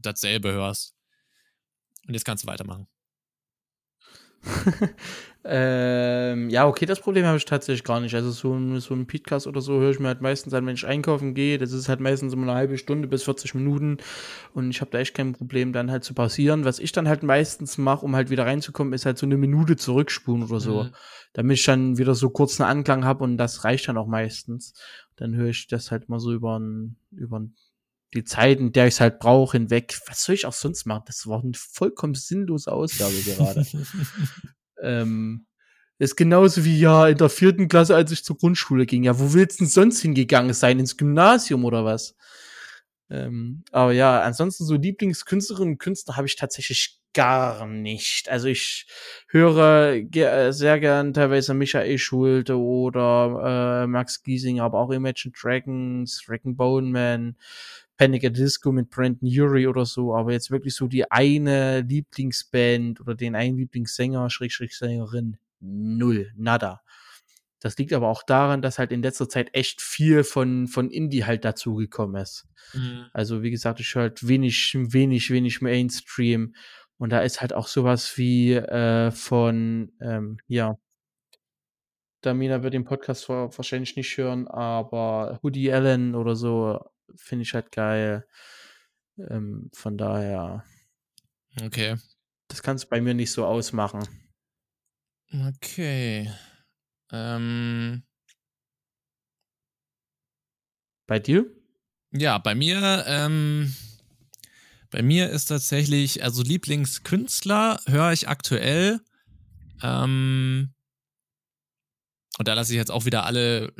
[0.00, 0.94] dasselbe hörst.
[2.08, 2.88] Und jetzt kannst du weitermachen.
[5.44, 8.14] ähm, ja, okay, das Problem habe ich tatsächlich gar nicht.
[8.14, 10.74] Also so ein, so ein Podcast oder so höre ich mir halt meistens an, wenn
[10.74, 11.58] ich einkaufen gehe.
[11.58, 13.98] Das ist halt meistens immer eine halbe Stunde bis 40 Minuten.
[14.54, 16.64] Und ich habe da echt kein Problem, dann halt zu pausieren.
[16.64, 19.76] Was ich dann halt meistens mache, um halt wieder reinzukommen, ist halt so eine Minute
[19.76, 20.84] zurückspulen oder so.
[20.84, 20.90] Mhm.
[21.32, 24.74] Damit ich dann wieder so kurz einen Anklang habe und das reicht dann auch meistens.
[25.16, 27.54] Dann höre ich das halt mal so über ein, über ein
[28.14, 29.98] die Zeit, in der ich es halt brauche, hinweg.
[30.06, 31.04] Was soll ich auch sonst machen?
[31.06, 33.66] Das war eine vollkommen sinnlose Aussage gerade.
[34.82, 35.46] ähm,
[35.98, 39.04] ist genauso wie ja in der vierten Klasse, als ich zur Grundschule ging.
[39.04, 40.78] Ja, wo willst du denn sonst hingegangen sein?
[40.78, 42.16] Ins Gymnasium oder was?
[43.08, 48.28] Ähm, aber ja, ansonsten so Lieblingskünstlerinnen und Künstler habe ich tatsächlich gar nicht.
[48.28, 48.86] Also ich
[49.28, 55.32] höre ge äh, sehr gern teilweise Michael Schulte oder äh, Max Giesing, aber auch Imagine
[55.38, 57.36] Dragons, Dragon Bone Man,
[58.02, 63.00] Panic at Disco mit Brandon Urie oder so, aber jetzt wirklich so die eine Lieblingsband
[63.00, 66.82] oder den einen Lieblingssänger, Schrägstrich Sängerin, null, nada.
[67.60, 71.24] Das liegt aber auch daran, dass halt in letzter Zeit echt viel von, von Indie
[71.24, 72.48] halt dazugekommen ist.
[72.74, 73.06] Mhm.
[73.12, 76.56] Also, wie gesagt, ich höre halt wenig, wenig, wenig Mainstream.
[76.98, 80.76] Und da ist halt auch sowas wie äh, von, ähm, ja,
[82.22, 86.80] Damina wird den Podcast wahrscheinlich nicht hören, aber Hoodie Allen oder so
[87.16, 88.26] finde ich halt geil.
[89.18, 90.64] Ähm, von daher.
[91.60, 91.96] Okay.
[92.48, 94.06] Das kannst du bei mir nicht so ausmachen.
[95.32, 96.30] Okay.
[97.10, 98.02] Ähm.
[101.06, 101.46] Bei dir?
[102.12, 103.74] Ja, bei mir, ähm,
[104.90, 109.00] bei mir ist tatsächlich, also Lieblingskünstler höre ich aktuell.
[109.82, 110.74] Ähm,
[112.38, 113.72] und da lasse ich jetzt auch wieder alle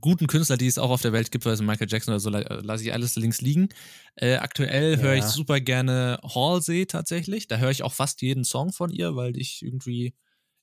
[0.00, 2.84] guten Künstler, die es auch auf der Welt gibt, also Michael Jackson oder so, lasse
[2.84, 3.68] ich alles links liegen.
[4.16, 4.98] Äh, aktuell ja.
[4.98, 7.48] höre ich super gerne Halsey tatsächlich.
[7.48, 10.14] Da höre ich auch fast jeden Song von ihr, weil ich irgendwie,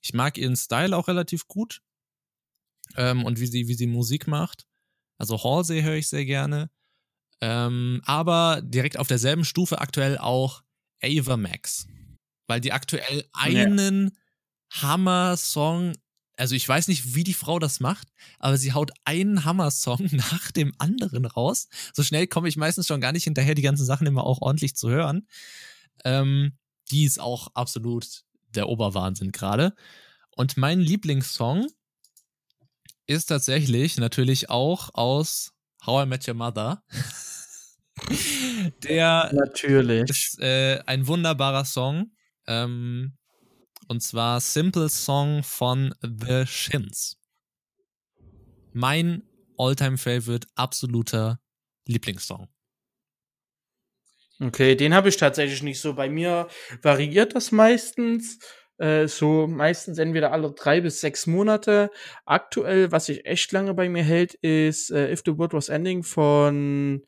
[0.02, 1.82] ich mag ihren Style auch relativ gut.
[2.96, 4.68] Ähm, und wie sie, wie sie Musik macht.
[5.18, 6.70] Also Halsey höre ich sehr gerne.
[7.42, 10.64] Ähm, aber direkt auf derselben Stufe aktuell auch
[11.02, 11.88] Ava Max.
[12.48, 14.82] Weil die aktuell einen ja.
[14.82, 15.94] Hammer-Song,
[16.38, 18.10] also ich weiß nicht, wie die Frau das macht,
[18.40, 21.68] aber sie haut einen Hammer-Song nach dem anderen raus.
[21.94, 24.76] So schnell komme ich meistens schon gar nicht hinterher, die ganzen Sachen immer auch ordentlich
[24.76, 25.28] zu hören.
[26.04, 26.58] Ähm,
[26.92, 29.74] die ist auch absolut der Oberwahnsinn gerade.
[30.36, 31.68] Und mein Lieblingssong
[33.08, 35.54] ist tatsächlich natürlich auch aus
[35.86, 36.84] How I Met Your Mother.
[38.84, 40.10] Der natürlich.
[40.10, 42.12] ist äh, ein wunderbarer Song.
[42.48, 43.16] Ähm,
[43.88, 47.18] und zwar Simple Song von The Shins.
[48.74, 49.24] Mein
[49.58, 51.40] Alltime Favorite, absoluter
[51.88, 52.48] Lieblingssong.
[54.42, 55.94] Okay, den habe ich tatsächlich nicht so.
[55.94, 56.48] Bei mir
[56.82, 58.40] variiert das meistens.
[58.78, 61.90] Äh, so meistens entweder alle drei bis sechs Monate.
[62.26, 66.04] Aktuell, was sich echt lange bei mir hält, ist äh, If the World Was Ending
[66.04, 67.06] von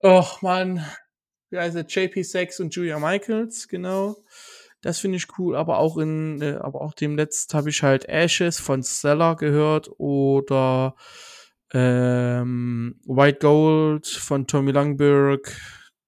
[0.00, 0.84] Oh man,
[1.50, 1.84] wie heißt er?
[1.84, 4.16] JP Sachs und Julia Michaels, genau.
[4.80, 8.08] Das finde ich cool, aber auch in, äh, aber auch dem letzten habe ich halt
[8.08, 10.94] Ashes von Stella gehört oder
[11.72, 15.56] ähm, White Gold von Tommy Langberg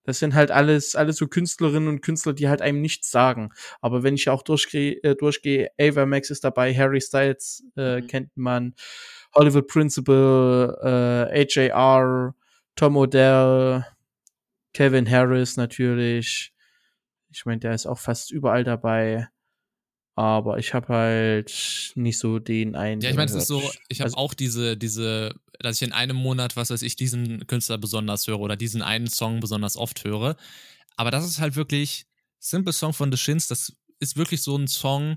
[0.05, 3.51] das sind halt alles, alles so Künstlerinnen und Künstler, die halt einem nichts sagen.
[3.81, 8.07] Aber wenn ich auch durchgehe, äh, durchgehe, Ava Max ist dabei, Harry Styles äh, mhm.
[8.07, 8.75] kennt man,
[9.35, 10.77] Hollywood Principal,
[11.33, 12.35] äh, AJR,
[12.75, 13.85] Tom Odell,
[14.73, 16.53] Kevin Harris natürlich.
[17.33, 19.29] Ich meine, der ist auch fast überall dabei.
[20.17, 23.01] Aber ich habe halt nicht so den einen.
[23.01, 25.95] Ja, ich meine, es ist so, ich habe also, auch diese, diese, dass ich in
[25.95, 30.05] einem Monat, was weiß ich, diesen Künstler besonders höre oder diesen einen Song besonders oft
[30.05, 30.37] höre.
[30.97, 32.07] Aber das ist halt wirklich
[32.39, 33.49] Simple Song von The Shins.
[33.49, 35.17] Das ist wirklich so ein Song.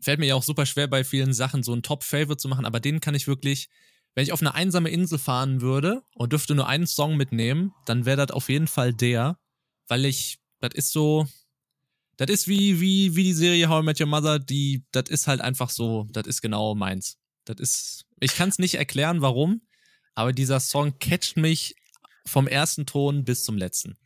[0.00, 2.78] Fällt mir ja auch super schwer bei vielen Sachen, so ein Top-Favorite zu machen, aber
[2.78, 3.68] den kann ich wirklich,
[4.14, 8.04] wenn ich auf eine einsame Insel fahren würde und dürfte nur einen Song mitnehmen, dann
[8.04, 9.38] wäre das auf jeden Fall der,
[9.88, 11.26] weil ich, das ist so,
[12.16, 15.26] das ist wie, wie, wie die Serie How I Met Your Mother, die, das ist
[15.26, 17.18] halt einfach so, das ist genau meins.
[17.44, 19.60] Das ist, ich kann es nicht erklären, warum,
[20.14, 21.76] aber dieser Song catcht mich
[22.26, 23.98] vom ersten Ton bis zum letzten.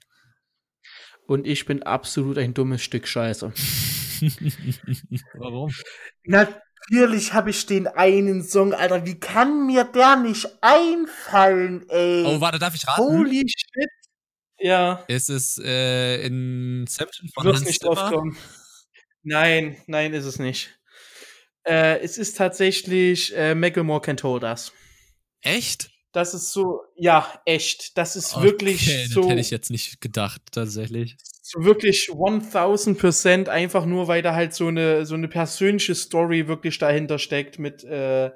[1.27, 3.53] Und ich bin absolut ein dummes Stück Scheiße.
[5.35, 5.71] warum?
[6.25, 9.05] Natürlich habe ich den einen Song, Alter.
[9.05, 12.25] Wie kann mir der nicht einfallen, ey?
[12.25, 13.03] Oh, warte, darf ich raten?
[13.03, 13.91] Holy shit.
[14.59, 15.05] Ja.
[15.09, 18.37] Ist es äh, Inception von Hans nicht drauf kommen.
[19.23, 20.79] Nein, nein, ist es nicht.
[21.65, 24.73] Äh, es ist tatsächlich äh, Macklemore Can't Hold Us.
[25.43, 25.91] Echt?
[26.13, 27.99] Das ist so, ja, echt.
[27.99, 29.21] Das ist okay, wirklich so.
[29.21, 31.17] Das hätte ich jetzt nicht gedacht, tatsächlich.
[31.43, 36.79] So wirklich 1000% einfach nur, weil da halt so eine, so eine persönliche Story wirklich
[36.79, 38.31] dahinter steckt mit, äh,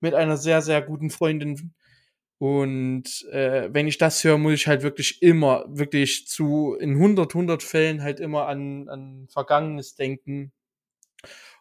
[0.00, 1.74] mit einer sehr, sehr guten Freundin
[2.40, 7.34] und äh, wenn ich das höre, muss ich halt wirklich immer, wirklich zu in 100,
[7.34, 10.50] 100 Fällen halt immer an, an Vergangenes denken.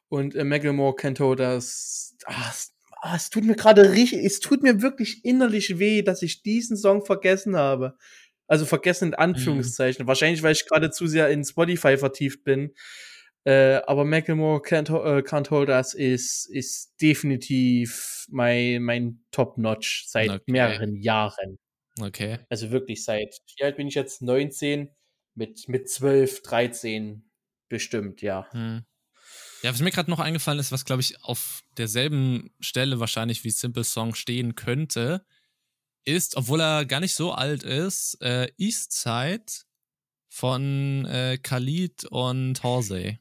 [0.07, 2.53] Und äh, Macklemore Canto, das, ah,
[3.01, 6.77] ah, es tut mir gerade richtig, es tut mir wirklich innerlich weh, dass ich diesen
[6.77, 7.97] Song vergessen habe.
[8.47, 10.05] Also vergessen in Anführungszeichen.
[10.05, 10.07] Mhm.
[10.07, 12.73] Wahrscheinlich, weil ich gerade zu sehr in Spotify vertieft bin.
[13.45, 20.29] Äh, aber Macklemore Can't, äh, Can't Hold Us ist, ist definitiv mein, mein Top-Notch seit
[20.29, 20.43] okay.
[20.47, 21.57] mehreren Jahren.
[21.99, 22.39] Okay.
[22.49, 24.21] Also wirklich seit, wie alt bin ich jetzt?
[24.21, 24.89] 19?
[25.35, 27.29] Mit, mit 12, 13
[27.69, 28.47] bestimmt, ja.
[28.51, 28.83] Hm.
[29.61, 33.51] Ja, was mir gerade noch eingefallen ist, was glaube ich auf derselben Stelle wahrscheinlich wie
[33.51, 35.25] Simple Song stehen könnte,
[36.05, 39.45] ist, obwohl er gar nicht so alt ist, äh, Eastside
[40.29, 43.19] von äh, Khalid und Horsey.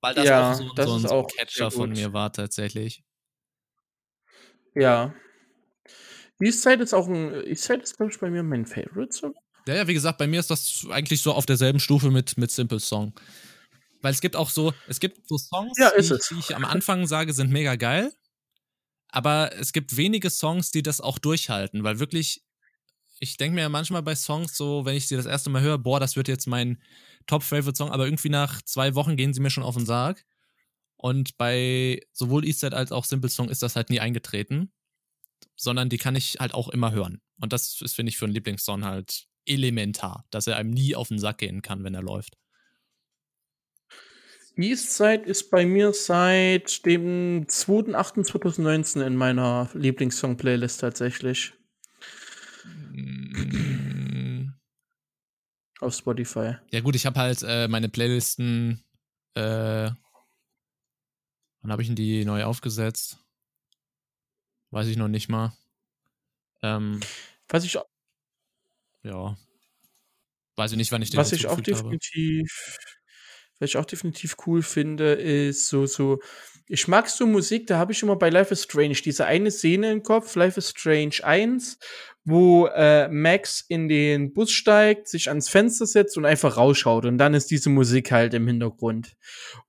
[0.00, 3.02] Weil das ja, auch so, das so ein, so ein Catcher von mir war tatsächlich.
[4.74, 5.14] Ja.
[6.40, 7.46] Eastside ist auch ein.
[7.46, 9.34] Eastside ist, glaube ich, bei mir mein Favorite Song.
[9.66, 12.50] Ja, ja, wie gesagt, bei mir ist das eigentlich so auf derselben Stufe mit, mit
[12.50, 13.12] Simple Song.
[14.00, 17.06] Weil es gibt auch so, es gibt so Songs, ja, die, die, ich am Anfang
[17.06, 18.12] sage, sind mega geil.
[19.08, 22.44] Aber es gibt wenige Songs, die das auch durchhalten, weil wirklich,
[23.20, 25.78] ich denke mir ja manchmal bei Songs so, wenn ich sie das erste Mal höre,
[25.78, 26.80] boah, das wird jetzt mein
[27.28, 30.24] Top-Favorite-Song, aber irgendwie nach zwei Wochen gehen sie mir schon auf den Sarg.
[30.96, 34.72] Und bei sowohl Eastside als auch Simple Song ist das halt nie eingetreten,
[35.54, 37.20] sondern die kann ich halt auch immer hören.
[37.40, 41.08] Und das ist, finde ich, für einen Lieblingssong halt elementar, dass er einem nie auf
[41.08, 42.36] den Sack gehen kann, wenn er läuft.
[44.56, 51.52] Eastside ist bei mir seit dem 2.8.2019 in meiner Lieblingssong-Playlist tatsächlich.
[55.80, 56.56] Auf Spotify.
[56.72, 58.82] Ja, gut, ich habe halt äh, meine Playlisten
[59.34, 59.90] äh,
[61.62, 63.18] Wann habe ich denn die neu aufgesetzt?
[64.70, 65.52] Weiß ich noch nicht mal.
[66.62, 67.00] Ähm,
[67.48, 67.78] Was ich,
[69.02, 69.36] ja.
[70.56, 71.98] Weiß ich nicht, wann ich den was ich auch hinzugefügt habe.
[71.98, 72.78] definitiv,
[73.58, 76.20] was ich auch definitiv cool finde, ist so, so,
[76.68, 79.90] ich mag so Musik, da habe ich immer bei Life is Strange diese eine Szene
[79.90, 81.78] im Kopf, Life is Strange 1,
[82.24, 87.06] wo äh, Max in den Bus steigt, sich ans Fenster setzt und einfach rausschaut.
[87.06, 89.16] Und dann ist diese Musik halt im Hintergrund.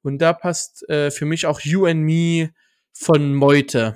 [0.01, 2.49] Und da passt äh, für mich auch You and Me
[2.91, 3.95] von Meute.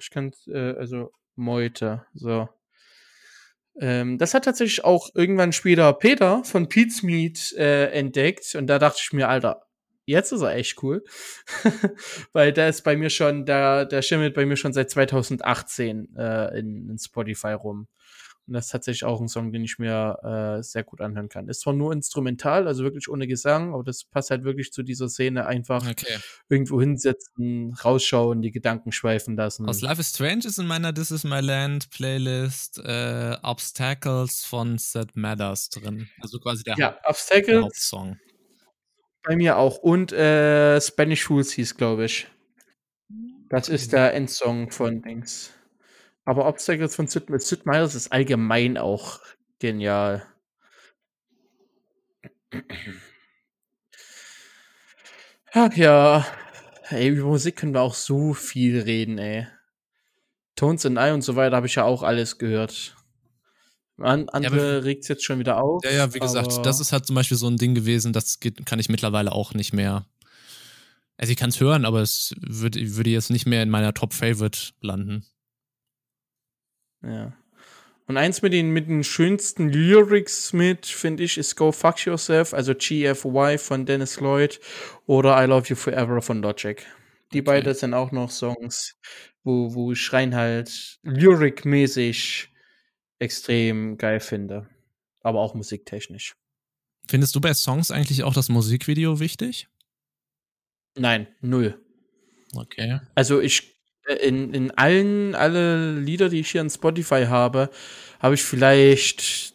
[0.00, 2.48] Ich kann, äh, also Meute, so.
[3.78, 8.54] Ähm, das hat tatsächlich auch irgendwann später Peter von Pete's Meat äh, entdeckt.
[8.54, 9.65] Und da dachte ich mir, Alter,
[10.06, 11.04] jetzt ist er echt cool.
[12.32, 16.58] Weil der ist bei mir schon, der, der schimmelt bei mir schon seit 2018 äh,
[16.58, 17.88] in, in Spotify rum.
[18.48, 21.48] Und das ist tatsächlich auch ein Song, den ich mir äh, sehr gut anhören kann.
[21.48, 25.08] Ist zwar nur instrumental, also wirklich ohne Gesang, aber das passt halt wirklich zu dieser
[25.08, 25.46] Szene.
[25.46, 26.16] Einfach Okay.
[26.48, 29.68] irgendwo hinsetzen, rausschauen, die Gedanken schweifen lassen.
[29.68, 34.78] Aus Life is Strange ist in meiner This is My Land Playlist äh, Obstacles von
[34.78, 36.08] Sid Matters drin.
[36.20, 38.16] Also quasi der, ja, Haupt, der Obstacles Hauptsong.
[39.26, 39.78] Bei mir auch.
[39.78, 42.28] Und äh, Spanish Fools hieß, glaube ich.
[43.48, 45.52] Das ist der Endsong von Dings.
[46.24, 49.20] Aber Obstacles von Sid, Sid Meier's ist allgemein auch
[49.60, 50.26] genial.
[55.52, 56.26] Ach ja.
[56.90, 59.46] Ey, über Musik können wir auch so viel reden, ey.
[60.56, 62.95] Tones and I und so weiter habe ich ja auch alles gehört.
[63.98, 65.82] An, andere regt's jetzt schon wieder auf.
[65.84, 68.66] Ja, ja, wie gesagt, das ist halt zum Beispiel so ein Ding gewesen, das geht,
[68.66, 70.06] kann ich mittlerweile auch nicht mehr.
[71.16, 74.12] Also ich kann es hören, aber es würde, würde jetzt nicht mehr in meiner Top
[74.12, 75.24] Favorite landen.
[77.02, 77.32] Ja.
[78.06, 82.54] Und eins mit den, mit den schönsten Lyrics mit, finde ich, ist Go Fuck Yourself,
[82.54, 84.60] also GFY von Dennis Lloyd
[85.06, 86.84] oder I Love You Forever von Logic.
[87.32, 87.44] Die Okay.
[87.44, 88.94] beiden sind auch noch Songs,
[89.42, 92.48] wo, wo ich rein halt lyric-mäßig
[93.18, 94.68] extrem geil finde.
[95.22, 96.36] Aber auch musiktechnisch.
[97.08, 99.68] Findest du bei Songs eigentlich auch das Musikvideo wichtig?
[100.96, 101.80] Nein, null.
[102.54, 103.00] Okay.
[103.14, 103.76] Also ich
[104.06, 107.70] äh, in, in allen alle Lieder, die ich hier in Spotify habe,
[108.20, 109.54] habe ich vielleicht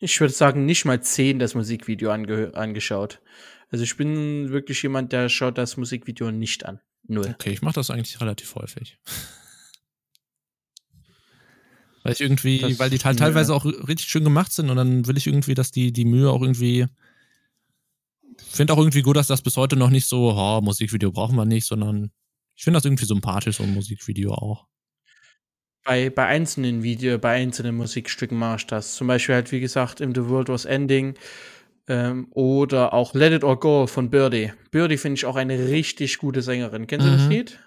[0.00, 3.20] ich würde sagen nicht mal zehn das Musikvideo ange angeschaut.
[3.68, 6.80] Also ich bin wirklich jemand, der schaut das Musikvideo nicht an.
[7.06, 7.34] Null.
[7.34, 8.98] Okay, ich mache das eigentlich relativ häufig.
[12.02, 13.26] Weil ich irgendwie, Das- weil die halt ja.
[13.26, 16.30] teilweise auch richtig schön gemacht sind und dann will ich irgendwie, dass die, die Mühe
[16.30, 16.86] auch irgendwie.
[18.48, 21.44] Finde auch irgendwie gut, dass das bis heute noch nicht so, oh, Musikvideo brauchen wir
[21.44, 22.10] nicht, sondern
[22.56, 24.66] ich finde das irgendwie sympathisch, so ein Musikvideo auch.
[25.84, 28.94] Bei, bei einzelnen Video, bei einzelnen Musikstücken mache ich das.
[28.96, 31.14] Zum Beispiel halt, wie gesagt, im The World Was Ending
[31.88, 34.52] ähm, oder auch Let It or Go von Birdie.
[34.70, 36.86] Birdie finde ich auch eine richtig gute Sängerin.
[36.86, 37.30] Kennst du das Mhm.
[37.30, 37.58] Lied?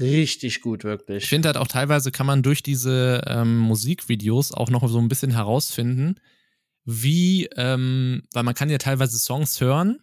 [0.00, 1.24] Richtig gut, wirklich.
[1.24, 5.08] Ich finde halt auch teilweise kann man durch diese ähm, Musikvideos auch noch so ein
[5.08, 6.16] bisschen herausfinden,
[6.84, 10.00] wie, ähm, weil man kann ja teilweise Songs hören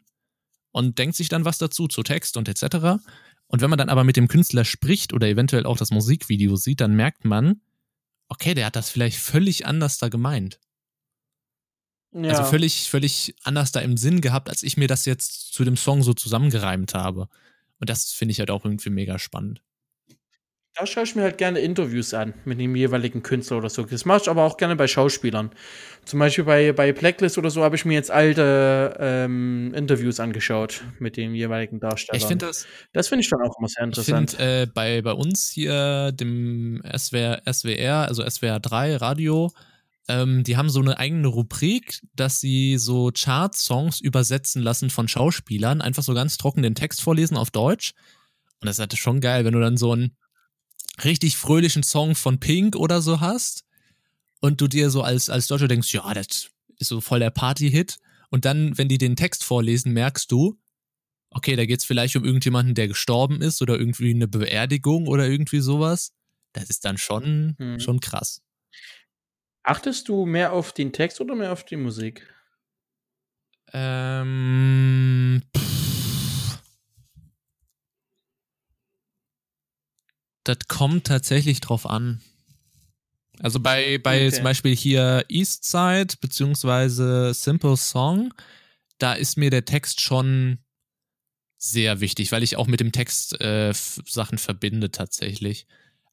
[0.72, 3.02] und denkt sich dann was dazu, zu Text und etc.
[3.48, 6.82] Und wenn man dann aber mit dem Künstler spricht oder eventuell auch das Musikvideo sieht,
[6.82, 7.62] dann merkt man,
[8.28, 10.60] okay, der hat das vielleicht völlig anders da gemeint.
[12.12, 12.30] ja.
[12.30, 15.78] Also völlig, völlig anders da im Sinn gehabt, als ich mir das jetzt zu dem
[15.78, 17.28] Song so zusammengereimt habe.
[17.80, 19.64] Und das finde ich halt auch irgendwie mega spannend.
[20.80, 23.84] Da schaue ich mir halt gerne Interviews an mit dem jeweiligen Künstler oder so.
[23.84, 25.52] Das mache ich aber auch gerne bei Schauspielern.
[26.06, 30.82] Zum Beispiel bei, bei Blacklist oder so habe ich mir jetzt alte ähm, Interviews angeschaut
[31.00, 32.22] mit den jeweiligen Darstellern.
[32.22, 34.32] Ich finde das, das finde ich dann auch immer sehr Ich interessant.
[34.32, 39.52] finde äh, bei, bei uns hier, dem SWR, SWR also SWR 3 Radio,
[40.08, 45.82] ähm, die haben so eine eigene Rubrik, dass sie so Chart-Songs übersetzen lassen von Schauspielern,
[45.82, 47.92] einfach so ganz trocken den Text vorlesen auf Deutsch.
[48.62, 50.16] Und das ist halt schon geil, wenn du dann so einen
[51.04, 53.66] richtig fröhlichen Song von Pink oder so hast
[54.42, 57.98] und du dir so als, als Deutscher denkst, ja, das ist so voll der Party-Hit.
[58.30, 60.58] Und dann, wenn die den Text vorlesen, merkst du,
[61.32, 65.60] okay, da geht's vielleicht um irgendjemanden, der gestorben ist oder irgendwie eine Beerdigung oder irgendwie
[65.60, 66.14] sowas.
[66.54, 67.80] Das ist dann schon, Hm.
[67.80, 68.42] schon krass.
[69.64, 72.28] Achtest du mehr auf den Text oder mehr auf die Musik?
[73.74, 75.79] Ähm, pff.
[80.50, 82.22] Das kommt tatsächlich drauf an.
[83.38, 84.36] Also bei, bei Okay.
[84.36, 88.34] zum Beispiel hier Eastside beziehungsweise Simple Song,
[88.98, 90.58] da ist mir der Text schon
[91.60, 95.68] sehr wichtig, weil ich auch mit dem Text äh, Sachen verbinde tatsächlich.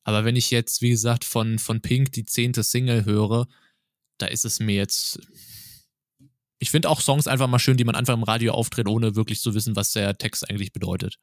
[0.05, 3.49] Aber wenn ich jetzt, wie gesagt, von, von Pink die zehnte Single höre,
[4.19, 5.19] da ist es mir jetzt.
[6.59, 9.41] Ich finde auch Songs einfach mal schön, die man einfach im Radio auftritt, ohne wirklich
[9.41, 11.19] zu wissen, was der Text eigentlich bedeutet.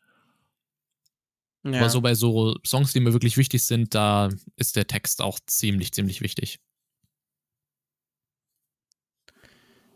[1.64, 1.80] Ja.
[1.80, 5.40] Aber so bei so Songs, die mir wirklich wichtig sind, da ist der Text auch
[5.48, 6.60] ziemlich, ziemlich wichtig.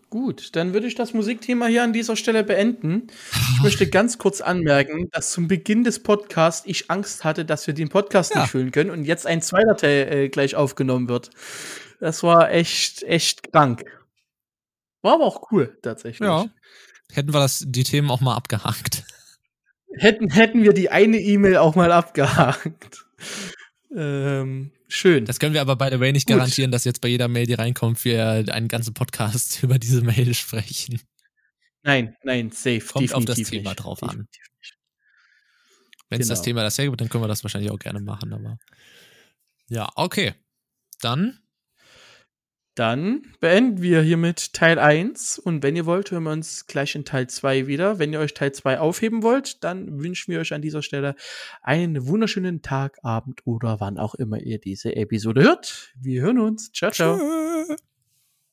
[0.10, 3.08] Gut, dann würde ich das Musikthema hier an dieser Stelle beenden.
[3.56, 7.74] Ich möchte ganz kurz anmerken, dass zum Beginn des Podcasts ich Angst hatte, dass wir
[7.74, 8.42] den Podcast ja.
[8.42, 11.32] nicht füllen können und jetzt ein zweiter Teil äh, gleich aufgenommen wird.
[12.00, 13.84] Das war echt, echt krank.
[15.02, 16.26] War aber auch cool, tatsächlich.
[16.26, 16.46] Ja.
[17.12, 19.04] Hätten wir das, die Themen auch mal abgehakt.
[19.96, 23.06] Hätten, hätten wir die eine E-Mail auch mal abgehakt.
[23.96, 25.26] Ähm, schön.
[25.26, 26.38] Das können wir aber by the way nicht Gut.
[26.38, 30.34] garantieren, dass jetzt bei jeder Mail, die reinkommt, wir einen ganzen Podcast über diese Mail
[30.34, 31.02] sprechen.
[31.84, 32.82] Nein, nein, safe.
[32.82, 33.84] Kommt auf das Thema nicht.
[33.84, 34.28] drauf an.
[36.10, 36.38] Wenn es genau.
[36.38, 38.58] das Thema das hergibt, dann können wir das wahrscheinlich auch gerne machen, aber.
[39.70, 40.34] Ja, okay.
[41.02, 41.40] Dann
[42.78, 47.06] dann beenden wir hiermit Teil 1 und wenn ihr wollt, hören wir uns gleich in
[47.06, 48.00] Teil 2 wieder.
[48.00, 51.16] Wenn ihr euch Teil 2 aufheben wollt, dann wünschen wir euch an dieser Stelle
[51.62, 55.94] einen wunderschönen Tag, Abend oder wann auch immer ihr diese Episode hört.
[56.00, 56.72] Wir hören uns.
[56.72, 57.18] Ciao, ciao.
[57.18, 57.76] Tschö.